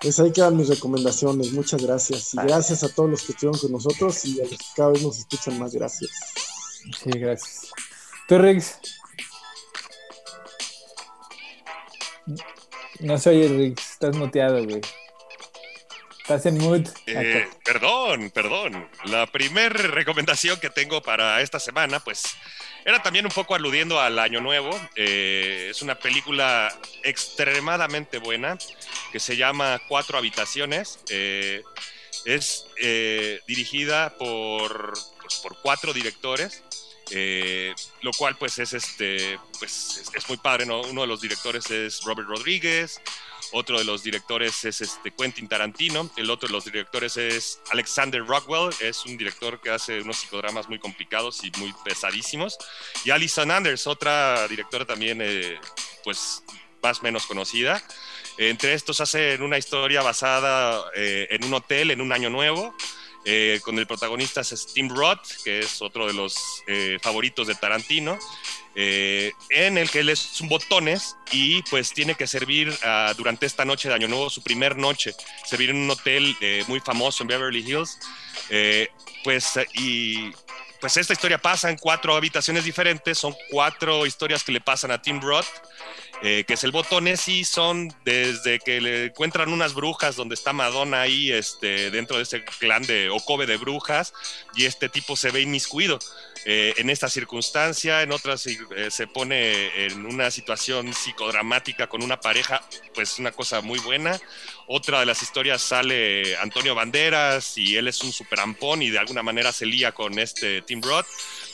[0.00, 1.52] Pues ahí quedan mis recomendaciones.
[1.52, 2.34] Muchas gracias.
[2.34, 5.02] Y gracias a todos los que estuvieron con nosotros y a los que cada vez
[5.02, 5.72] nos escuchan más.
[5.72, 6.10] Gracias.
[7.02, 7.70] Sí, gracias.
[8.28, 8.78] ¿Tú, Riggs?
[13.00, 14.80] No soy Riggs, estás muteado, güey.
[16.20, 16.88] Estás en mood.
[17.06, 18.88] Eh, perdón, perdón.
[19.04, 22.24] La primera recomendación que tengo para esta semana, pues,
[22.84, 24.70] era también un poco aludiendo al Año Nuevo.
[24.96, 28.58] Eh, es una película extremadamente buena
[29.12, 30.98] que se llama Cuatro Habitaciones.
[31.10, 31.62] Eh,
[32.24, 32.66] es
[33.46, 36.64] dirigida pues, por cuatro directores
[37.10, 37.72] Eh,
[38.02, 42.02] lo cual pues es este pues es, muy padre no uno de los directores es
[42.02, 43.00] Robert Rodríguez
[43.52, 48.26] otro de los directores es este Quentin Tarantino el otro de los directores es Alexander
[48.26, 52.58] Rockwell es un director que hace unos psicodramas muy complicados y muy pesadísimos
[53.04, 55.60] y Alison Anders otra directora también eh,
[56.02, 56.42] pues
[56.82, 57.82] más menos conocida.
[58.38, 62.74] Entre estos hacen una historia basada eh, en un hotel en un año nuevo
[63.28, 67.56] eh, con el protagonista es Tim Roth, que es otro de los eh, favoritos de
[67.56, 68.16] Tarantino,
[68.76, 73.44] eh, en el que él es un botones y pues tiene que servir ah, durante
[73.44, 75.12] esta noche de Año Nuevo, su primer noche,
[75.44, 76.36] servir en un hotel
[76.68, 77.98] muy famoso en Beverly Hills.
[79.24, 80.30] pues y
[80.86, 85.02] pues esta historia pasa en cuatro habitaciones diferentes, son cuatro historias que le pasan a
[85.02, 85.48] Tim Roth
[86.22, 90.54] eh, que es el botones y son desde que le encuentran unas brujas donde está
[90.54, 94.14] Madonna ahí este, dentro de ese clan de Okobe de brujas
[94.54, 95.98] y este tipo se ve inmiscuido.
[96.48, 98.56] Eh, en esta circunstancia, en otras eh,
[98.88, 102.62] se pone en una situación psicodramática con una pareja,
[102.94, 104.20] pues una cosa muy buena.
[104.68, 109.24] Otra de las historias sale Antonio Banderas y él es un superampón y de alguna
[109.24, 111.08] manera se lía con este Tim Roth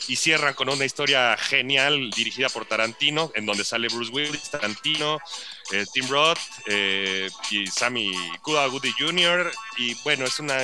[0.07, 5.17] y cierran con una historia genial dirigida por Tarantino, en donde sale Bruce Willis, Tarantino,
[5.71, 6.37] eh, Tim Roth
[6.67, 8.13] eh, y Sammy
[8.43, 9.51] Kuda Goody Jr.
[9.77, 10.59] Y bueno, es una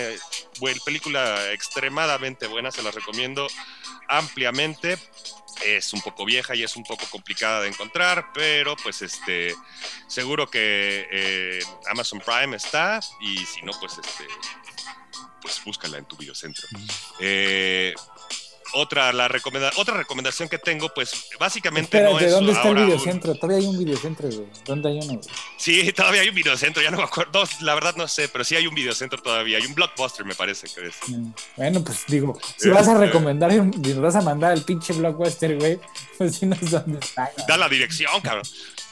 [0.85, 3.47] película extremadamente buena, se la recomiendo
[4.09, 4.97] ampliamente.
[5.65, 9.53] Es un poco vieja y es un poco complicada de encontrar, pero pues este
[10.07, 11.59] seguro que eh,
[11.91, 14.25] Amazon Prime está y si no pues este
[15.41, 16.67] pues búscala en tu videocentro.
[17.19, 17.93] Eh,
[18.73, 22.31] otra, la recomenda otra recomendación que tengo, pues básicamente no es.
[22.31, 23.35] ¿Dónde está el videocentro?
[23.35, 24.29] Todavía hay un videocentro,
[24.65, 25.21] ¿Dónde hay uno?
[25.57, 27.43] Sí, todavía hay un videocentro, ya no me acuerdo.
[27.61, 29.57] la verdad no sé, pero sí hay un videocentro todavía.
[29.57, 30.95] Hay un blockbuster, me parece que es.
[31.07, 34.63] Mm, bueno, pues digo, si vas a este, recomendar y nos vas a mandar el
[34.63, 35.79] pinche blockbuster, güey,
[36.17, 37.31] pues sí no es dónde está.
[37.47, 38.43] Da la dirección, cabrón.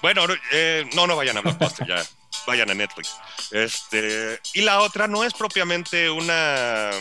[0.02, 2.04] Bueno, eh, no, no vayan a blockbuster ya
[2.46, 3.16] vayan a Netflix.
[3.52, 6.92] Este, y la otra no es propiamente una,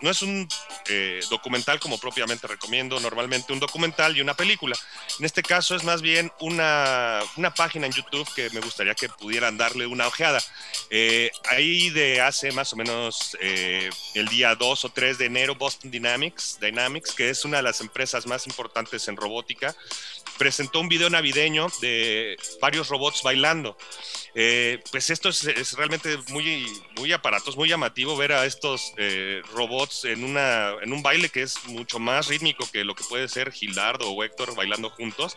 [0.00, 0.48] no es un
[0.88, 4.76] eh, documental como propiamente recomiendo, normalmente un documental y una película.
[5.18, 9.08] En este caso es más bien una, una página en YouTube que me gustaría que
[9.08, 10.42] pudieran darle una ojeada.
[10.90, 15.54] Eh, ahí de hace más o menos eh, el día 2 o 3 de enero,
[15.54, 19.74] Boston Dynamics, Dynamics, que es una de las empresas más importantes en robótica,
[20.38, 23.76] presentó un video navideño de varios robots bailando.
[24.34, 26.66] Eh, pues esto es, realmente muy,
[26.96, 31.42] muy aparatos, muy llamativo ver a estos eh, robots en, una, en un baile que
[31.42, 35.36] es mucho más rítmico que lo que puede ser Gildardo o Héctor bailando juntos.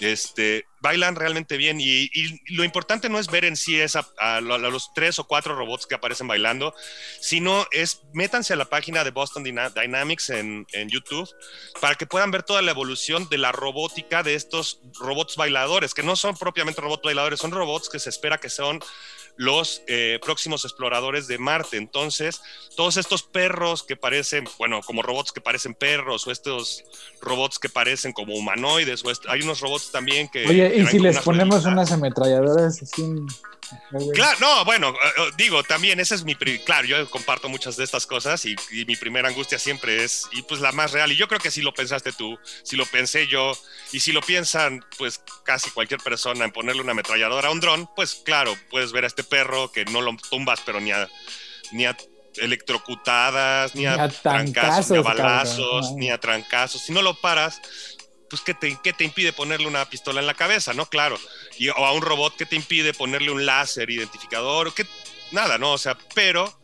[0.00, 2.10] Este, bailan realmente bien y,
[2.48, 3.86] lo importante no es ver en sí a,
[4.18, 6.74] a, los tres o cuatro robots que aparecen bailando,
[7.20, 11.28] sino es métanse a la página de Boston Dynamics en, en YouTube
[11.80, 16.02] para que puedan ver toda la evolución de la robótica de estos robots bailadores, que
[16.02, 18.80] no son propiamente robots bailadores, son robots que se espera que son
[19.40, 21.78] los eh, próximos exploradores de Marte.
[21.78, 22.42] Entonces,
[22.76, 26.84] todos estos perros que parecen, bueno, como robots que parecen perros, o estos
[27.22, 30.46] robots que parecen como humanoides, o hay unos robots también que...
[30.46, 33.02] Oye, ¿y si les ponemos unas ametralladoras así?
[34.14, 36.34] Claro, no, bueno, eh, eh, digo, también ese es mi,
[36.64, 38.56] claro, yo comparto muchas de estas cosas y,
[38.86, 41.62] mi primera angustia siempre es, y pues la más real, y yo creo que si
[41.62, 43.52] lo pensaste tú, si lo pensé yo,
[43.92, 47.88] y si lo piensan, pues casi cualquier persona en ponerle una ametralladora a un dron,
[47.94, 51.08] pues claro, puedes ver a este perro que no lo tumbas, pero ni a,
[51.72, 51.96] ni a
[52.36, 57.62] electrocutadas, ni, a, trancazos, ni a balazos, ni a trancazos, si no lo paras,
[58.28, 60.86] pues ¿qué te, ¿qué te impide ponerle una pistola en la cabeza, no?
[60.86, 61.18] Claro.
[61.58, 64.86] Y, o a un robot que te impide ponerle un láser identificador, que
[65.32, 65.72] nada, ¿no?
[65.72, 66.60] O sea, pero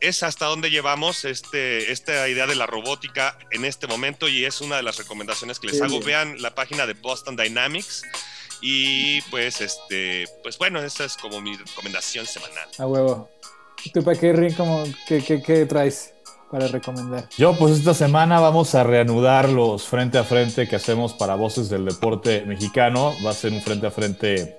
[0.00, 4.60] es hasta donde llevamos este, esta idea de la robótica en este momento y es
[4.60, 6.00] una de las recomendaciones que les hago.
[6.00, 8.02] Vean la página de Boston Dynamics
[8.60, 12.68] y pues, este, pues bueno, esa es como mi recomendación semanal.
[12.78, 13.28] A huevo.
[13.92, 14.32] ¿Tú para qué,
[15.06, 16.12] qué, qué, qué traes?
[16.50, 17.28] para recomendar?
[17.36, 21.68] Yo, pues esta semana vamos a reanudar los frente a frente que hacemos para Voces
[21.68, 23.14] del Deporte Mexicano.
[23.24, 24.56] Va a ser un frente a frente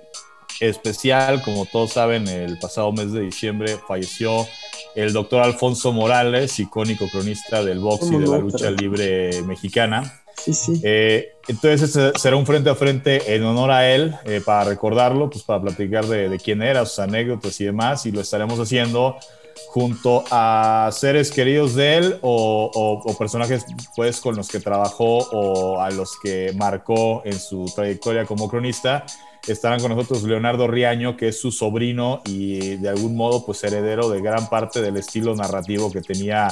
[0.60, 1.42] especial.
[1.42, 4.46] Como todos saben, el pasado mes de diciembre falleció
[4.94, 10.22] el doctor Alfonso Morales, icónico cronista del box y de la lucha libre mexicana.
[10.44, 10.80] Sí, sí.
[10.82, 15.28] Eh, entonces este será un frente a frente en honor a él, eh, para recordarlo,
[15.30, 19.16] pues para platicar de, de, quién era, sus anécdotas y demás, y lo estaremos haciendo
[19.66, 23.64] junto a seres queridos de él o, personajes
[23.96, 29.04] pues con los que trabajó o a los que marcó en su trayectoria como cronista.
[29.48, 34.08] Estarán con nosotros Leonardo Riaño, que es su sobrino y de algún modo pues heredero
[34.08, 36.48] de gran parte del estilo narrativo que tenía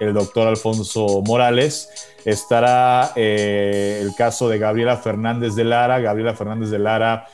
[0.00, 1.88] el doctor Alfonso Morales.
[2.24, 6.00] Estará eh, el caso de Gabriela Fernández de Lara.
[6.00, 7.26] Gabriela Fernández de Lara,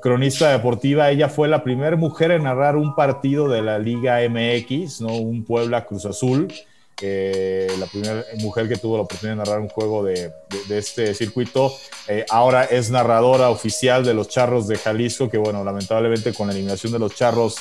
[0.00, 5.00] cronista deportiva, ella fue la primera mujer en narrar un partido de la Liga MX,
[5.00, 5.16] ¿no?
[5.16, 6.48] un Puebla Cruz Azul.
[7.00, 10.32] Eh, la primera mujer que tuvo la oportunidad de narrar un juego de,
[10.70, 11.76] este circuito.
[12.08, 16.52] Eh, ahora es narradora oficial de los Charros de Jalisco, que bueno, lamentablemente con la
[16.52, 17.56] eliminación de los Charros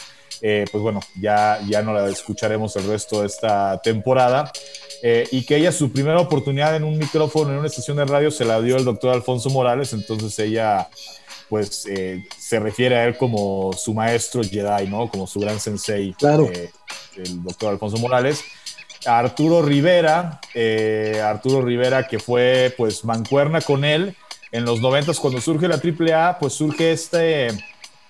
[0.45, 4.51] eh, pues bueno, ya, ya no la escucharemos el resto de esta temporada.
[5.01, 8.29] Eh, y que ella su primera oportunidad en un micrófono, en una estación de radio,
[8.29, 10.89] se la dio el doctor Alfonso Morales, entonces ella
[11.49, 15.09] pues eh, se refiere a él como su maestro Jedi, ¿no?
[15.09, 16.49] Como su gran sensei, claro.
[17.15, 18.43] el doctor Alfonso Morales.
[19.05, 20.39] Arturo Rivera,
[21.23, 24.15] Arturo Rivera que fue pues mancuerna con él
[24.51, 27.49] en los noventas cuando surge la AAA, pues surge este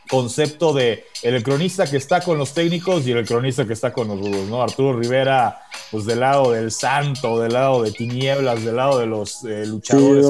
[0.09, 4.09] concepto de el cronista que está con los técnicos y el cronista que está con
[4.09, 4.61] los rudos, ¿no?
[4.61, 9.43] Arturo Rivera, pues del lado del santo, del lado de tinieblas, del lado de los
[9.45, 10.27] eh, luchadores,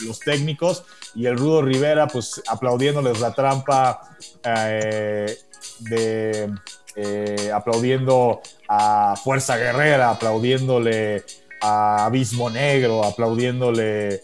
[0.00, 0.84] los técnicos,
[1.14, 4.00] y el rudo Rivera, pues aplaudiéndoles la trampa
[4.42, 5.36] eh,
[5.80, 6.50] de...
[6.98, 11.24] Eh, aplaudiendo a Fuerza Guerrera, aplaudiéndole
[11.60, 14.22] a Abismo Negro, aplaudiéndole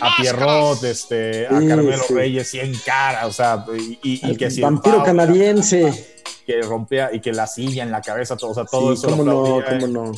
[0.00, 3.64] a Pierrot, este, a Carmelo Reyes y en cara, o sea,
[4.02, 6.12] y, que si vampiro canadiense
[6.46, 9.08] que rompía y que la silla en la cabeza, todo, o sea, todo eso.
[9.08, 10.12] Cómo no, cómo no.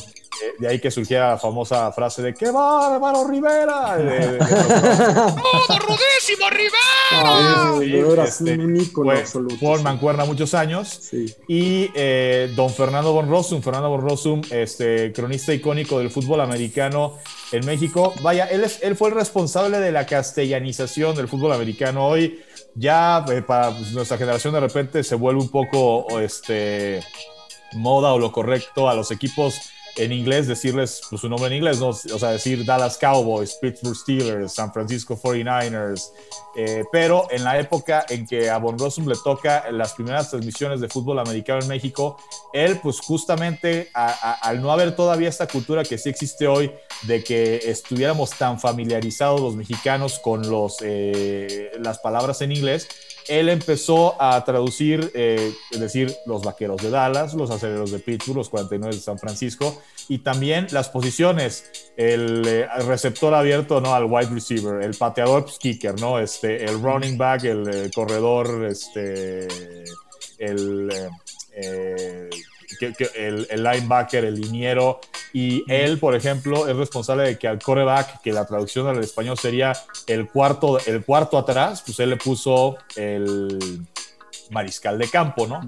[0.59, 3.97] De ahí que surgía la famosa frase de ¡Qué bárbaro Rivera!
[3.97, 7.71] ¡Todo rudísimo Rivera!
[8.23, 8.57] este,
[9.83, 11.11] Mancuerna muchos años.
[11.47, 17.17] Y eh, don Fernando Bonrosum, Fernando Bonrosum, este, cronista icónico del fútbol americano
[17.51, 18.13] en México.
[18.21, 22.07] Vaya, él, es, él fue el responsable de la castellanización del fútbol americano.
[22.07, 22.41] Hoy
[22.75, 27.01] ya eh, para pues, nuestra generación de repente se vuelve un poco este,
[27.73, 29.59] moda o lo correcto a los equipos
[29.97, 31.89] en inglés, decirles pues, su nombre en inglés, ¿no?
[31.89, 36.11] o sea, decir Dallas Cowboys, Pittsburgh Steelers, San Francisco 49ers,
[36.57, 40.81] eh, pero en la época en que a Von Rossum le toca las primeras transmisiones
[40.81, 42.17] de fútbol americano en México,
[42.53, 46.71] él pues justamente al no haber todavía esta cultura que sí existe hoy
[47.03, 52.87] de que estuviéramos tan familiarizados los mexicanos con los, eh, las palabras en inglés,
[53.27, 58.37] él empezó a traducir, eh, es decir, los vaqueros de Dallas, los aceleros de Pittsburgh,
[58.37, 63.95] los 49 de San Francisco, y también las posiciones, el, eh, receptor abierto, ¿no?
[63.95, 66.19] Al wide receiver, el pateador, pues, kicker, ¿no?
[66.19, 69.47] Este, el running back, el, eh, corredor, este,
[70.37, 70.89] el
[72.81, 74.99] el, linebacker, el liniero,
[75.33, 79.37] y él, por ejemplo, es responsable de que al coreback, que la traducción al español
[79.37, 79.73] sería
[80.07, 83.85] el cuarto, el cuarto atrás, pues él le puso el
[84.51, 85.61] mariscal de campo, ¿no?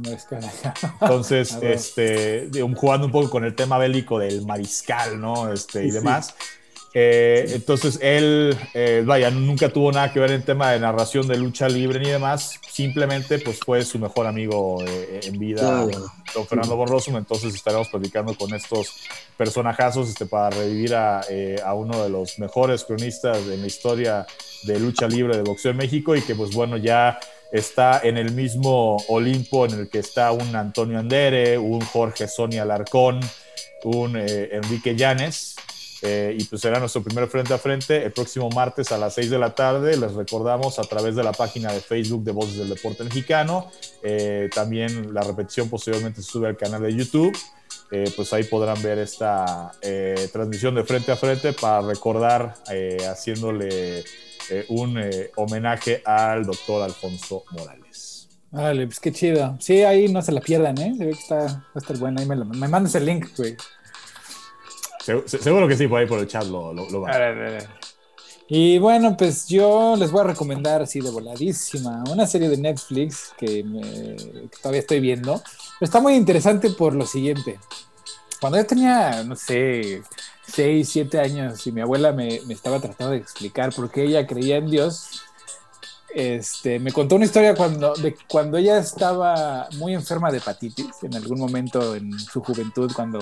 [1.02, 5.52] Entonces, este, jugando un poco con el tema bélico del mariscal, ¿no?
[5.52, 6.34] Este, y demás.
[7.00, 11.38] Eh, entonces él, eh, vaya, nunca tuvo nada que ver en tema de narración de
[11.38, 15.86] lucha libre ni demás, simplemente pues fue su mejor amigo eh, en vida,
[16.34, 18.96] don Fernando Borrosum, entonces estaremos platicando con estos
[19.38, 21.22] personajazos este, para revivir a,
[21.64, 24.26] a, uno de los mejores cronistas en la historia
[24.64, 27.20] de lucha libre de boxeo en México y que pues bueno ya
[27.52, 32.64] está en el mismo Olimpo en el que está un Antonio Andere, un Jorge Sonia
[32.64, 33.20] Alarcón,
[33.84, 35.56] un Enrique Llanes
[36.02, 39.30] eh, y pues será nuestro primer frente a frente el próximo martes a las 6
[39.30, 39.98] de la tarde.
[39.98, 43.72] Les recordamos a través de la página de Facebook de Voces del Deporte Mexicano.
[44.04, 47.36] Eh, también la repetición posteriormente sube al canal de YouTube.
[47.90, 49.72] Eh, pues ahí podrán ver esta
[50.32, 52.54] transmisión de frente a frente para recordar
[53.10, 54.04] haciéndole
[54.70, 55.02] un
[55.36, 58.30] homenaje al doctor Alfonso Morales.
[58.52, 59.58] Vale, pues qué chido.
[59.60, 60.94] Sí, ahí no se la pierdan, ¿eh?
[60.98, 62.20] Se ve que está, va a estar bueno.
[62.20, 63.58] Ahí me, me mandas el link, güey.
[65.26, 67.12] Seguro que sí, por ahí por el chat lo, va.
[68.50, 73.34] Y bueno, pues yo les voy a recomendar así de voladísima una serie de Netflix
[73.38, 73.64] que,
[74.62, 75.42] todavía estoy viendo.
[75.80, 77.60] está muy interesante por lo siguiente.
[78.40, 80.02] Cuando yo tenía, no sé,
[80.54, 84.58] 6, 7 años y mi abuela me, estaba tratando de explicar por qué ella creía
[84.58, 85.24] en Dios,
[86.10, 91.16] este, me contó una historia cuando, de cuando ella estaba muy enferma de hepatitis, en
[91.16, 93.20] algún momento en su juventud, cuando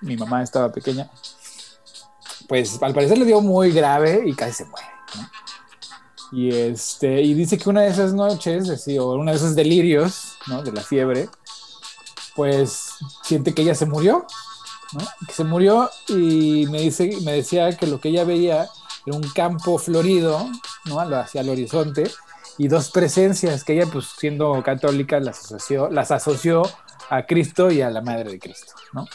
[0.00, 1.10] mi, mamá estaba pequeña.
[2.48, 4.86] Pues al parecer le dio muy grave y casi se muere.
[6.32, 10.38] Y, este, y dice que una de esas noches, así, o una de esos delirios
[10.46, 10.62] ¿no?
[10.62, 11.28] de la fiebre,
[12.36, 12.92] pues
[13.24, 14.26] siente que ella se murió,
[15.26, 18.68] que se murió y me, dice, me decía que lo que ella veía
[19.06, 20.50] era un campo florido,
[20.86, 21.00] ¿no?
[21.00, 22.10] hacia el horizonte,
[22.58, 26.62] y dos presencias, que ella pues siendo católica las asoció, las asoció
[27.08, 29.06] a Cristo y a la Madre de Cristo, ¿no?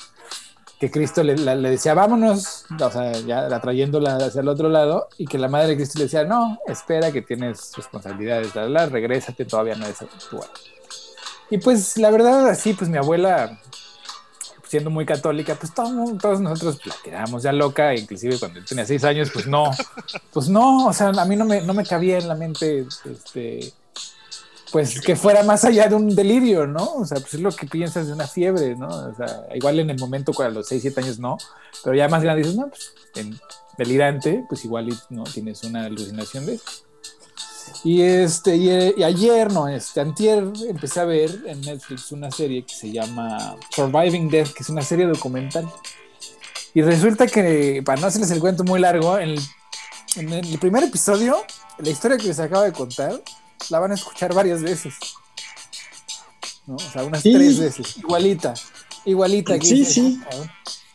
[0.79, 5.37] Que Cristo le, decía, vámonos, o sea, ya atrayéndola hacia el otro lado, y que
[5.37, 9.75] la Madre de Cristo le decía, no, espera que tienes responsabilidades, la, la, regrésate, todavía
[9.75, 10.49] no es actual.
[11.49, 13.59] Y pues la verdad, así, pues mi abuela
[14.67, 19.03] siendo muy católica, pues todos, todos nosotros la quedábamos ya loca, inclusive cuando tenía seis
[19.03, 19.71] años, pues no,
[20.33, 23.73] pues no, o sea, a mí no me, no me cabía en la mente, este,
[24.71, 26.95] pues que fuera más allá de un delirio, ¿no?
[26.95, 28.87] O sea, pues es lo que piensas de una fiebre, ¿no?
[28.87, 31.37] O sea, igual en el momento, a los seis, siete años no,
[31.83, 33.39] pero ya más grande dices, no, pues en
[33.77, 35.23] delirante, pues igual, ¿no?
[35.23, 36.84] Tienes una alucinación de eso.
[37.85, 42.73] Y, este, y, ayer, no, este, antier, empecé a ver en Netflix una serie que
[42.73, 45.71] se llama Surviving Death, que es una serie documental.
[46.73, 49.37] Y resulta que, para no hacerles el cuento muy largo, en
[50.15, 51.37] el, primer episodio,
[51.77, 53.21] la historia que les acabo de contar,
[53.69, 54.95] la van a escuchar varias veces.
[56.65, 56.77] ¿no?
[56.77, 57.97] O sea, unas tres veces.
[57.97, 58.55] Igualita.
[59.05, 59.61] Igualita.
[59.61, 60.19] sí, sí.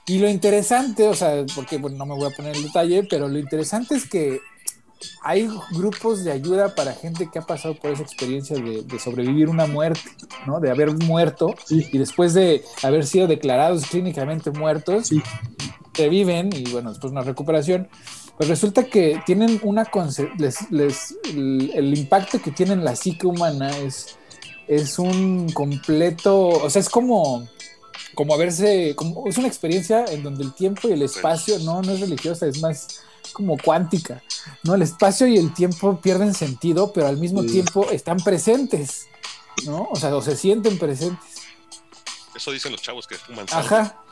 [0.06, 3.28] Y lo interesante, o sea, porque bueno, no me voy a poner el detalle, pero
[3.28, 4.40] lo interesante es que
[5.22, 9.66] hay grupos de ayuda para gente que ha pasado por esa experiencia de, sobrevivir una
[9.66, 10.00] muerte,
[10.46, 10.60] ¿no?
[10.60, 15.10] De haber muerto y después de haber sido declarados clínicamente muertos,
[15.94, 17.88] reviven y bueno, después una recuperación.
[18.36, 19.86] Pues resulta que tienen una
[20.38, 24.16] les, les, el, impacto que tiene en la psique humana es,
[24.66, 27.46] es un completo, o sea, es como
[28.14, 31.92] como haberse, como, es una experiencia en donde el tiempo y el espacio no, no
[31.92, 34.22] es religiosa, es más como cuántica,
[34.64, 34.74] ¿no?
[34.74, 39.08] El espacio y el tiempo pierden sentido, pero al mismo tiempo están presentes,
[39.64, 39.88] ¿no?
[39.90, 41.24] O sea, o se sienten presentes.
[42.34, 43.46] Eso dicen los chavos que fuman.
[43.50, 44.02] Ajá.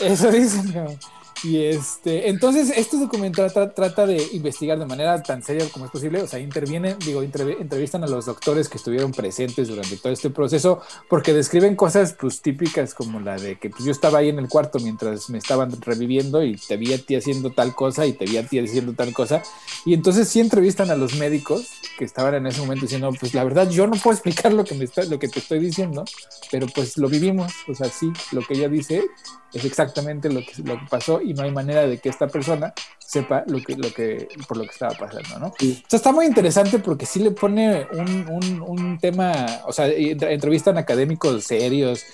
[0.00, 0.98] Eso dicen,
[1.44, 6.22] y este, entonces, este documental trata de investigar de manera tan seria como es posible,
[6.22, 10.80] o sea, intervienen, digo, entrevistan a los doctores que estuvieron presentes durante todo este proceso,
[11.08, 14.48] porque describen cosas, pues, típicas como la de que pues, yo estaba ahí en el
[14.48, 18.24] cuarto mientras me estaban reviviendo y te vi a ti haciendo tal cosa y te
[18.24, 19.42] vi a ti haciendo tal cosa,
[19.84, 21.68] y entonces sí entrevistan a los médicos
[21.98, 24.74] que estaban en ese momento diciendo, pues, la verdad, yo no puedo explicar lo que,
[24.74, 26.04] me está, lo que te estoy diciendo,
[26.50, 29.04] pero pues lo vivimos, o sea, sí, lo que ella dice
[29.52, 32.72] es exactamente lo que, lo que pasó y no hay manera de que esta persona
[32.98, 35.54] sepa lo que, lo que, por lo que estaba pasando, ¿no?
[35.90, 42.04] está muy interesante porque sí le pone un, un, tema, o sea, entrevistan académicos serios,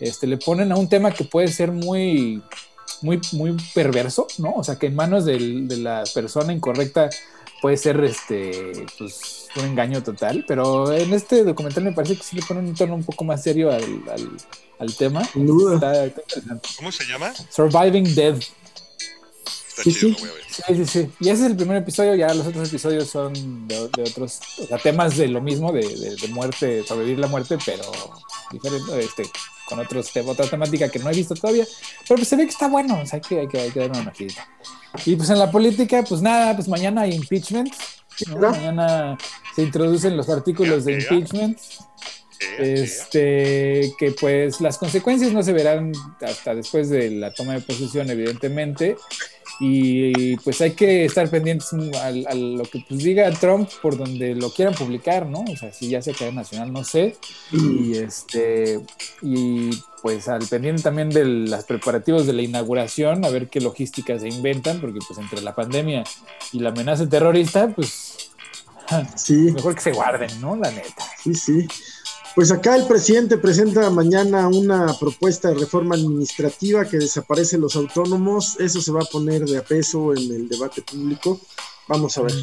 [0.00, 2.42] este, le ponen a un tema que puede ser muy,
[3.02, 4.52] muy, muy perverso, ¿no?
[4.54, 5.38] O sea, que en manos de
[5.78, 7.10] la persona incorrecta
[7.60, 12.36] puede ser, este, pues, un engaño total, pero en este documental me parece que sí
[12.36, 13.84] le ponen un tono un poco más serio al,
[14.78, 15.22] al, tema.
[15.32, 17.32] ¿Cómo se llama?
[17.50, 18.36] Surviving Dead.
[19.82, 20.16] sí, sí.
[20.66, 24.40] Sí, sí, Y ese es el primer episodio, ya los otros episodios son de, otros,
[24.58, 27.82] o sea, temas de lo mismo, de, de, muerte, sobrevivir la muerte, pero
[28.50, 29.24] diferente, este,
[29.66, 31.66] con otros, otra temática que no he visto todavía.
[32.08, 33.90] Pero pues se ve que está bueno, o sea, que hay que, hay que dar
[33.90, 34.12] una
[35.04, 37.72] Y pues en la política, pues nada, pues mañana hay impeachment.
[38.38, 39.18] Mañana
[39.54, 41.58] se introducen los artículos de impeachment.
[42.58, 48.10] Este, que pues las consecuencias no se verán hasta después de la toma de posesión,
[48.10, 48.96] evidentemente.
[49.58, 54.50] Y pues hay que estar pendientes a, lo que pues diga Trump por donde lo
[54.50, 55.40] quieran publicar, ¿no?
[55.40, 57.16] O sea, si ya se cae nacional, no sé.
[57.52, 58.80] Y este,
[59.22, 59.70] y
[60.02, 64.28] pues al pendiente también de los preparativos de la inauguración, a ver qué logística se
[64.28, 66.04] inventan, porque pues entre la pandemia
[66.52, 68.30] y la amenaza terrorista, pues
[69.16, 69.52] sí.
[69.52, 70.56] mejor que se guarden, ¿no?
[70.56, 71.04] La neta.
[71.22, 71.66] Sí, sí.
[72.36, 78.60] Pues acá el presidente presenta mañana una propuesta de reforma administrativa que desaparece los autónomos.
[78.60, 81.40] Eso se va a poner de a peso en el debate público.
[81.88, 82.34] Vamos a ver.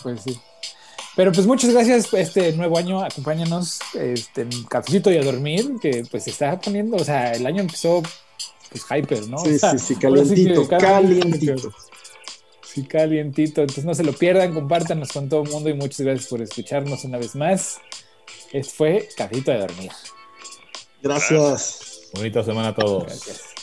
[0.00, 0.38] Pues sí.
[1.16, 6.06] Pero pues muchas gracias este nuevo año, acompáñanos este, en cafecito y a dormir, que
[6.08, 8.00] pues se está poniendo, o sea, el año empezó
[8.70, 9.38] pues hyper, ¿no?
[9.38, 11.72] Sí, sí, sí, calientito, calientito.
[12.64, 16.26] Sí, calientito, entonces no se lo pierdan, compártanos con todo el mundo y muchas gracias
[16.26, 17.78] por escucharnos una vez más.
[18.52, 19.92] Este fue Cajito de Dormir.
[21.02, 22.10] Gracias.
[22.14, 23.04] Bonita semana a todos.
[23.04, 23.54] Gracias.